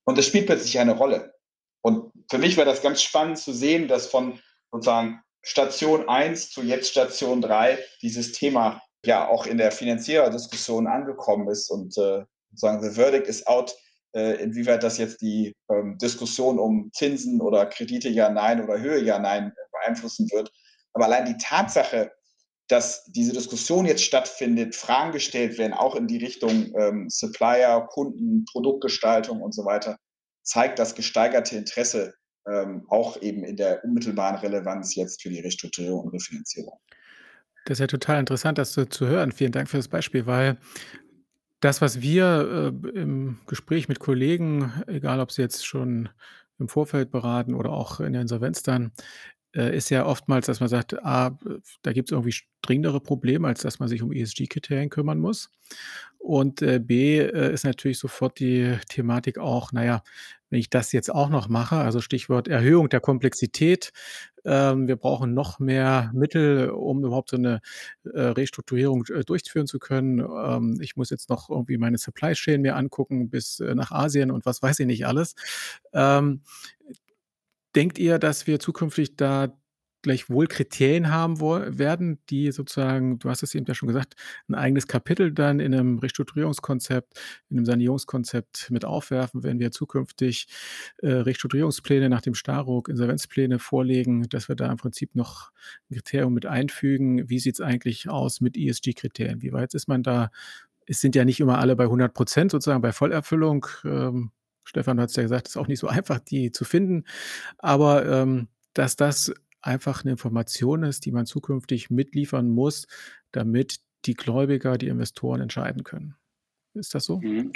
Und 0.06 0.18
das 0.18 0.26
spielt 0.26 0.48
plötzlich 0.48 0.80
eine 0.80 0.98
Rolle. 0.98 1.34
Und 1.82 2.12
für 2.30 2.38
mich 2.38 2.58
war 2.58 2.66
das 2.66 2.82
ganz 2.82 3.02
spannend 3.02 3.38
zu 3.38 3.54
sehen, 3.54 3.88
dass 3.88 4.08
von 4.08 4.40
sozusagen 4.72 5.22
Station 5.42 6.10
1 6.10 6.52
zu 6.52 6.64
jetzt 6.64 6.90
Station 6.90 7.42
3 7.42 7.78
dieses 8.02 8.32
Thema 8.32 8.82
ja 9.06 9.28
auch 9.28 9.46
in 9.46 9.58
der 9.58 9.72
Finanziererdiskussion 9.72 10.88
angekommen 10.88 11.48
ist 11.48 11.70
und 11.70 11.98
äh, 11.98 12.26
sozusagen 12.50 12.82
the 12.82 12.90
verdict 12.90 13.28
is 13.28 13.46
out, 13.46 13.76
äh, 14.16 14.42
inwieweit 14.42 14.82
das 14.82 14.98
jetzt 14.98 15.22
die 15.22 15.56
ähm, 15.70 15.98
Diskussion 16.00 16.58
um 16.58 16.90
Zinsen 16.94 17.42
oder 17.42 17.68
Kredite 17.68 18.10
ja, 18.10 18.30
nein 18.30 18.64
oder 18.64 18.80
Höhe 18.80 19.04
ja, 19.04 19.20
nein 19.20 19.54
beeinflussen 19.72 20.30
wird. 20.32 20.52
Aber 20.94 21.06
allein 21.06 21.26
die 21.26 21.38
Tatsache, 21.38 22.12
dass 22.68 23.04
diese 23.06 23.34
Diskussion 23.34 23.86
jetzt 23.86 24.04
stattfindet, 24.04 24.74
Fragen 24.74 25.12
gestellt 25.12 25.60
werden, 25.60 25.74
auch 25.74 25.96
in 25.96 26.08
die 26.08 26.18
Richtung 26.18 26.74
ähm, 26.80 27.08
Supplier, 27.10 27.88
Kunden, 27.92 28.46
Produktgestaltung 28.46 29.42
und 29.42 29.54
so 29.54 29.66
weiter, 29.66 30.00
zeigt 30.46 30.80
das 30.80 30.96
gesteigerte 30.96 31.58
Interesse 31.58 32.14
ähm, 32.48 32.86
auch 32.90 33.22
eben 33.22 33.44
in 33.44 33.58
der 33.58 33.84
unmittelbaren 33.84 34.38
Relevanz 34.38 34.96
jetzt 34.96 35.22
für 35.22 35.30
die 35.30 35.40
Restrukturierung 35.40 36.06
und 36.06 36.14
Refinanzierung. 36.14 36.80
Das 37.66 37.78
ist 37.78 37.82
ja 37.82 37.88
total 37.88 38.20
interessant, 38.20 38.60
das 38.60 38.72
zu, 38.72 39.08
hören. 39.08 39.32
Vielen 39.32 39.52
Dank 39.52 39.70
für 39.70 39.78
das 39.78 39.88
Beispiel, 39.88 40.28
weil 40.28 40.58
das, 41.60 41.82
was 41.82 42.02
wir 42.02 42.74
äh, 42.86 42.90
im 43.00 43.40
Gespräch 43.48 43.90
mit 43.90 44.00
Kollegen, 44.00 44.72
egal 44.86 45.20
ob 45.20 45.32
sie 45.32 45.42
jetzt 45.42 45.66
schon 45.66 46.10
im 46.60 46.70
Vorfeld 46.70 47.10
beraten 47.10 47.56
oder 47.56 47.72
auch 47.72 48.00
in 48.00 48.14
der 48.14 48.22
Insolvenz 48.22 48.62
dann, 48.62 48.92
äh, 49.56 49.76
ist 49.76 49.90
ja 49.90 50.06
oftmals, 50.06 50.46
dass 50.46 50.60
man 50.60 50.70
sagt, 50.70 51.04
ah, 51.04 51.38
da 51.82 51.94
gibt 51.94 52.10
es 52.10 52.12
irgendwie 52.12 52.36
dringendere 52.62 53.00
Probleme, 53.00 53.48
als 53.48 53.62
dass 53.62 53.80
man 53.80 53.90
sich 53.90 54.04
um 54.04 54.12
ESG-Kriterien 54.12 54.90
kümmern 54.90 55.20
muss. 55.20 55.50
Und 56.26 56.64
äh, 56.64 56.80
B 56.80 57.20
äh, 57.20 57.54
ist 57.54 57.66
natürlich 57.66 58.00
sofort 58.00 58.40
die 58.40 58.76
Thematik 58.90 59.38
auch, 59.38 59.72
naja, 59.72 60.02
wenn 60.50 60.58
ich 60.60 60.72
das 60.72 60.92
jetzt 60.92 61.14
auch 61.14 61.30
noch 61.30 61.50
mache, 61.50 61.76
also 61.76 62.02
Stichwort 62.02 62.48
Erhöhung 62.48 62.90
der 62.90 63.00
Komplexität, 63.00 63.92
ähm, 64.44 64.88
wir 64.88 64.96
brauchen 64.96 65.36
noch 65.36 65.60
mehr 65.60 66.10
Mittel, 66.16 66.72
um 66.72 67.06
überhaupt 67.06 67.30
so 67.30 67.38
eine 67.38 67.62
äh, 68.12 68.20
Restrukturierung 68.22 69.06
äh, 69.14 69.24
durchführen 69.24 69.68
zu 69.68 69.78
können. 69.78 70.20
Ähm, 70.20 70.80
ich 70.82 70.96
muss 70.96 71.12
jetzt 71.12 71.30
noch 71.30 71.52
irgendwie 71.52 71.78
meine 71.78 72.00
Supply 72.00 72.34
Chain 72.34 72.62
mir 72.62 72.76
angucken 72.76 73.30
bis 73.30 73.60
äh, 73.60 73.76
nach 73.76 73.92
Asien 73.92 74.32
und 74.32 74.48
was 74.48 74.64
weiß 74.64 74.80
ich 74.80 74.88
nicht 74.88 75.06
alles. 75.06 75.36
Ähm, 75.94 76.42
Denkt 77.76 78.00
ihr, 78.00 78.20
dass 78.20 78.48
wir 78.48 78.60
zukünftig 78.60 79.18
da 79.18 79.54
gleichwohl 80.06 80.46
Kriterien 80.46 81.10
haben 81.12 81.40
werden, 81.42 82.20
die 82.30 82.52
sozusagen 82.52 83.18
du 83.18 83.28
hast 83.28 83.42
es 83.42 83.56
eben 83.56 83.66
ja 83.66 83.74
schon 83.74 83.88
gesagt, 83.88 84.14
ein 84.48 84.54
eigenes 84.54 84.86
Kapitel 84.88 85.32
dann 85.32 85.60
in 85.60 85.74
einem 85.74 85.98
Restrukturierungskonzept, 85.98 87.20
in 87.50 87.58
einem 87.58 87.66
Sanierungskonzept 87.66 88.70
mit 88.70 88.86
aufwerfen, 88.86 89.42
wenn 89.42 89.60
wir 89.60 89.72
zukünftig, 89.72 90.48
äh, 91.00 91.10
Restrukturierungspläne 91.10 92.08
nach 92.08 92.22
dem 92.22 92.36
Staruk, 92.36 92.88
Insolvenzpläne 92.88 93.58
vorlegen, 93.58 94.30
dass 94.30 94.48
wir 94.48 94.56
da 94.56 94.72
im 94.72 94.78
Prinzip 94.78 95.16
noch 95.16 95.50
'n 95.90 95.96
Kriterium 95.96 96.34
mit 96.36 96.46
einfügen. 96.46 97.28
Wie 97.28 97.40
sieht 97.40 97.56
es 97.56 97.62
eigentlich 97.62 98.08
aus 98.08 98.42
mit 98.42 98.58
ESG-Kriterien? 98.58 99.42
Wie 99.42 99.54
weit 99.54 99.74
ist 99.74 99.88
man 99.88 100.04
da? 100.04 100.30
Es 100.86 101.02
sind 101.02 101.16
ja 101.16 101.26
nicht 101.26 101.40
immer 101.40 101.58
alle 101.58 101.76
bei 101.76 101.88
100% 101.88 102.52
sozusagen 102.52 102.82
bei 102.84 102.92
Vollerfüllung. 102.92 103.66
Ähm, 103.84 104.32
Stefan, 104.66 105.00
hast 105.00 105.18
ja 105.18 105.24
gesagt, 105.24 105.48
es 105.48 105.56
ist 105.56 105.58
auch 105.58 105.68
nicht 105.68 105.80
so 105.80 105.88
einfach, 105.88 106.20
die 106.20 106.52
zu 106.52 106.64
finden. 106.64 107.06
Aber, 107.58 108.06
ähm, 108.06 108.50
dass 108.74 108.96
das 108.98 109.34
einfach 109.66 110.04
eine 110.04 110.12
Information 110.12 110.84
ist, 110.84 111.06
die 111.06 111.12
man 111.12 111.26
zukünftig 111.26 111.90
mitliefern 111.90 112.50
muss, 112.50 112.88
damit 113.32 113.80
die 114.06 114.14
Gläubiger, 114.14 114.78
die 114.78 114.88
Investoren 114.88 115.42
entscheiden 115.42 115.84
können. 115.84 116.16
Ist 116.74 116.94
das 116.94 117.06
so? 117.06 117.20
Mhm. 117.20 117.52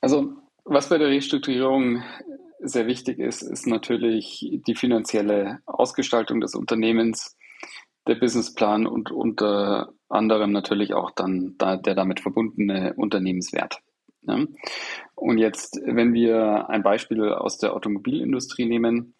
Also, 0.00 0.36
was 0.64 0.88
bei 0.88 0.98
der 0.98 1.08
Restrukturierung 1.08 2.02
sehr 2.60 2.86
wichtig 2.86 3.18
ist, 3.18 3.42
ist 3.42 3.66
natürlich 3.66 4.60
die 4.66 4.74
finanzielle 4.74 5.60
Ausgestaltung 5.66 6.40
des 6.40 6.54
Unternehmens, 6.54 7.36
der 8.06 8.16
Businessplan 8.16 8.86
und 8.86 9.10
unter 9.10 9.92
anderem 10.08 10.52
natürlich 10.52 10.92
auch 10.92 11.10
dann 11.10 11.54
da 11.58 11.76
der 11.76 11.94
damit 11.94 12.20
verbundene 12.20 12.94
Unternehmenswert. 12.94 13.80
Ja. 14.22 14.44
Und 15.14 15.38
jetzt, 15.38 15.80
wenn 15.84 16.12
wir 16.12 16.68
ein 16.68 16.82
Beispiel 16.82 17.28
aus 17.32 17.58
der 17.58 17.74
Automobilindustrie 17.74 18.66
nehmen, 18.66 19.14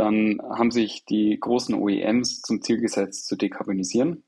dann 0.00 0.40
haben 0.42 0.70
sich 0.70 1.04
die 1.04 1.38
großen 1.38 1.74
OEMs 1.74 2.40
zum 2.40 2.62
Ziel 2.62 2.80
gesetzt, 2.80 3.26
zu 3.26 3.36
dekarbonisieren 3.36 4.24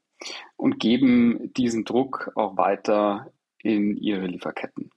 und 0.56 0.78
geben 0.78 1.50
diesen 1.54 1.84
Druck 1.84 2.30
auch 2.34 2.58
weiter 2.58 3.32
in 3.62 3.96
ihre 3.96 4.26
Lieferketten. 4.26 4.90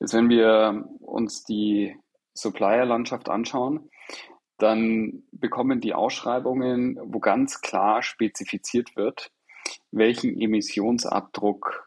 Jetzt, 0.00 0.12
wenn 0.12 0.28
wir 0.28 0.84
uns 0.98 1.44
die 1.44 1.96
Supplier-Landschaft 2.34 3.28
anschauen, 3.28 3.88
dann 4.58 5.22
bekommen 5.30 5.80
die 5.80 5.94
Ausschreibungen, 5.94 6.98
wo 7.02 7.20
ganz 7.20 7.60
klar 7.60 8.02
spezifiziert 8.02 8.96
wird, 8.96 9.30
welchen 9.92 10.40
Emissionsabdruck 10.40 11.86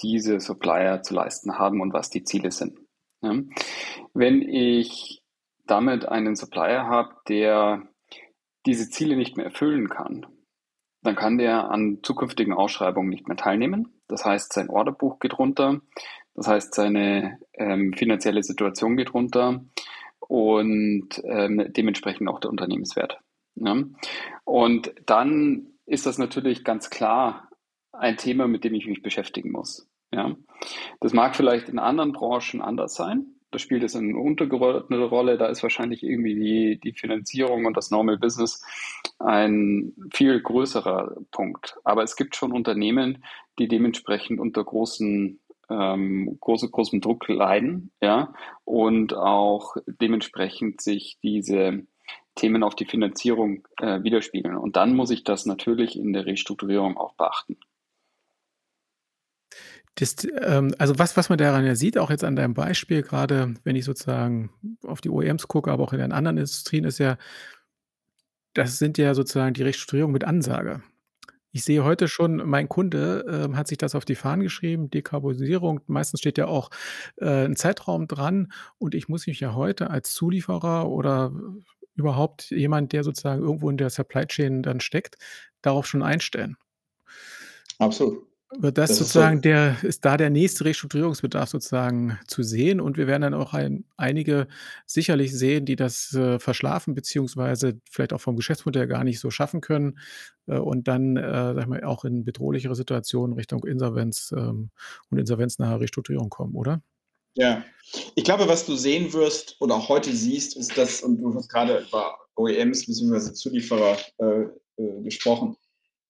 diese 0.00 0.40
Supplier 0.40 1.02
zu 1.02 1.12
leisten 1.14 1.58
haben 1.58 1.82
und 1.82 1.92
was 1.92 2.08
die 2.08 2.24
Ziele 2.24 2.50
sind. 2.50 2.78
Ja. 3.20 3.34
Wenn 4.14 4.40
ich 4.40 5.23
damit 5.66 6.06
einen 6.06 6.36
Supplier 6.36 6.86
habe, 6.86 7.14
der 7.28 7.82
diese 8.66 8.88
Ziele 8.88 9.16
nicht 9.16 9.36
mehr 9.36 9.46
erfüllen 9.46 9.88
kann, 9.88 10.26
dann 11.02 11.16
kann 11.16 11.38
der 11.38 11.70
an 11.70 12.00
zukünftigen 12.02 12.54
Ausschreibungen 12.54 13.10
nicht 13.10 13.28
mehr 13.28 13.36
teilnehmen. 13.36 13.92
Das 14.08 14.24
heißt, 14.24 14.52
sein 14.52 14.70
Orderbuch 14.70 15.18
geht 15.18 15.38
runter, 15.38 15.80
das 16.34 16.48
heißt, 16.48 16.74
seine 16.74 17.38
ähm, 17.54 17.92
finanzielle 17.92 18.42
Situation 18.42 18.96
geht 18.96 19.14
runter 19.14 19.64
und 20.18 21.08
ähm, 21.24 21.66
dementsprechend 21.68 22.28
auch 22.28 22.40
der 22.40 22.50
Unternehmenswert. 22.50 23.20
Ja. 23.54 23.76
Und 24.44 24.94
dann 25.06 25.68
ist 25.86 26.06
das 26.06 26.18
natürlich 26.18 26.64
ganz 26.64 26.90
klar 26.90 27.50
ein 27.92 28.16
Thema, 28.16 28.48
mit 28.48 28.64
dem 28.64 28.74
ich 28.74 28.86
mich 28.86 29.02
beschäftigen 29.02 29.52
muss. 29.52 29.88
Ja. 30.12 30.34
Das 31.00 31.12
mag 31.12 31.36
vielleicht 31.36 31.68
in 31.68 31.78
anderen 31.78 32.12
Branchen 32.12 32.60
anders 32.62 32.94
sein. 32.94 33.33
Da 33.54 33.60
spielt 33.60 33.84
es 33.84 33.94
eine 33.94 34.18
untergeordnete 34.18 35.04
Rolle. 35.04 35.38
Da 35.38 35.46
ist 35.46 35.62
wahrscheinlich 35.62 36.02
irgendwie 36.02 36.34
die, 36.34 36.80
die 36.82 36.92
Finanzierung 36.92 37.66
und 37.66 37.76
das 37.76 37.92
Normal 37.92 38.18
Business 38.18 38.64
ein 39.20 39.92
viel 40.12 40.40
größerer 40.42 41.14
Punkt. 41.30 41.76
Aber 41.84 42.02
es 42.02 42.16
gibt 42.16 42.34
schon 42.34 42.50
Unternehmen, 42.50 43.24
die 43.60 43.68
dementsprechend 43.68 44.40
unter 44.40 44.64
großen 44.64 45.38
ähm, 45.70 46.36
große, 46.40 46.68
großem 46.68 47.00
Druck 47.00 47.28
leiden, 47.28 47.92
ja, 48.02 48.34
und 48.64 49.14
auch 49.14 49.76
dementsprechend 49.86 50.80
sich 50.80 51.18
diese 51.22 51.86
Themen 52.34 52.64
auf 52.64 52.74
die 52.74 52.86
Finanzierung 52.86 53.68
äh, 53.80 54.02
widerspiegeln. 54.02 54.56
Und 54.56 54.74
dann 54.74 54.96
muss 54.96 55.10
ich 55.10 55.22
das 55.22 55.46
natürlich 55.46 55.96
in 55.96 56.12
der 56.12 56.26
Restrukturierung 56.26 56.96
auch 56.96 57.14
beachten. 57.14 57.56
Das, 59.96 60.16
ähm, 60.42 60.74
also 60.78 60.98
was, 60.98 61.16
was 61.16 61.28
man 61.28 61.38
daran 61.38 61.64
ja 61.64 61.76
sieht, 61.76 61.98
auch 61.98 62.10
jetzt 62.10 62.24
an 62.24 62.36
deinem 62.36 62.54
Beispiel, 62.54 63.02
gerade 63.02 63.54
wenn 63.62 63.76
ich 63.76 63.84
sozusagen 63.84 64.50
auf 64.82 65.00
die 65.00 65.10
OEMs 65.10 65.46
gucke, 65.46 65.70
aber 65.70 65.84
auch 65.84 65.92
in 65.92 66.00
den 66.00 66.12
anderen 66.12 66.38
Industrien, 66.38 66.84
ist 66.84 66.98
ja, 66.98 67.16
das 68.54 68.78
sind 68.78 68.98
ja 68.98 69.14
sozusagen 69.14 69.54
die 69.54 69.62
Restrukturierung 69.62 70.12
mit 70.12 70.24
Ansage. 70.24 70.82
Ich 71.52 71.62
sehe 71.62 71.84
heute 71.84 72.08
schon, 72.08 72.36
mein 72.38 72.68
Kunde 72.68 73.24
ähm, 73.28 73.56
hat 73.56 73.68
sich 73.68 73.78
das 73.78 73.94
auf 73.94 74.04
die 74.04 74.16
Fahnen 74.16 74.42
geschrieben, 74.42 74.90
Dekarbonisierung. 74.90 75.80
Meistens 75.86 76.18
steht 76.18 76.36
ja 76.36 76.48
auch 76.48 76.70
äh, 77.16 77.44
ein 77.44 77.54
Zeitraum 77.54 78.08
dran 78.08 78.52
und 78.78 78.96
ich 78.96 79.08
muss 79.08 79.28
mich 79.28 79.38
ja 79.38 79.54
heute 79.54 79.90
als 79.90 80.12
Zulieferer 80.14 80.88
oder 80.90 81.32
überhaupt 81.94 82.50
jemand, 82.50 82.92
der 82.92 83.04
sozusagen 83.04 83.40
irgendwo 83.40 83.70
in 83.70 83.76
der 83.76 83.90
Supply 83.90 84.26
Chain 84.26 84.64
dann 84.64 84.80
steckt, 84.80 85.16
darauf 85.62 85.86
schon 85.86 86.02
einstellen. 86.02 86.56
Absolut. 87.78 88.33
Wird 88.58 88.78
das 88.78 88.90
Das 88.90 89.00
ist 89.00 89.06
sozusagen 89.06 89.38
so. 89.38 89.42
der 89.42 89.76
ist 89.82 90.04
da 90.04 90.16
der 90.16 90.30
nächste 90.30 90.64
Restrukturierungsbedarf 90.64 91.48
sozusagen 91.48 92.18
zu 92.26 92.42
sehen 92.42 92.80
und 92.80 92.96
wir 92.96 93.06
werden 93.06 93.22
dann 93.22 93.34
auch 93.34 93.54
ein 93.54 93.84
einige 93.96 94.46
sicherlich 94.86 95.36
sehen, 95.36 95.64
die 95.64 95.76
das, 95.76 96.14
äh, 96.14 96.38
verschlafen 96.38 96.94
beziehungsweise 96.94 97.80
vielleicht 97.90 98.12
auch 98.12 98.20
vom 98.20 98.36
Geschäftsmodell 98.36 98.86
gar 98.86 99.04
nicht 99.04 99.20
so 99.20 99.30
schaffen 99.30 99.60
können, 99.60 99.98
äh, 100.46 100.58
und 100.58 100.88
dann, 100.88 101.16
äh, 101.16 101.60
ich 101.60 101.66
mal, 101.66 101.84
auch 101.84 102.04
in 102.04 102.24
bedrohlichere 102.24 102.74
Situationen 102.74 103.34
Richtung 103.34 103.64
Insolvenz, 103.64 104.32
ähm, 104.36 104.70
und 105.10 105.18
insolvenznahe 105.18 105.80
Restrukturierung 105.80 106.30
kommen, 106.30 106.54
oder? 106.54 106.82
Ja. 107.34 107.64
Ich 108.14 108.24
glaube, 108.24 108.48
was 108.48 108.64
du 108.64 108.76
sehen 108.76 109.12
wirst 109.12 109.56
oder 109.60 109.74
auch 109.74 109.88
heute 109.88 110.12
siehst, 110.12 110.56
ist 110.56 110.76
das 110.78 111.02
und 111.02 111.18
du 111.18 111.34
hast 111.34 111.48
gerade 111.48 111.84
über 111.88 112.16
OEMs 112.36 112.86
beziehungsweise 112.86 113.32
Zulieferer, 113.34 113.98
äh, 114.18 114.42
äh, 114.76 115.02
gesprochen, 115.02 115.56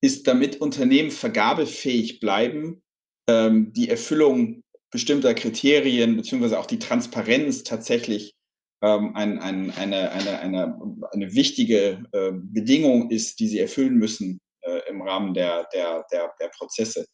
ist, 0.05 0.26
damit 0.26 0.61
Unternehmen 0.61 1.11
vergabefähig 1.11 2.20
bleiben, 2.20 2.82
ähm, 3.26 3.72
die 3.72 3.88
Erfüllung 3.88 4.62
bestimmter 4.90 5.32
Kriterien 5.32 6.14
beziehungsweise 6.16 6.59
auch 6.59 6.66
die 6.66 6.78
Transparenz 6.78 7.64
tatsächlich 7.64 8.34
ähm, 8.82 9.16
ein, 9.16 9.38
ein, 9.38 9.70
eine, 9.70 10.12
eine, 10.12 10.38
eine, 10.40 10.78
eine 11.11 11.34
wichtige 11.34 12.05
äh, 12.12 12.32
Bedingung 12.32 13.11
ist, 13.11 13.40
die 13.40 13.48
sie 13.48 13.59
erfüllen 13.59 13.94
müssen 13.94 14.40
äh, 14.61 14.80
im 14.90 15.00
Rahmen 15.00 15.32
der, 15.32 15.66
der, 15.72 16.05
der, 16.12 16.34
der 16.38 16.48
Prozesse. 16.48 17.07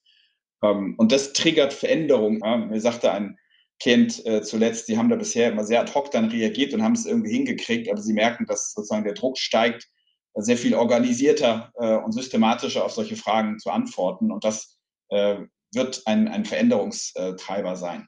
Ähm, 0.64 0.96
und 0.98 1.12
das 1.12 1.32
triggert 1.32 1.72
Veränderungen. 1.72 2.40
Ja? 2.44 2.56
Mir 2.56 2.80
sagte 2.80 3.12
ein 3.12 3.38
Kind 3.78 4.26
äh, 4.26 4.42
zuletzt, 4.42 4.88
die 4.88 4.98
haben 4.98 5.08
da 5.08 5.16
bisher 5.16 5.52
immer 5.52 5.64
sehr 5.64 5.80
ad 5.80 5.94
hoc 5.94 6.10
dann 6.10 6.28
reagiert 6.28 6.74
und 6.74 6.82
haben 6.82 6.94
es 6.94 7.06
irgendwie 7.06 7.32
hingekriegt, 7.32 7.88
aber 7.88 8.02
sie 8.02 8.14
merken, 8.14 8.46
dass 8.46 8.72
sozusagen 8.72 9.04
der 9.04 9.14
Druck 9.14 9.38
steigt, 9.38 9.86
sehr 10.34 10.56
viel 10.56 10.74
organisierter 10.74 11.72
äh, 11.78 11.96
und 11.96 12.12
systematischer 12.12 12.84
auf 12.84 12.92
solche 12.92 13.16
Fragen 13.16 13.58
zu 13.58 13.70
antworten. 13.70 14.30
Und 14.30 14.44
das 14.44 14.78
äh, 15.08 15.36
wird 15.74 16.02
ein, 16.06 16.28
ein 16.28 16.44
Veränderungstreiber 16.44 17.76
sein. 17.76 18.06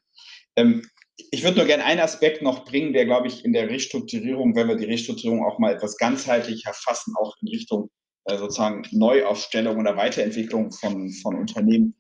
Ähm, 0.57 0.83
ich 1.31 1.43
würde 1.45 1.59
nur 1.59 1.67
gerne 1.67 1.85
einen 1.85 2.01
Aspekt 2.01 2.43
noch 2.43 2.65
bringen, 2.65 2.93
der, 2.93 3.05
glaube 3.05 3.29
ich, 3.29 3.45
in 3.45 3.53
der 3.53 3.69
Restrukturierung, 3.69 4.57
wenn 4.57 4.69
wir 4.69 4.77
die 4.77 4.87
Restrukturierung 4.87 5.45
auch 5.45 5.59
mal 5.59 5.75
etwas 5.75 5.97
ganzheitlich 5.97 6.65
erfassen, 6.67 7.15
auch 7.19 7.35
in 7.43 7.49
Richtung 7.49 7.91
äh, 8.25 8.39
sozusagen 8.39 8.83
Neuaufstellung 8.91 9.79
oder 9.79 9.97
Weiterentwicklung 9.97 10.73
von, 10.73 11.11
von 11.23 11.39
Unternehmen, 11.39 11.95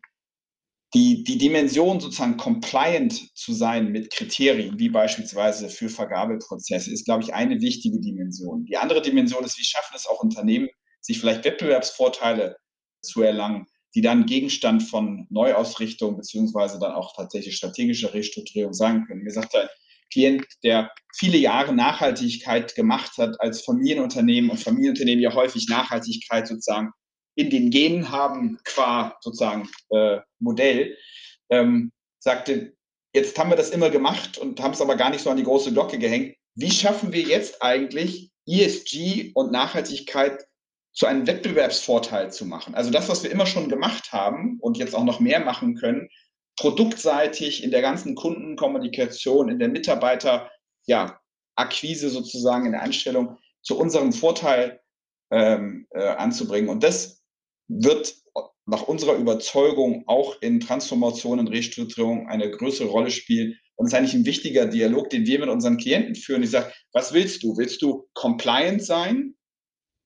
die, 0.94 1.24
die 1.24 1.38
Dimension 1.38 2.00
sozusagen 2.00 2.36
compliant 2.36 3.34
zu 3.36 3.54
sein 3.54 3.92
mit 3.92 4.12
Kriterien, 4.12 4.78
wie 4.78 4.90
beispielsweise 4.90 5.70
für 5.70 5.88
Vergabeprozesse, 5.88 6.92
ist, 6.92 7.06
glaube 7.06 7.22
ich, 7.22 7.32
eine 7.32 7.60
wichtige 7.62 7.98
Dimension. 7.98 8.64
Die 8.66 8.76
andere 8.76 9.00
Dimension 9.00 9.42
ist, 9.44 9.58
wie 9.58 9.64
schaffen 9.64 9.94
es 9.96 10.06
auch 10.06 10.22
Unternehmen, 10.22 10.68
sich 11.00 11.18
vielleicht 11.18 11.44
Wettbewerbsvorteile 11.44 12.56
zu 13.00 13.22
erlangen, 13.22 13.66
die 13.94 14.02
dann 14.02 14.26
Gegenstand 14.26 14.82
von 14.82 15.26
Neuausrichtung 15.30 16.16
beziehungsweise 16.16 16.78
dann 16.78 16.92
auch 16.92 17.14
tatsächlich 17.16 17.56
strategischer 17.56 18.12
Restrukturierung 18.12 18.74
sein 18.74 19.04
können. 19.06 19.22
Mir 19.22 19.32
sagt 19.32 19.54
ein 19.56 19.68
Klient, 20.12 20.44
der 20.62 20.90
viele 21.16 21.38
Jahre 21.38 21.74
Nachhaltigkeit 21.74 22.74
gemacht 22.74 23.12
hat 23.16 23.40
als 23.40 23.62
Familienunternehmen 23.62 24.50
und 24.50 24.58
Familienunternehmen 24.58 25.22
ja 25.22 25.34
häufig 25.34 25.68
Nachhaltigkeit 25.70 26.46
sozusagen 26.46 26.90
in 27.34 27.50
den 27.50 27.70
Genen 27.70 28.10
haben, 28.10 28.58
qua 28.64 29.16
sozusagen 29.20 29.68
äh, 29.90 30.18
Modell, 30.38 30.96
ähm, 31.50 31.92
sagte, 32.18 32.74
jetzt 33.14 33.38
haben 33.38 33.50
wir 33.50 33.56
das 33.56 33.70
immer 33.70 33.90
gemacht 33.90 34.38
und 34.38 34.60
haben 34.60 34.72
es 34.72 34.80
aber 34.80 34.96
gar 34.96 35.10
nicht 35.10 35.22
so 35.22 35.30
an 35.30 35.36
die 35.36 35.44
große 35.44 35.72
Glocke 35.72 35.98
gehängt. 35.98 36.36
Wie 36.54 36.70
schaffen 36.70 37.12
wir 37.12 37.22
jetzt 37.22 37.62
eigentlich 37.62 38.30
ESG 38.46 39.32
und 39.34 39.52
Nachhaltigkeit 39.52 40.44
zu 40.92 41.06
einem 41.06 41.26
Wettbewerbsvorteil 41.26 42.30
zu 42.32 42.44
machen. 42.44 42.74
Also 42.74 42.90
das, 42.90 43.08
was 43.08 43.22
wir 43.22 43.30
immer 43.30 43.46
schon 43.46 43.68
gemacht 43.68 44.12
haben 44.12 44.58
und 44.60 44.76
jetzt 44.76 44.94
auch 44.94 45.04
noch 45.04 45.20
mehr 45.20 45.40
machen 45.40 45.74
können, 45.74 46.08
produktseitig 46.56 47.64
in 47.64 47.70
der 47.70 47.80
ganzen 47.80 48.14
Kundenkommunikation, 48.14 49.48
in 49.48 49.58
der 49.58 49.68
Mitarbeiter, 49.68 50.50
ja, 50.86 51.18
Akquise 51.54 52.10
sozusagen, 52.10 52.66
in 52.66 52.72
der 52.72 52.82
Anstellung 52.82 53.38
zu 53.62 53.78
unserem 53.78 54.12
Vorteil 54.12 54.80
ähm, 55.30 55.86
äh, 55.90 56.08
anzubringen. 56.08 56.68
Und 56.68 56.82
das 56.82 57.21
wird 57.80 58.14
nach 58.66 58.82
unserer 58.82 59.16
Überzeugung 59.16 60.04
auch 60.06 60.40
in 60.40 60.60
Transformation 60.60 61.38
und 61.38 61.48
Restrukturierung 61.48 62.28
eine 62.28 62.50
größere 62.50 62.88
Rolle 62.88 63.10
spielen. 63.10 63.58
Und 63.76 63.86
es 63.86 63.92
ist 63.92 63.98
eigentlich 63.98 64.14
ein 64.14 64.26
wichtiger 64.26 64.66
Dialog, 64.66 65.10
den 65.10 65.26
wir 65.26 65.40
mit 65.40 65.48
unseren 65.48 65.78
Klienten 65.78 66.14
führen. 66.14 66.42
Ich 66.42 66.50
sage, 66.50 66.72
was 66.92 67.12
willst 67.12 67.42
du? 67.42 67.56
Willst 67.56 67.82
du 67.82 68.08
compliant 68.14 68.84
sein? 68.84 69.34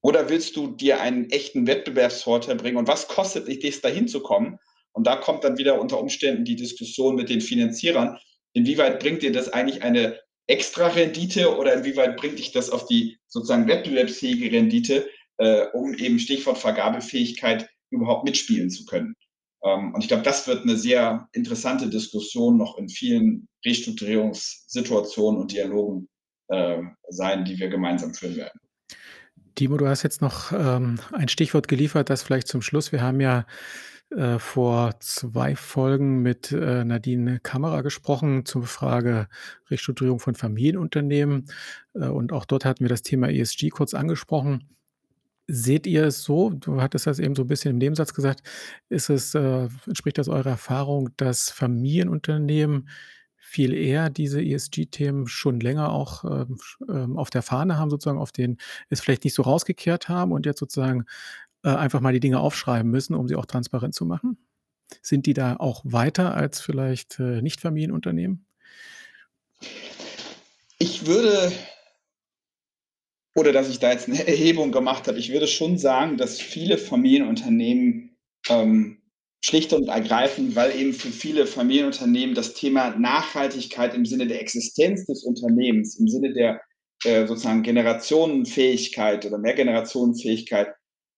Oder 0.01 0.29
willst 0.29 0.55
du 0.55 0.67
dir 0.67 1.01
einen 1.01 1.29
echten 1.29 1.67
Wettbewerbsvorteil 1.67 2.55
bringen? 2.55 2.77
Und 2.77 2.87
was 2.87 3.07
kostet 3.07 3.47
dich 3.47 3.59
das, 3.59 3.81
dahin 3.81 4.07
zu 4.07 4.21
kommen? 4.21 4.57
Und 4.93 5.05
da 5.05 5.15
kommt 5.15 5.43
dann 5.43 5.57
wieder 5.57 5.79
unter 5.79 5.99
Umständen 5.99 6.45
die 6.45 6.55
Diskussion 6.55 7.15
mit 7.15 7.29
den 7.29 7.41
Finanzierern. 7.41 8.17
Inwieweit 8.53 8.99
bringt 8.99 9.21
dir 9.21 9.31
das 9.31 9.49
eigentlich 9.49 9.83
eine 9.83 10.19
extra 10.47 10.87
Rendite 10.87 11.55
oder 11.57 11.73
inwieweit 11.73 12.17
bringt 12.17 12.39
dich 12.39 12.51
das 12.51 12.69
auf 12.69 12.85
die 12.85 13.17
sozusagen 13.27 13.67
wettbewerbsfähige 13.67 14.51
Rendite, 14.51 15.07
äh, 15.37 15.65
um 15.73 15.93
eben 15.93 16.19
Stichwort 16.19 16.57
Vergabefähigkeit 16.57 17.69
überhaupt 17.89 18.25
mitspielen 18.25 18.69
zu 18.69 18.85
können? 18.85 19.15
Ähm, 19.63 19.93
und 19.93 20.01
ich 20.01 20.07
glaube, 20.07 20.23
das 20.23 20.47
wird 20.47 20.63
eine 20.63 20.77
sehr 20.77 21.27
interessante 21.33 21.89
Diskussion 21.89 22.57
noch 22.57 22.77
in 22.77 22.89
vielen 22.89 23.47
Restrukturierungssituationen 23.65 25.41
und 25.41 25.51
Dialogen 25.51 26.07
äh, 26.49 26.81
sein, 27.09 27.45
die 27.45 27.57
wir 27.59 27.69
gemeinsam 27.69 28.13
führen 28.13 28.37
werden. 28.37 28.59
Timo, 29.55 29.77
du 29.77 29.87
hast 29.87 30.03
jetzt 30.03 30.21
noch 30.21 30.51
ähm, 30.51 30.99
ein 31.11 31.29
Stichwort 31.29 31.67
geliefert, 31.67 32.09
das 32.09 32.21
vielleicht 32.21 32.47
zum 32.47 32.61
Schluss. 32.61 32.91
Wir 32.91 33.01
haben 33.01 33.19
ja 33.19 33.45
äh, 34.11 34.39
vor 34.39 34.99
zwei 34.99 35.55
Folgen 35.55 36.21
mit 36.21 36.51
äh, 36.51 36.85
Nadine 36.85 37.39
Kammerer 37.39 37.83
gesprochen 37.83 38.45
zur 38.45 38.63
Frage 38.63 39.27
Restrukturierung 39.69 40.19
von 40.19 40.35
Familienunternehmen. 40.35 41.47
Äh, 41.95 42.05
und 42.05 42.31
auch 42.31 42.45
dort 42.45 42.65
hatten 42.65 42.85
wir 42.85 42.89
das 42.89 43.01
Thema 43.01 43.29
ESG 43.29 43.69
kurz 43.69 43.93
angesprochen. 43.93 44.76
Seht 45.47 45.87
ihr 45.87 46.03
es 46.03 46.23
so, 46.23 46.49
du 46.49 46.81
hattest 46.81 47.07
das 47.07 47.19
eben 47.19 47.35
so 47.35 47.43
ein 47.43 47.47
bisschen 47.47 47.71
im 47.71 47.77
Nebensatz 47.77 48.13
gesagt, 48.13 48.43
ist 48.89 49.09
es, 49.09 49.33
äh, 49.33 49.69
entspricht 49.85 50.17
das 50.17 50.27
eurer 50.27 50.49
Erfahrung, 50.49 51.09
dass 51.15 51.49
Familienunternehmen 51.49 52.89
viel 53.37 53.73
eher 53.73 54.09
diese 54.09 54.43
ESG-Themen 54.43 55.27
schon 55.27 55.61
länger 55.61 55.93
auch 55.93 56.25
ähm, 56.25 56.57
ähm, 56.89 57.17
auf 57.17 57.29
der 57.29 57.41
Fahne 57.41 57.79
haben, 57.79 57.89
sozusagen 57.89 58.19
auf 58.19 58.33
den 58.33 58.57
es 58.89 58.99
vielleicht 58.99 59.23
nicht 59.23 59.33
so 59.33 59.41
rausgekehrt 59.43 60.09
haben 60.09 60.33
und 60.33 60.45
jetzt 60.45 60.59
sozusagen 60.59 61.05
äh, 61.63 61.69
einfach 61.69 62.01
mal 62.01 62.13
die 62.13 62.19
Dinge 62.19 62.39
aufschreiben 62.39 62.91
müssen, 62.91 63.15
um 63.15 63.27
sie 63.27 63.35
auch 63.35 63.45
transparent 63.45 63.95
zu 63.95 64.05
machen? 64.05 64.37
Sind 65.01 65.25
die 65.25 65.33
da 65.33 65.55
auch 65.57 65.81
weiter 65.85 66.33
als 66.33 66.61
vielleicht 66.61 67.19
äh, 67.19 67.41
Nicht-Familienunternehmen? 67.41 68.45
Ich 70.79 71.07
würde, 71.07 71.51
oder 73.37 73.51
dass 73.51 73.69
ich 73.69 73.77
da 73.77 73.91
jetzt 73.91 74.07
eine 74.07 74.27
Erhebung 74.27 74.71
gemacht 74.71 75.07
habe, 75.07 75.19
ich 75.19 75.31
würde 75.31 75.47
schon 75.47 75.77
sagen, 75.77 76.17
dass 76.17 76.41
viele 76.41 76.79
Familienunternehmen 76.79 78.17
ähm, 78.49 78.97
schlicht 79.45 79.73
und 79.73 79.89
ergreifend, 79.89 80.55
weil 80.55 80.75
eben 80.75 80.91
für 80.91 81.09
viele 81.09 81.45
Familienunternehmen 81.45 82.33
das 82.33 82.55
Thema 82.55 82.97
Nachhaltigkeit 82.97 83.93
im 83.93 84.07
Sinne 84.07 84.25
der 84.25 84.41
Existenz 84.41 85.05
des 85.05 85.23
Unternehmens, 85.23 85.99
im 85.99 86.07
Sinne 86.07 86.33
der 86.33 86.61
äh, 87.03 87.27
sozusagen 87.27 87.61
Generationenfähigkeit 87.61 89.23
oder 89.23 89.37
Mehrgenerationenfähigkeit, 89.37 90.73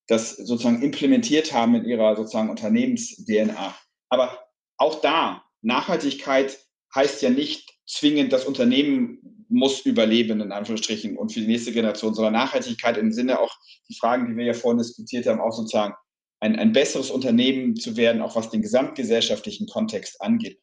das 0.09 0.35
sozusagen 0.35 0.81
implementiert 0.81 1.53
haben 1.53 1.75
in 1.75 1.85
ihrer 1.85 2.17
sozusagen 2.17 2.49
Unternehmens-DNA. 2.49 3.75
Aber 4.09 4.43
auch 4.77 4.99
da, 4.99 5.45
Nachhaltigkeit 5.61 6.59
heißt 6.93 7.21
ja 7.21 7.29
nicht 7.29 7.79
zwingend, 7.87 8.33
das 8.33 8.43
Unternehmen 8.43 9.38
muss 9.49 9.81
überleben, 9.81 10.41
in 10.41 10.51
Anführungsstrichen, 10.51 11.17
und 11.17 11.33
für 11.33 11.41
die 11.41 11.47
nächste 11.47 11.71
Generation, 11.71 12.13
sondern 12.13 12.33
Nachhaltigkeit 12.33 12.97
im 12.97 13.11
Sinne 13.11 13.39
auch 13.39 13.53
die 13.89 13.95
Fragen, 13.95 14.27
die 14.27 14.37
wir 14.37 14.45
ja 14.45 14.53
vorhin 14.53 14.77
diskutiert 14.77 15.25
haben, 15.25 15.41
auch 15.41 15.51
sozusagen 15.51 15.95
ein, 16.39 16.55
ein 16.55 16.71
besseres 16.71 17.09
Unternehmen 17.09 17.75
zu 17.75 17.97
werden, 17.97 18.21
auch 18.21 18.35
was 18.35 18.49
den 18.49 18.61
gesamtgesellschaftlichen 18.61 19.67
Kontext 19.67 20.21
angeht. 20.21 20.59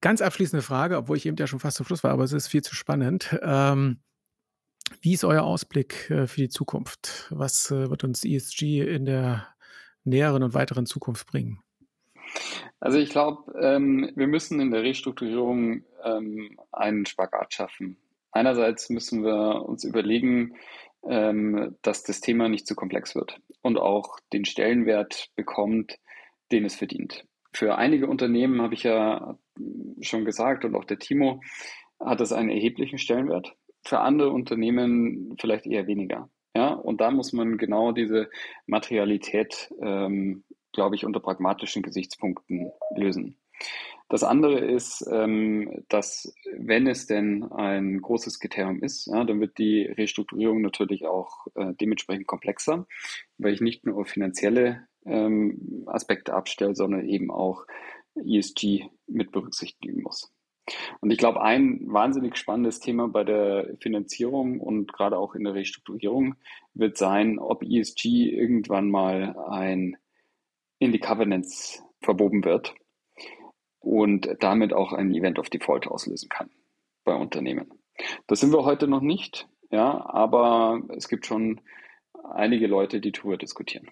Ganz 0.00 0.20
abschließende 0.20 0.62
Frage, 0.62 0.96
obwohl 0.96 1.16
ich 1.16 1.26
eben 1.26 1.36
ja 1.36 1.46
schon 1.46 1.60
fast 1.60 1.76
zum 1.76 1.86
Schluss 1.86 2.02
war, 2.02 2.10
aber 2.10 2.24
es 2.24 2.32
ist 2.32 2.48
viel 2.48 2.62
zu 2.62 2.74
spannend. 2.74 3.38
Ähm, 3.42 4.02
wie 5.00 5.14
ist 5.14 5.24
euer 5.24 5.44
Ausblick 5.44 6.10
äh, 6.10 6.26
für 6.26 6.40
die 6.40 6.48
Zukunft? 6.48 7.28
Was 7.30 7.70
äh, 7.70 7.88
wird 7.88 8.04
uns 8.04 8.24
ESG 8.24 8.80
in 8.80 9.04
der 9.04 9.46
näheren 10.04 10.42
und 10.42 10.54
weiteren 10.54 10.86
Zukunft 10.86 11.26
bringen? 11.28 11.60
Also 12.80 12.98
ich 12.98 13.10
glaube, 13.10 13.52
ähm, 13.60 14.10
wir 14.14 14.26
müssen 14.26 14.60
in 14.60 14.70
der 14.70 14.82
Restrukturierung 14.82 15.84
ähm, 16.04 16.58
einen 16.72 17.06
Spagat 17.06 17.54
schaffen. 17.54 17.96
Einerseits 18.32 18.90
müssen 18.90 19.24
wir 19.24 19.68
uns 19.68 19.84
überlegen, 19.84 20.56
ähm, 21.08 21.76
dass 21.82 22.02
das 22.02 22.20
Thema 22.20 22.48
nicht 22.48 22.66
zu 22.66 22.74
komplex 22.74 23.14
wird 23.14 23.40
und 23.60 23.78
auch 23.78 24.18
den 24.32 24.44
Stellenwert 24.44 25.30
bekommt, 25.36 25.98
den 26.50 26.64
es 26.64 26.74
verdient. 26.74 27.26
Für 27.52 27.76
einige 27.76 28.06
Unternehmen 28.06 28.62
habe 28.62 28.74
ich 28.74 28.84
ja 28.84 29.36
schon 30.00 30.24
gesagt 30.24 30.64
und 30.64 30.74
auch 30.74 30.84
der 30.84 30.98
Timo 30.98 31.40
hat 32.00 32.20
das 32.20 32.32
einen 32.32 32.50
erheblichen 32.50 32.98
Stellenwert. 32.98 33.54
Für 33.84 34.00
andere 34.00 34.30
Unternehmen 34.30 35.36
vielleicht 35.38 35.66
eher 35.66 35.86
weniger. 35.86 36.30
Ja, 36.54 36.72
und 36.72 37.00
da 37.00 37.10
muss 37.10 37.32
man 37.32 37.56
genau 37.56 37.92
diese 37.92 38.28
Materialität, 38.66 39.72
ähm, 39.80 40.44
glaube 40.72 40.96
ich, 40.96 41.04
unter 41.04 41.20
pragmatischen 41.20 41.82
Gesichtspunkten 41.82 42.72
lösen. 42.96 43.36
Das 44.08 44.24
andere 44.24 44.58
ist, 44.58 45.08
ähm, 45.10 45.84
dass 45.88 46.34
wenn 46.54 46.86
es 46.86 47.06
denn 47.06 47.50
ein 47.50 48.02
großes 48.02 48.40
Kriterium 48.40 48.82
ist, 48.82 49.06
ja, 49.06 49.24
dann 49.24 49.40
wird 49.40 49.56
die 49.56 49.84
Restrukturierung 49.84 50.60
natürlich 50.60 51.06
auch 51.06 51.46
äh, 51.54 51.72
dementsprechend 51.80 52.26
komplexer, 52.26 52.86
weil 53.38 53.54
ich 53.54 53.62
nicht 53.62 53.86
nur 53.86 54.04
finanzielle 54.04 54.86
ähm, 55.06 55.84
Aspekte 55.86 56.34
abstelle, 56.34 56.74
sondern 56.74 57.08
eben 57.08 57.30
auch 57.30 57.64
ESG 58.14 58.84
mit 59.06 59.32
berücksichtigen 59.32 60.02
muss. 60.02 60.30
Und 61.00 61.10
ich 61.10 61.18
glaube, 61.18 61.42
ein 61.42 61.80
wahnsinnig 61.86 62.36
spannendes 62.36 62.80
Thema 62.80 63.08
bei 63.08 63.24
der 63.24 63.76
Finanzierung 63.80 64.60
und 64.60 64.92
gerade 64.92 65.18
auch 65.18 65.34
in 65.34 65.44
der 65.44 65.54
Restrukturierung 65.54 66.36
wird 66.74 66.96
sein, 66.96 67.38
ob 67.38 67.62
ESG 67.62 68.28
irgendwann 68.30 68.90
mal 68.90 69.36
ein 69.48 69.96
in 70.82 70.90
die 70.90 70.98
Covenants 70.98 71.80
verwoben 72.00 72.44
wird 72.44 72.74
und 73.78 74.28
damit 74.40 74.72
auch 74.72 74.92
ein 74.92 75.14
Event 75.14 75.38
of 75.38 75.48
Default 75.48 75.86
auslösen 75.86 76.28
kann 76.28 76.50
bei 77.04 77.14
Unternehmen. 77.14 77.70
Das 78.26 78.40
sind 78.40 78.52
wir 78.52 78.64
heute 78.64 78.88
noch 78.88 79.00
nicht, 79.00 79.48
ja, 79.70 80.04
aber 80.04 80.82
es 80.96 81.08
gibt 81.08 81.24
schon 81.24 81.60
einige 82.34 82.66
Leute, 82.66 83.00
die 83.00 83.12
darüber 83.12 83.36
diskutieren. 83.36 83.88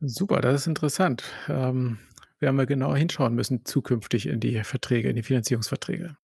Super, 0.00 0.40
das 0.40 0.62
ist 0.62 0.66
interessant. 0.66 1.22
Ähm, 1.48 1.98
werden 2.40 2.56
wir 2.56 2.66
genauer 2.66 2.96
hinschauen 2.96 3.36
müssen 3.36 3.64
zukünftig 3.64 4.26
in 4.26 4.40
die 4.40 4.64
Verträge, 4.64 5.08
in 5.08 5.16
die 5.16 5.22
Finanzierungsverträge. 5.22 6.16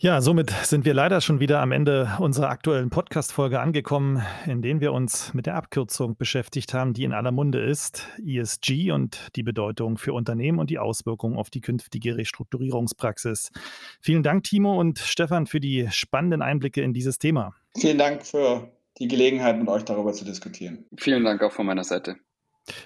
Ja, 0.00 0.20
somit 0.20 0.50
sind 0.50 0.84
wir 0.84 0.92
leider 0.92 1.20
schon 1.20 1.38
wieder 1.38 1.60
am 1.60 1.70
Ende 1.70 2.10
unserer 2.18 2.48
aktuellen 2.48 2.90
Podcast-Folge 2.90 3.60
angekommen, 3.60 4.22
in 4.44 4.60
denen 4.60 4.80
wir 4.80 4.92
uns 4.92 5.32
mit 5.34 5.46
der 5.46 5.54
Abkürzung 5.54 6.16
beschäftigt 6.16 6.74
haben, 6.74 6.94
die 6.94 7.04
in 7.04 7.12
aller 7.12 7.30
Munde 7.30 7.60
ist, 7.60 8.08
ESG 8.26 8.90
und 8.90 9.18
die 9.36 9.44
Bedeutung 9.44 9.96
für 9.96 10.12
Unternehmen 10.12 10.58
und 10.58 10.70
die 10.70 10.78
Auswirkungen 10.78 11.36
auf 11.36 11.48
die 11.48 11.60
künftige 11.60 12.16
Restrukturierungspraxis. 12.16 13.52
Vielen 14.00 14.24
Dank, 14.24 14.42
Timo 14.44 14.78
und 14.78 14.98
Stefan, 14.98 15.46
für 15.46 15.60
die 15.60 15.88
spannenden 15.90 16.42
Einblicke 16.42 16.82
in 16.82 16.92
dieses 16.92 17.18
Thema. 17.18 17.54
Vielen 17.76 17.98
Dank 17.98 18.26
für 18.26 18.68
die 18.98 19.08
Gelegenheit, 19.08 19.58
mit 19.58 19.68
euch 19.68 19.84
darüber 19.84 20.12
zu 20.12 20.24
diskutieren. 20.24 20.86
Vielen 20.96 21.24
Dank 21.24 21.42
auch 21.42 21.52
von 21.52 21.66
meiner 21.66 21.84
Seite. 21.84 22.16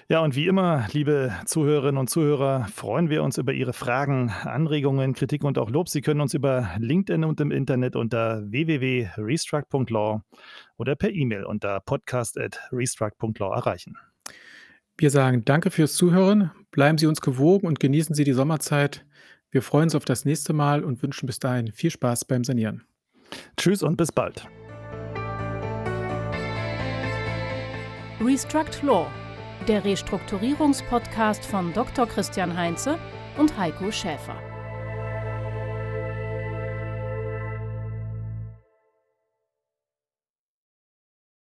Ja, 0.09 0.19
und 0.21 0.35
wie 0.35 0.47
immer, 0.47 0.87
liebe 0.91 1.33
Zuhörerinnen 1.45 1.97
und 1.97 2.09
Zuhörer, 2.09 2.67
freuen 2.73 3.09
wir 3.09 3.23
uns 3.23 3.37
über 3.37 3.53
Ihre 3.53 3.71
Fragen, 3.73 4.29
Anregungen, 4.29 5.13
Kritik 5.13 5.43
und 5.43 5.57
auch 5.57 5.69
Lob. 5.69 5.87
Sie 5.87 6.01
können 6.01 6.19
uns 6.19 6.33
über 6.33 6.71
LinkedIn 6.79 7.23
und 7.23 7.39
im 7.39 7.51
Internet 7.51 7.95
unter 7.95 8.43
www.restruct.law 8.51 10.21
oder 10.77 10.95
per 10.95 11.11
E-Mail 11.11 11.45
unter 11.45 11.79
podcast.restruct.law 11.79 13.53
erreichen. 13.55 13.97
Wir 14.97 15.11
sagen 15.11 15.45
Danke 15.45 15.71
fürs 15.71 15.93
Zuhören, 15.93 16.51
bleiben 16.71 16.97
Sie 16.97 17.07
uns 17.07 17.21
gewogen 17.21 17.65
und 17.65 17.79
genießen 17.79 18.13
Sie 18.13 18.25
die 18.25 18.33
Sommerzeit. 18.33 19.05
Wir 19.49 19.61
freuen 19.61 19.85
uns 19.85 19.95
auf 19.95 20.05
das 20.05 20.25
nächste 20.25 20.51
Mal 20.51 20.83
und 20.83 21.01
wünschen 21.01 21.25
bis 21.25 21.39
dahin 21.39 21.71
viel 21.71 21.89
Spaß 21.89 22.25
beim 22.25 22.43
Sanieren. 22.43 22.83
Tschüss 23.55 23.81
und 23.81 23.95
bis 23.95 24.11
bald. 24.11 24.45
Restruct 28.19 28.83
Law 28.83 29.07
der 29.67 29.83
Restrukturierungspodcast 29.83 31.45
von 31.45 31.73
Dr. 31.73 32.07
Christian 32.07 32.55
Heinze 32.55 32.97
und 33.37 33.57
Heiko 33.57 33.91
Schäfer. 33.91 34.48